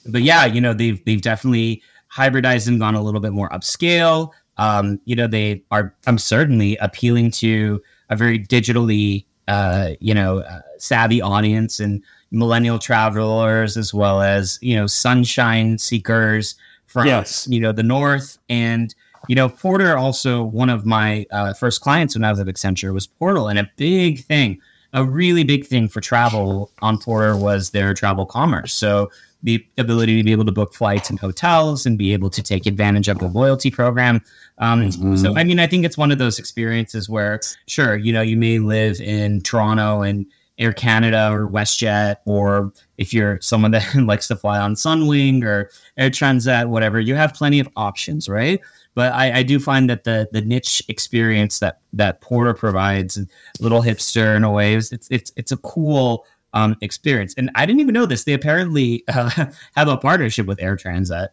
but 0.06 0.22
yeah, 0.22 0.46
you 0.46 0.60
know, 0.60 0.74
they've 0.74 1.04
they've 1.04 1.22
definitely 1.22 1.82
hybridized 2.14 2.68
and 2.68 2.80
gone 2.80 2.94
a 2.94 3.02
little 3.02 3.20
bit 3.20 3.32
more 3.32 3.48
upscale. 3.50 4.30
Um, 4.56 5.00
you 5.04 5.16
know, 5.16 5.26
they 5.26 5.62
are, 5.70 5.94
I'm 6.06 6.18
certainly 6.18 6.76
appealing 6.76 7.30
to 7.32 7.80
a 8.10 8.16
very 8.16 8.38
digitally, 8.38 9.24
uh, 9.48 9.90
you 10.00 10.12
know, 10.12 10.40
uh, 10.40 10.60
savvy 10.78 11.22
audience 11.22 11.80
and 11.80 12.02
millennial 12.30 12.78
travelers, 12.78 13.76
as 13.76 13.94
well 13.94 14.20
as, 14.20 14.58
you 14.60 14.76
know, 14.76 14.86
sunshine 14.86 15.78
seekers 15.78 16.56
from, 16.86 17.06
yes. 17.06 17.46
you 17.48 17.60
know, 17.60 17.72
the 17.72 17.82
North. 17.82 18.38
And, 18.48 18.94
you 19.28 19.34
know, 19.34 19.48
Porter 19.48 19.96
also, 19.96 20.42
one 20.42 20.68
of 20.68 20.84
my 20.84 21.26
uh, 21.30 21.54
first 21.54 21.80
clients 21.80 22.14
when 22.14 22.24
I 22.24 22.30
was 22.30 22.40
at 22.40 22.46
Accenture 22.46 22.92
was 22.92 23.06
Porter. 23.06 23.48
And 23.48 23.58
a 23.58 23.70
big 23.76 24.24
thing, 24.24 24.60
a 24.92 25.04
really 25.04 25.44
big 25.44 25.66
thing 25.66 25.88
for 25.88 26.00
travel 26.00 26.70
on 26.82 26.98
Porter 26.98 27.36
was 27.36 27.70
their 27.70 27.94
travel 27.94 28.26
commerce. 28.26 28.72
So, 28.72 29.10
the 29.42 29.64
ability 29.78 30.16
to 30.18 30.22
be 30.22 30.32
able 30.32 30.44
to 30.44 30.52
book 30.52 30.74
flights 30.74 31.08
and 31.10 31.18
hotels 31.18 31.86
and 31.86 31.96
be 31.96 32.12
able 32.12 32.30
to 32.30 32.42
take 32.42 32.66
advantage 32.66 33.08
of 33.08 33.18
the 33.18 33.28
loyalty 33.28 33.70
program. 33.70 34.20
Um, 34.58 34.82
mm-hmm. 34.82 35.16
So, 35.16 35.36
I 35.36 35.44
mean, 35.44 35.58
I 35.58 35.66
think 35.66 35.84
it's 35.84 35.96
one 35.96 36.12
of 36.12 36.18
those 36.18 36.38
experiences 36.38 37.08
where, 37.08 37.40
sure, 37.66 37.96
you 37.96 38.12
know, 38.12 38.22
you 38.22 38.36
may 38.36 38.58
live 38.58 39.00
in 39.00 39.40
Toronto 39.40 40.02
and 40.02 40.26
Air 40.58 40.74
Canada 40.74 41.30
or 41.32 41.48
WestJet, 41.48 42.16
or 42.26 42.70
if 42.98 43.14
you're 43.14 43.40
someone 43.40 43.70
that 43.70 43.94
likes 44.06 44.28
to 44.28 44.36
fly 44.36 44.58
on 44.58 44.74
Sunwing 44.74 45.42
or 45.42 45.70
Air 45.96 46.10
Transat, 46.10 46.68
whatever, 46.68 47.00
you 47.00 47.14
have 47.14 47.32
plenty 47.32 47.60
of 47.60 47.68
options, 47.76 48.28
right? 48.28 48.60
But 48.94 49.14
I, 49.14 49.38
I 49.38 49.42
do 49.42 49.58
find 49.58 49.88
that 49.88 50.04
the 50.04 50.28
the 50.32 50.42
niche 50.42 50.82
experience 50.88 51.60
that 51.60 51.80
that 51.92 52.20
Porter 52.20 52.52
provides, 52.52 53.18
little 53.60 53.82
hipster 53.82 54.36
in 54.36 54.44
a 54.44 54.50
way, 54.50 54.74
it's 54.74 54.92
it's 55.10 55.32
it's 55.36 55.52
a 55.52 55.56
cool 55.58 56.26
um, 56.52 56.76
experience. 56.80 57.34
And 57.36 57.50
I 57.54 57.66
didn't 57.66 57.80
even 57.80 57.94
know 57.94 58.06
this. 58.06 58.24
They 58.24 58.32
apparently 58.32 59.04
uh, 59.08 59.30
have 59.76 59.88
a 59.88 59.96
partnership 59.96 60.46
with 60.46 60.60
Air 60.60 60.76
Transat. 60.76 61.28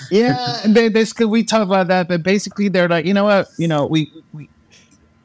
yeah, 0.10 0.60
they, 0.66 0.88
they, 0.88 1.24
we 1.24 1.44
talk 1.44 1.62
about 1.62 1.88
that, 1.88 2.08
but 2.08 2.22
basically 2.22 2.68
they're 2.68 2.88
like, 2.88 3.04
you 3.04 3.14
know 3.14 3.24
what, 3.24 3.48
you 3.58 3.68
know, 3.68 3.86
we, 3.86 4.10
we 4.32 4.48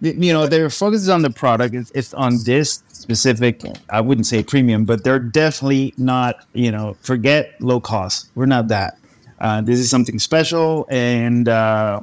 you 0.02 0.34
know, 0.34 0.48
their 0.48 0.70
focus 0.70 1.02
is 1.02 1.10
on 1.10 1.22
the 1.22 1.30
product. 1.30 1.76
It's, 1.76 1.92
it's 1.92 2.14
on 2.14 2.38
this 2.44 2.84
specific. 2.92 3.62
I 3.90 4.02
wouldn't 4.02 4.26
say 4.26 4.44
premium, 4.44 4.84
but 4.84 5.04
they're 5.04 5.20
definitely 5.20 5.94
not. 5.98 6.44
You 6.54 6.72
know, 6.72 6.96
forget 7.02 7.54
low 7.62 7.80
cost. 7.80 8.32
We're 8.34 8.48
not 8.48 8.68
that. 8.70 8.98
Uh, 9.40 9.62
this 9.62 9.80
is 9.80 9.90
something 9.90 10.18
special, 10.18 10.88
and 10.90 11.48
uh, 11.48 12.02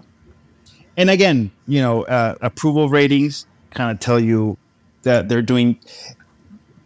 and 0.97 1.11
again, 1.11 1.51
you 1.67 1.81
know, 1.81 2.05
uh, 2.05 2.37
approval 2.41 2.89
ratings 2.89 3.47
kind 3.71 3.91
of 3.91 3.99
tell 3.99 4.21
you 4.21 4.57
that 5.03 5.29
they're 5.29 5.43
doing 5.43 5.79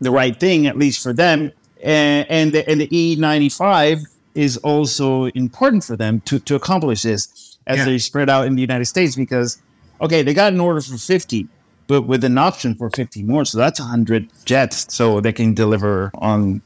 the 0.03 0.11
right 0.11 0.39
thing, 0.39 0.67
at 0.67 0.77
least 0.77 1.03
for 1.03 1.13
them. 1.13 1.53
And, 1.83 2.27
and 2.31 2.53
the, 2.53 2.69
and 2.69 2.81
the 2.81 2.89
E95 2.89 4.05
is 4.35 4.57
also 4.59 5.27
important 5.27 5.85
for 5.85 5.97
them 5.97 6.21
to, 6.23 6.39
to 6.41 6.55
accomplish 6.55 7.03
this 7.03 7.59
as 7.67 7.79
yeah. 7.79 7.85
they 7.85 7.99
spread 7.99 8.31
out 8.31 8.47
in 8.47 8.55
the 8.55 8.61
United 8.61 8.87
States 8.87 9.17
because, 9.17 9.61
okay, 10.01 10.23
they 10.23 10.35
got 10.35 10.53
an 10.53 10.61
order 10.61 10.81
for 10.81 10.97
50, 10.97 11.47
but 11.87 12.03
with 12.03 12.25
an 12.25 12.39
option 12.39 12.75
for 12.75 12.91
50 12.91 13.23
more. 13.25 13.45
So 13.45 13.59
that's 13.59 13.81
100 13.81 14.29
jets. 14.45 14.95
So 14.95 15.21
they 15.21 15.33
can 15.33 15.55
deliver 15.55 16.11
on 16.15 16.63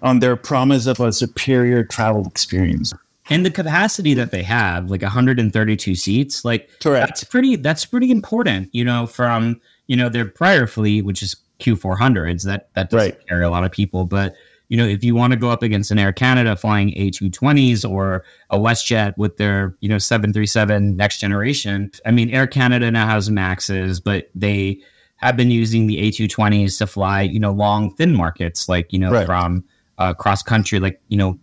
on 0.00 0.20
their 0.20 0.36
promise 0.36 0.86
of 0.86 1.00
a 1.00 1.12
superior 1.12 1.82
travel 1.82 2.24
experience 2.26 2.94
and 3.30 3.44
the 3.44 3.50
capacity 3.50 4.14
that 4.14 4.30
they 4.30 4.42
have 4.42 4.90
like 4.90 5.02
132 5.02 5.94
seats 5.94 6.44
like 6.44 6.68
Correct. 6.80 7.08
that's 7.08 7.24
pretty 7.24 7.56
that's 7.56 7.84
pretty 7.84 8.10
important 8.10 8.68
you 8.72 8.84
know 8.84 9.06
from 9.06 9.60
you 9.86 9.96
know 9.96 10.08
their 10.08 10.24
prior 10.24 10.66
fleet 10.66 11.04
which 11.04 11.22
is 11.22 11.36
Q400s. 11.60 12.44
That 12.44 12.68
that 12.74 12.90
doesn't 12.90 13.14
right. 13.14 13.28
carry 13.28 13.44
a 13.44 13.50
lot 13.50 13.64
of 13.64 13.72
people, 13.72 14.04
but 14.04 14.34
you 14.68 14.76
know, 14.76 14.86
if 14.86 15.02
you 15.02 15.14
want 15.14 15.32
to 15.32 15.38
go 15.38 15.50
up 15.50 15.62
against 15.62 15.90
an 15.90 15.98
Air 15.98 16.12
Canada 16.12 16.54
flying 16.54 16.90
A220s 16.90 17.88
or 17.88 18.22
a 18.50 18.58
WestJet 18.58 19.16
with 19.16 19.38
their, 19.38 19.74
you 19.80 19.88
know, 19.88 19.98
737 19.98 20.94
next 20.94 21.18
generation, 21.18 21.90
I 22.04 22.10
mean, 22.10 22.30
Air 22.30 22.46
Canada 22.46 22.90
now 22.90 23.06
has 23.06 23.30
Maxes, 23.30 23.98
but 23.98 24.28
they 24.34 24.80
have 25.16 25.36
been 25.36 25.50
using 25.50 25.86
the 25.86 25.96
A220s 25.96 26.78
to 26.78 26.86
fly, 26.86 27.22
you 27.22 27.40
know, 27.40 27.50
long, 27.50 27.94
thin 27.94 28.14
markets, 28.14 28.68
like, 28.68 28.92
you 28.92 28.98
know, 28.98 29.10
right. 29.10 29.26
from 29.26 29.64
uh, 29.96 30.12
cross 30.12 30.42
country, 30.42 30.78
like, 30.80 31.00
you 31.08 31.16
know, 31.16 31.38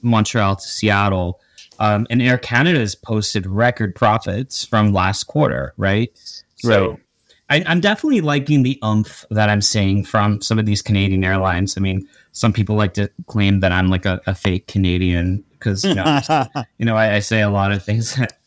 Montreal 0.00 0.56
to 0.56 0.66
Seattle. 0.66 1.40
Um, 1.78 2.06
and 2.08 2.22
Air 2.22 2.38
Canada 2.38 2.78
has 2.78 2.94
posted 2.94 3.46
record 3.46 3.94
profits 3.94 4.64
from 4.64 4.94
last 4.94 5.24
quarter, 5.24 5.74
right? 5.76 6.10
So, 6.56 6.90
right. 6.90 7.00
I, 7.48 7.58
am 7.66 7.80
definitely 7.80 8.20
liking 8.20 8.62
the 8.62 8.78
umph 8.82 9.24
that 9.30 9.48
I'm 9.48 9.62
seeing 9.62 10.04
from 10.04 10.40
some 10.40 10.58
of 10.58 10.66
these 10.66 10.82
Canadian 10.82 11.24
airlines. 11.24 11.76
I 11.76 11.80
mean, 11.80 12.08
some 12.32 12.52
people 12.52 12.76
like 12.76 12.94
to 12.94 13.10
claim 13.26 13.60
that 13.60 13.72
I'm 13.72 13.88
like 13.88 14.04
a, 14.04 14.20
a 14.26 14.34
fake 14.34 14.66
Canadian 14.66 15.44
because 15.52 15.84
you 15.84 15.94
know, 15.94 16.20
you 16.78 16.84
know, 16.84 16.96
I, 16.96 17.16
I, 17.16 17.18
say 17.20 17.42
a 17.42 17.50
lot 17.50 17.72
of 17.72 17.84
things 17.84 18.16
that 18.16 18.38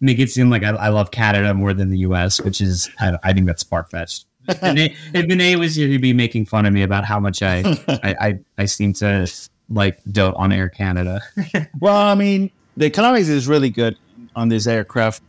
make 0.00 0.18
it 0.18 0.30
seem 0.30 0.50
like 0.50 0.62
I, 0.62 0.70
I 0.70 0.88
love 0.88 1.10
Canada 1.10 1.52
more 1.52 1.74
than 1.74 1.90
the 1.90 1.98
U.S., 1.98 2.40
which 2.40 2.60
is 2.60 2.88
I, 3.00 3.18
I 3.22 3.32
think 3.32 3.46
that's 3.46 3.62
far 3.62 3.84
fetched. 3.84 4.26
if 4.48 5.26
Vinay 5.26 5.56
was 5.58 5.74
here, 5.74 5.88
he'd 5.88 6.02
be 6.02 6.12
making 6.12 6.46
fun 6.46 6.66
of 6.66 6.72
me 6.72 6.82
about 6.82 7.04
how 7.04 7.18
much 7.18 7.42
I 7.42 7.62
I, 7.88 8.14
I, 8.20 8.38
I 8.58 8.64
seem 8.66 8.92
to 8.94 9.30
like 9.68 9.98
dote 10.10 10.34
on 10.36 10.52
Air 10.52 10.68
Canada. 10.68 11.20
well, 11.80 11.96
I 11.96 12.14
mean, 12.14 12.50
the 12.76 12.86
economics 12.86 13.28
is 13.28 13.48
really 13.48 13.70
good 13.70 13.96
on 14.36 14.48
this 14.48 14.66
aircraft 14.66 15.22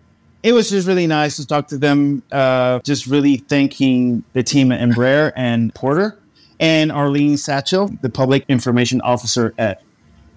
it 0.46 0.54
was 0.54 0.70
just 0.70 0.88
really 0.88 1.08
nice 1.08 1.38
to 1.38 1.48
talk 1.48 1.68
to 1.70 1.78
them. 1.78 2.22
Uh, 2.32 2.80
just 2.80 3.08
really 3.08 3.38
thanking 3.38 4.24
the 4.34 4.44
team 4.44 4.72
at 4.72 4.80
Embraer 4.80 5.34
and 5.36 5.74
Porter 5.74 6.20
and 6.60 6.92
Arlene 6.92 7.36
Satchel, 7.36 7.88
the 8.04 8.10
public 8.10 8.46
information 8.48 9.02
officer 9.02 9.56
at 9.58 9.82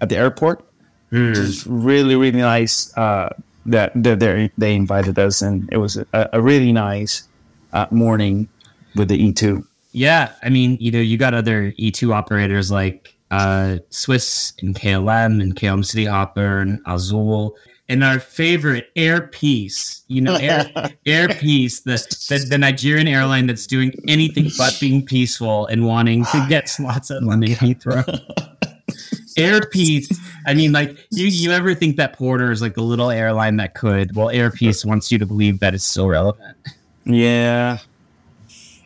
at 0.01 0.09
the 0.09 0.17
airport. 0.17 0.65
Mm. 1.11 1.35
Just 1.35 1.65
really, 1.67 2.15
really 2.15 2.39
nice, 2.39 2.95
uh, 2.97 3.29
that 3.67 3.91
that 3.95 4.19
they 4.19 4.51
they 4.57 4.75
invited 4.75 5.19
us, 5.19 5.43
and 5.43 5.69
it 5.71 5.77
was 5.77 5.97
a, 5.97 6.29
a 6.33 6.41
really 6.41 6.73
nice 6.73 7.27
uh, 7.73 7.85
morning 7.91 8.49
with 8.95 9.09
the 9.09 9.31
E2. 9.31 9.63
Yeah, 9.91 10.31
I 10.41 10.49
mean, 10.49 10.77
you 10.79 10.91
know, 10.91 10.99
you 10.99 11.17
got 11.17 11.35
other 11.35 11.71
E2 11.73 12.13
operators 12.13 12.71
like 12.71 13.15
uh, 13.29 13.77
Swiss 13.89 14.53
and 14.61 14.75
KLM 14.75 15.39
and 15.41 15.55
KLM 15.55 15.83
Cityhopper 15.83 16.63
and 16.63 16.81
Azul. 16.87 17.55
And 17.89 18.03
our 18.03 18.19
favorite 18.19 18.91
Air 18.95 19.27
Peace, 19.27 20.03
you 20.07 20.21
know, 20.21 20.35
Air, 20.35 20.71
Air 21.05 21.27
Peace, 21.27 21.81
the, 21.81 21.97
the 22.29 22.45
the 22.47 22.57
Nigerian 22.57 23.07
airline 23.07 23.47
that's 23.47 23.65
doing 23.65 23.91
anything 24.07 24.49
but 24.57 24.77
being 24.79 25.03
peaceful 25.03 25.65
and 25.67 25.85
wanting 25.85 26.23
to 26.25 26.45
get 26.47 26.69
slots 26.69 27.09
at 27.09 27.23
London 27.23 27.49
Heathrow. 27.49 28.05
Air 29.37 29.61
Peace. 29.61 30.07
I 30.45 30.53
mean, 30.53 30.71
like 30.71 30.97
you, 31.09 31.27
you 31.27 31.51
ever 31.51 31.73
think 31.73 31.95
that 31.97 32.13
Porter 32.13 32.51
is 32.51 32.61
like 32.61 32.75
the 32.75 32.83
little 32.83 33.09
airline 33.09 33.57
that 33.57 33.73
could? 33.73 34.15
Well, 34.15 34.29
Air 34.29 34.51
Peace 34.51 34.85
wants 34.85 35.11
you 35.11 35.17
to 35.17 35.25
believe 35.25 35.59
that 35.59 35.73
it's 35.73 35.85
still 35.85 36.07
relevant. 36.07 36.57
Yeah, 37.05 37.79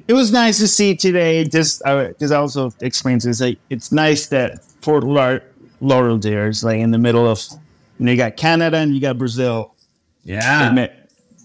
it 0.08 0.14
was 0.14 0.32
nice 0.32 0.60
to 0.60 0.68
see 0.68 0.95
today. 0.95 1.43
Just 1.45 1.82
uh, 1.86 2.10
just 2.20 2.34
also 2.34 2.72
explains 2.82 3.24
this. 3.24 3.41
Like, 3.41 3.58
it's 3.70 3.91
nice 3.91 4.28
that 4.28 4.64
Fort 4.82 5.04
Lauderdale 5.04 6.47
is 6.47 6.64
like 6.64 6.80
in 6.80 6.91
the 6.91 6.97
middle 6.97 7.28
of. 7.28 7.41
You 8.00 8.06
know, 8.06 8.12
you 8.12 8.18
got 8.18 8.38
Canada 8.38 8.78
and 8.78 8.94
you 8.94 9.02
got 9.02 9.18
Brazil. 9.18 9.76
Yeah, 10.24 10.70
I 10.70 10.74
mean, 10.74 10.89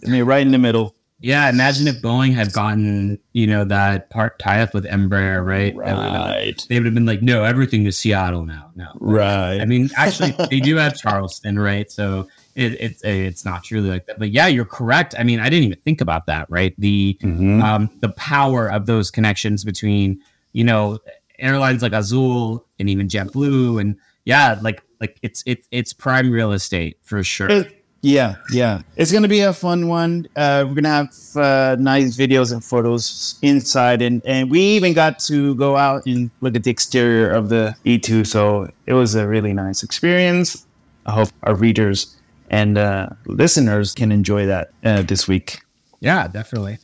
I 0.07 0.09
mean, 0.09 0.25
right 0.25 0.43
in 0.43 0.53
the 0.53 0.59
middle. 0.59 0.95
Yeah, 1.21 1.49
imagine 1.51 1.89
if 1.89 2.01
Boeing 2.01 2.33
had 2.33 2.53
gotten, 2.53 3.19
you 3.33 3.49
know, 3.49 3.65
that 3.65 4.09
part 4.09 4.39
tie 4.39 4.63
up 4.63 4.73
with 4.73 4.85
Embraer, 4.85 5.45
right? 5.45 5.75
Right. 5.75 6.55
They 6.69 6.77
would 6.77 6.85
have 6.85 6.95
been 6.95 7.07
like, 7.07 7.23
no, 7.23 7.43
everything 7.43 7.87
is 7.87 7.99
Seattle 7.99 8.45
now. 8.45 8.71
No. 8.77 8.87
Right. 9.01 9.61
I 9.61 9.65
mean, 9.65 9.91
actually, 9.97 10.31
they 10.51 10.61
do 10.61 10.77
have 10.77 10.97
Charleston, 10.97 11.59
right? 11.59 11.91
So 11.91 12.29
it, 12.55 12.75
it's 12.81 13.03
it's 13.03 13.45
not 13.45 13.65
truly 13.65 13.89
like 13.91 14.07
that. 14.07 14.21
But 14.21 14.31
yeah, 14.31 14.47
you're 14.47 14.65
correct. 14.65 15.17
I 15.19 15.25
mean, 15.25 15.41
I 15.41 15.49
didn't 15.51 15.65
even 15.65 15.79
think 15.81 16.01
about 16.01 16.27
that, 16.27 16.49
right? 16.51 16.73
The 16.79 17.19
Mhm. 17.21 17.63
um, 17.65 17.91
the 18.01 18.11
power 18.11 18.71
of 18.71 18.87
those 18.87 19.11
connections 19.11 19.65
between, 19.65 20.21
you 20.53 20.63
know, 20.63 21.01
airlines 21.41 21.83
like 21.83 21.93
Azul 21.95 22.65
and 22.79 22.89
even 22.89 23.09
JetBlue, 23.09 23.81
and 23.81 23.97
yeah, 24.25 24.57
like 24.63 24.83
like 25.01 25.19
it's 25.23 25.43
it's 25.47 25.67
it's 25.71 25.93
prime 25.93 26.31
real 26.31 26.53
estate 26.53 26.99
for 27.03 27.23
sure. 27.25 27.49
It- 27.51 27.75
yeah, 28.01 28.37
yeah. 28.53 28.83
It's 28.97 29.11
gonna 29.11 29.27
be 29.27 29.41
a 29.41 29.53
fun 29.53 29.89
one. 29.89 30.29
Uh, 30.37 30.65
we're 30.69 30.75
gonna 30.77 30.89
have 30.89 31.13
uh, 31.35 31.75
nice 31.81 32.17
videos 32.17 32.53
and 32.53 32.63
photos 32.65 33.37
inside, 33.43 34.03
and 34.03 34.23
and 34.25 34.49
we 34.53 34.61
even 34.61 34.93
got 34.93 35.19
to 35.27 35.57
go 35.57 35.77
out 35.77 36.07
and 36.07 36.31
look 36.41 36.55
at 36.55 36.63
the 36.63 36.71
exterior 36.71 37.29
of 37.29 37.49
the 37.49 37.75
E2. 37.85 38.25
So 38.25 38.71
it 38.87 38.93
was 38.93 39.17
a 39.17 39.27
really 39.27 39.53
nice 39.53 39.83
experience. 39.83 40.65
I 41.07 41.13
hope 41.13 41.31
our 41.43 41.57
readers 41.57 42.15
and 42.51 42.79
uh, 42.79 43.09
listeners 43.27 43.95
can 43.95 44.13
enjoy 44.13 44.47
that 44.47 44.71
uh, 44.85 45.03
this 45.03 45.27
week. 45.27 45.59
Yeah, 45.99 46.29
definitely. 46.29 46.79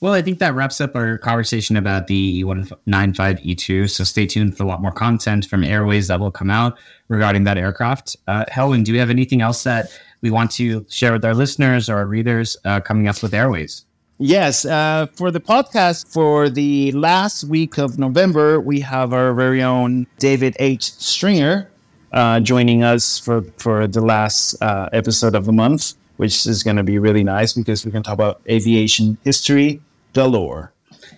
Well, 0.00 0.12
I 0.12 0.22
think 0.22 0.38
that 0.38 0.54
wraps 0.54 0.80
up 0.80 0.94
our 0.94 1.18
conversation 1.18 1.76
about 1.76 2.06
the 2.06 2.44
E195 2.44 3.44
E2. 3.44 3.90
So 3.90 4.04
stay 4.04 4.26
tuned 4.26 4.56
for 4.56 4.62
a 4.62 4.66
lot 4.66 4.80
more 4.80 4.92
content 4.92 5.46
from 5.46 5.64
Airways 5.64 6.06
that 6.06 6.20
will 6.20 6.30
come 6.30 6.50
out 6.50 6.78
regarding 7.08 7.42
that 7.44 7.58
aircraft. 7.58 8.16
Uh, 8.28 8.44
Helwing, 8.44 8.84
do 8.84 8.92
we 8.92 8.98
have 8.98 9.10
anything 9.10 9.40
else 9.42 9.64
that 9.64 9.88
we 10.20 10.30
want 10.30 10.52
to 10.52 10.86
share 10.88 11.12
with 11.12 11.24
our 11.24 11.34
listeners 11.34 11.90
or 11.90 11.96
our 11.96 12.06
readers 12.06 12.56
uh, 12.64 12.78
coming 12.78 13.08
up 13.08 13.20
with 13.22 13.34
Airways? 13.34 13.86
Yes, 14.18 14.64
uh, 14.64 15.06
for 15.14 15.32
the 15.32 15.40
podcast 15.40 16.12
for 16.12 16.48
the 16.48 16.92
last 16.92 17.44
week 17.44 17.76
of 17.76 17.98
November, 17.98 18.60
we 18.60 18.78
have 18.80 19.12
our 19.12 19.32
very 19.34 19.62
own 19.62 20.06
David 20.18 20.56
H. 20.60 20.92
Stringer 20.92 21.70
uh, 22.12 22.38
joining 22.40 22.84
us 22.84 23.18
for 23.18 23.42
for 23.58 23.86
the 23.86 24.00
last 24.00 24.60
uh, 24.62 24.88
episode 24.92 25.34
of 25.34 25.44
the 25.44 25.52
month, 25.52 25.94
which 26.16 26.46
is 26.46 26.62
going 26.62 26.76
to 26.76 26.82
be 26.82 26.98
really 26.98 27.22
nice 27.22 27.52
because 27.52 27.84
we 27.84 27.92
can 27.92 28.02
talk 28.02 28.14
about 28.14 28.40
aviation 28.48 29.18
history 29.24 29.80
galore. 30.12 30.72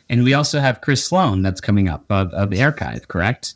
And 0.08 0.24
we 0.24 0.34
also 0.34 0.60
have 0.60 0.80
Chris 0.80 1.04
Sloan 1.04 1.42
that's 1.42 1.60
coming 1.60 1.88
up 1.88 2.04
of, 2.10 2.32
of 2.32 2.50
Airchive, 2.50 3.08
correct? 3.08 3.54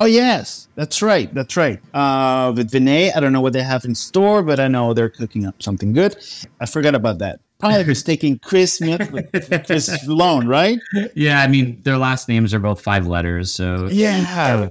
Oh 0.00 0.06
yes, 0.06 0.68
that's 0.74 1.02
right, 1.02 1.32
that's 1.32 1.56
right. 1.56 1.80
Uh, 1.94 2.52
with 2.54 2.70
Vinay, 2.72 3.14
I 3.16 3.20
don't 3.20 3.32
know 3.32 3.40
what 3.40 3.52
they 3.52 3.62
have 3.62 3.84
in 3.84 3.94
store, 3.94 4.42
but 4.42 4.58
I 4.58 4.66
know 4.66 4.92
they're 4.92 5.08
cooking 5.08 5.46
up 5.46 5.62
something 5.62 5.92
good. 5.92 6.16
I 6.60 6.66
forgot 6.66 6.94
about 6.96 7.18
that. 7.18 7.40
Probably 7.60 7.84
mistaking 7.84 8.40
Chris 8.40 8.74
Smith 8.74 9.10
with 9.12 9.30
Chris 9.66 9.86
Sloan, 9.86 10.48
right? 10.48 10.78
Yeah, 11.14 11.40
I 11.40 11.46
mean, 11.46 11.80
their 11.82 11.96
last 11.96 12.28
names 12.28 12.52
are 12.52 12.58
both 12.58 12.80
five 12.80 13.06
letters. 13.06 13.52
So 13.52 13.86
Yeah. 13.90 14.68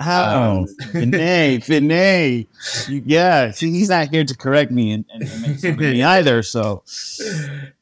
How? 0.00 0.60
Um, 0.60 0.66
Vinay, 0.92 1.58
Vinay. 1.64 2.46
You- 2.88 3.02
Yeah, 3.04 3.50
see, 3.50 3.70
he's 3.70 3.90
not 3.90 4.08
here 4.08 4.24
to 4.24 4.36
correct 4.36 4.70
me 4.70 4.92
and, 4.92 5.04
and 5.12 5.62
make 5.62 5.78
me 5.78 6.02
either. 6.16 6.42
So, 6.42 6.82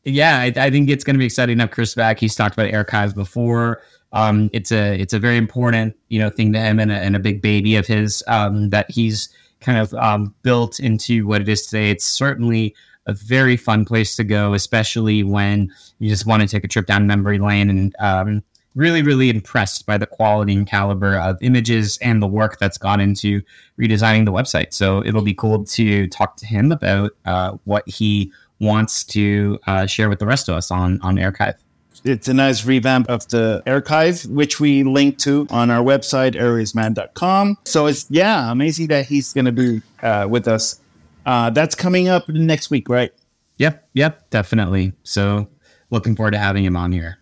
yeah, 0.04 0.38
I, 0.40 0.52
I 0.56 0.70
think 0.70 0.90
it's 0.90 1.04
going 1.04 1.14
to 1.14 1.18
be 1.18 1.26
exciting 1.26 1.58
have 1.60 1.70
Chris 1.70 1.94
back. 1.94 2.18
He's 2.18 2.34
talked 2.34 2.54
about 2.58 2.72
archives 2.74 3.12
before. 3.14 3.82
Um, 4.12 4.48
it's 4.52 4.72
a 4.72 4.98
it's 4.98 5.12
a 5.12 5.18
very 5.18 5.36
important 5.36 5.94
you 6.08 6.18
know 6.18 6.30
thing 6.30 6.52
to 6.54 6.58
him 6.58 6.80
and 6.80 6.90
a, 6.90 6.94
and 6.94 7.14
a 7.14 7.18
big 7.18 7.42
baby 7.42 7.76
of 7.76 7.86
his 7.86 8.22
um, 8.26 8.70
that 8.70 8.90
he's 8.90 9.28
kind 9.60 9.78
of 9.78 9.92
um, 9.94 10.34
built 10.42 10.80
into 10.80 11.26
what 11.26 11.40
it 11.42 11.48
is 11.48 11.66
today. 11.66 11.90
It's 11.90 12.04
certainly 12.06 12.74
a 13.06 13.12
very 13.12 13.56
fun 13.56 13.84
place 13.84 14.16
to 14.16 14.24
go, 14.24 14.54
especially 14.54 15.22
when 15.24 15.70
you 15.98 16.08
just 16.08 16.26
want 16.26 16.42
to 16.42 16.48
take 16.48 16.64
a 16.64 16.68
trip 16.68 16.86
down 16.86 17.06
memory 17.06 17.38
lane 17.38 17.68
and 17.70 17.94
um, 17.98 18.42
really 18.78 19.02
really 19.02 19.28
impressed 19.28 19.84
by 19.86 19.98
the 19.98 20.06
quality 20.06 20.54
and 20.54 20.66
caliber 20.66 21.18
of 21.18 21.36
images 21.42 21.98
and 21.98 22.22
the 22.22 22.26
work 22.26 22.58
that's 22.58 22.78
gone 22.78 23.00
into 23.00 23.42
redesigning 23.78 24.24
the 24.24 24.32
website. 24.32 24.72
So 24.72 25.04
it'll 25.04 25.22
be 25.22 25.34
cool 25.34 25.64
to 25.64 26.06
talk 26.08 26.36
to 26.36 26.46
him 26.46 26.70
about 26.72 27.10
uh, 27.26 27.58
what 27.64 27.88
he 27.88 28.32
wants 28.60 29.04
to 29.04 29.58
uh, 29.66 29.86
share 29.86 30.08
with 30.08 30.20
the 30.20 30.26
rest 30.26 30.48
of 30.48 30.54
us 30.54 30.70
on 30.70 31.00
on 31.02 31.16
Airchive. 31.16 31.56
it's 32.04 32.28
a 32.28 32.34
nice 32.34 32.64
revamp 32.64 33.10
of 33.10 33.26
the 33.28 33.62
Airchive, 33.66 34.26
which 34.30 34.60
we 34.60 34.84
link 34.84 35.18
to 35.18 35.46
on 35.50 35.70
our 35.70 35.82
website, 35.82 36.34
airwaysmag.com. 36.34 37.58
So, 37.64 37.86
it's, 37.86 38.06
yeah, 38.08 38.50
amazing 38.52 38.86
that 38.88 39.06
he's 39.06 39.32
going 39.32 39.46
to 39.46 39.52
be 39.52 39.82
uh, 40.02 40.26
with 40.30 40.46
us. 40.46 40.80
Uh, 41.26 41.50
that's 41.50 41.74
coming 41.74 42.08
up 42.08 42.28
next 42.28 42.70
week, 42.70 42.88
right? 42.88 43.12
Yep, 43.58 43.88
yep, 43.92 44.30
definitely. 44.30 44.92
So 45.02 45.48
looking 45.90 46.16
forward 46.16 46.32
to 46.32 46.38
having 46.38 46.64
him 46.64 46.76
on 46.76 46.92
here. 46.92 47.17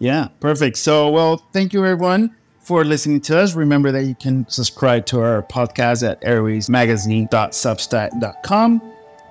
Yeah, 0.00 0.28
perfect. 0.40 0.78
So, 0.78 1.10
well, 1.10 1.36
thank 1.52 1.72
you 1.72 1.84
everyone 1.84 2.34
for 2.58 2.84
listening 2.84 3.20
to 3.20 3.38
us. 3.38 3.54
Remember 3.54 3.92
that 3.92 4.02
you 4.04 4.16
can 4.16 4.48
subscribe 4.48 5.06
to 5.06 5.20
our 5.20 5.42
podcast 5.42 6.08
at 6.08 6.20
airwaysmagazine.substack.com. 6.22 8.82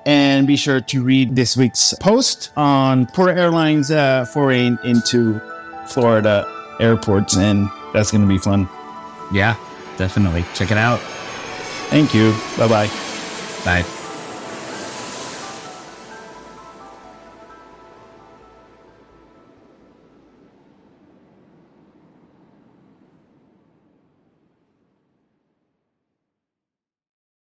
And 0.05 0.47
be 0.47 0.55
sure 0.55 0.79
to 0.79 1.03
read 1.03 1.35
this 1.35 1.57
week's 1.57 1.93
post 1.99 2.51
on 2.55 3.05
Porter 3.07 3.33
Airlines 3.33 3.91
uh, 3.91 4.23
foray 4.25 4.71
into 4.83 5.41
Florida 5.87 6.47
airports. 6.79 7.35
And 7.35 7.67
that's 7.93 8.11
going 8.11 8.21
to 8.21 8.27
be 8.27 8.37
fun. 8.37 8.69
Yeah, 9.31 9.55
definitely. 9.97 10.45
Check 10.53 10.71
it 10.71 10.77
out. 10.77 10.99
Thank 11.89 12.13
you. 12.13 12.31
Bye 12.57 12.67
bye. 12.67 12.87
Bye. 13.65 13.98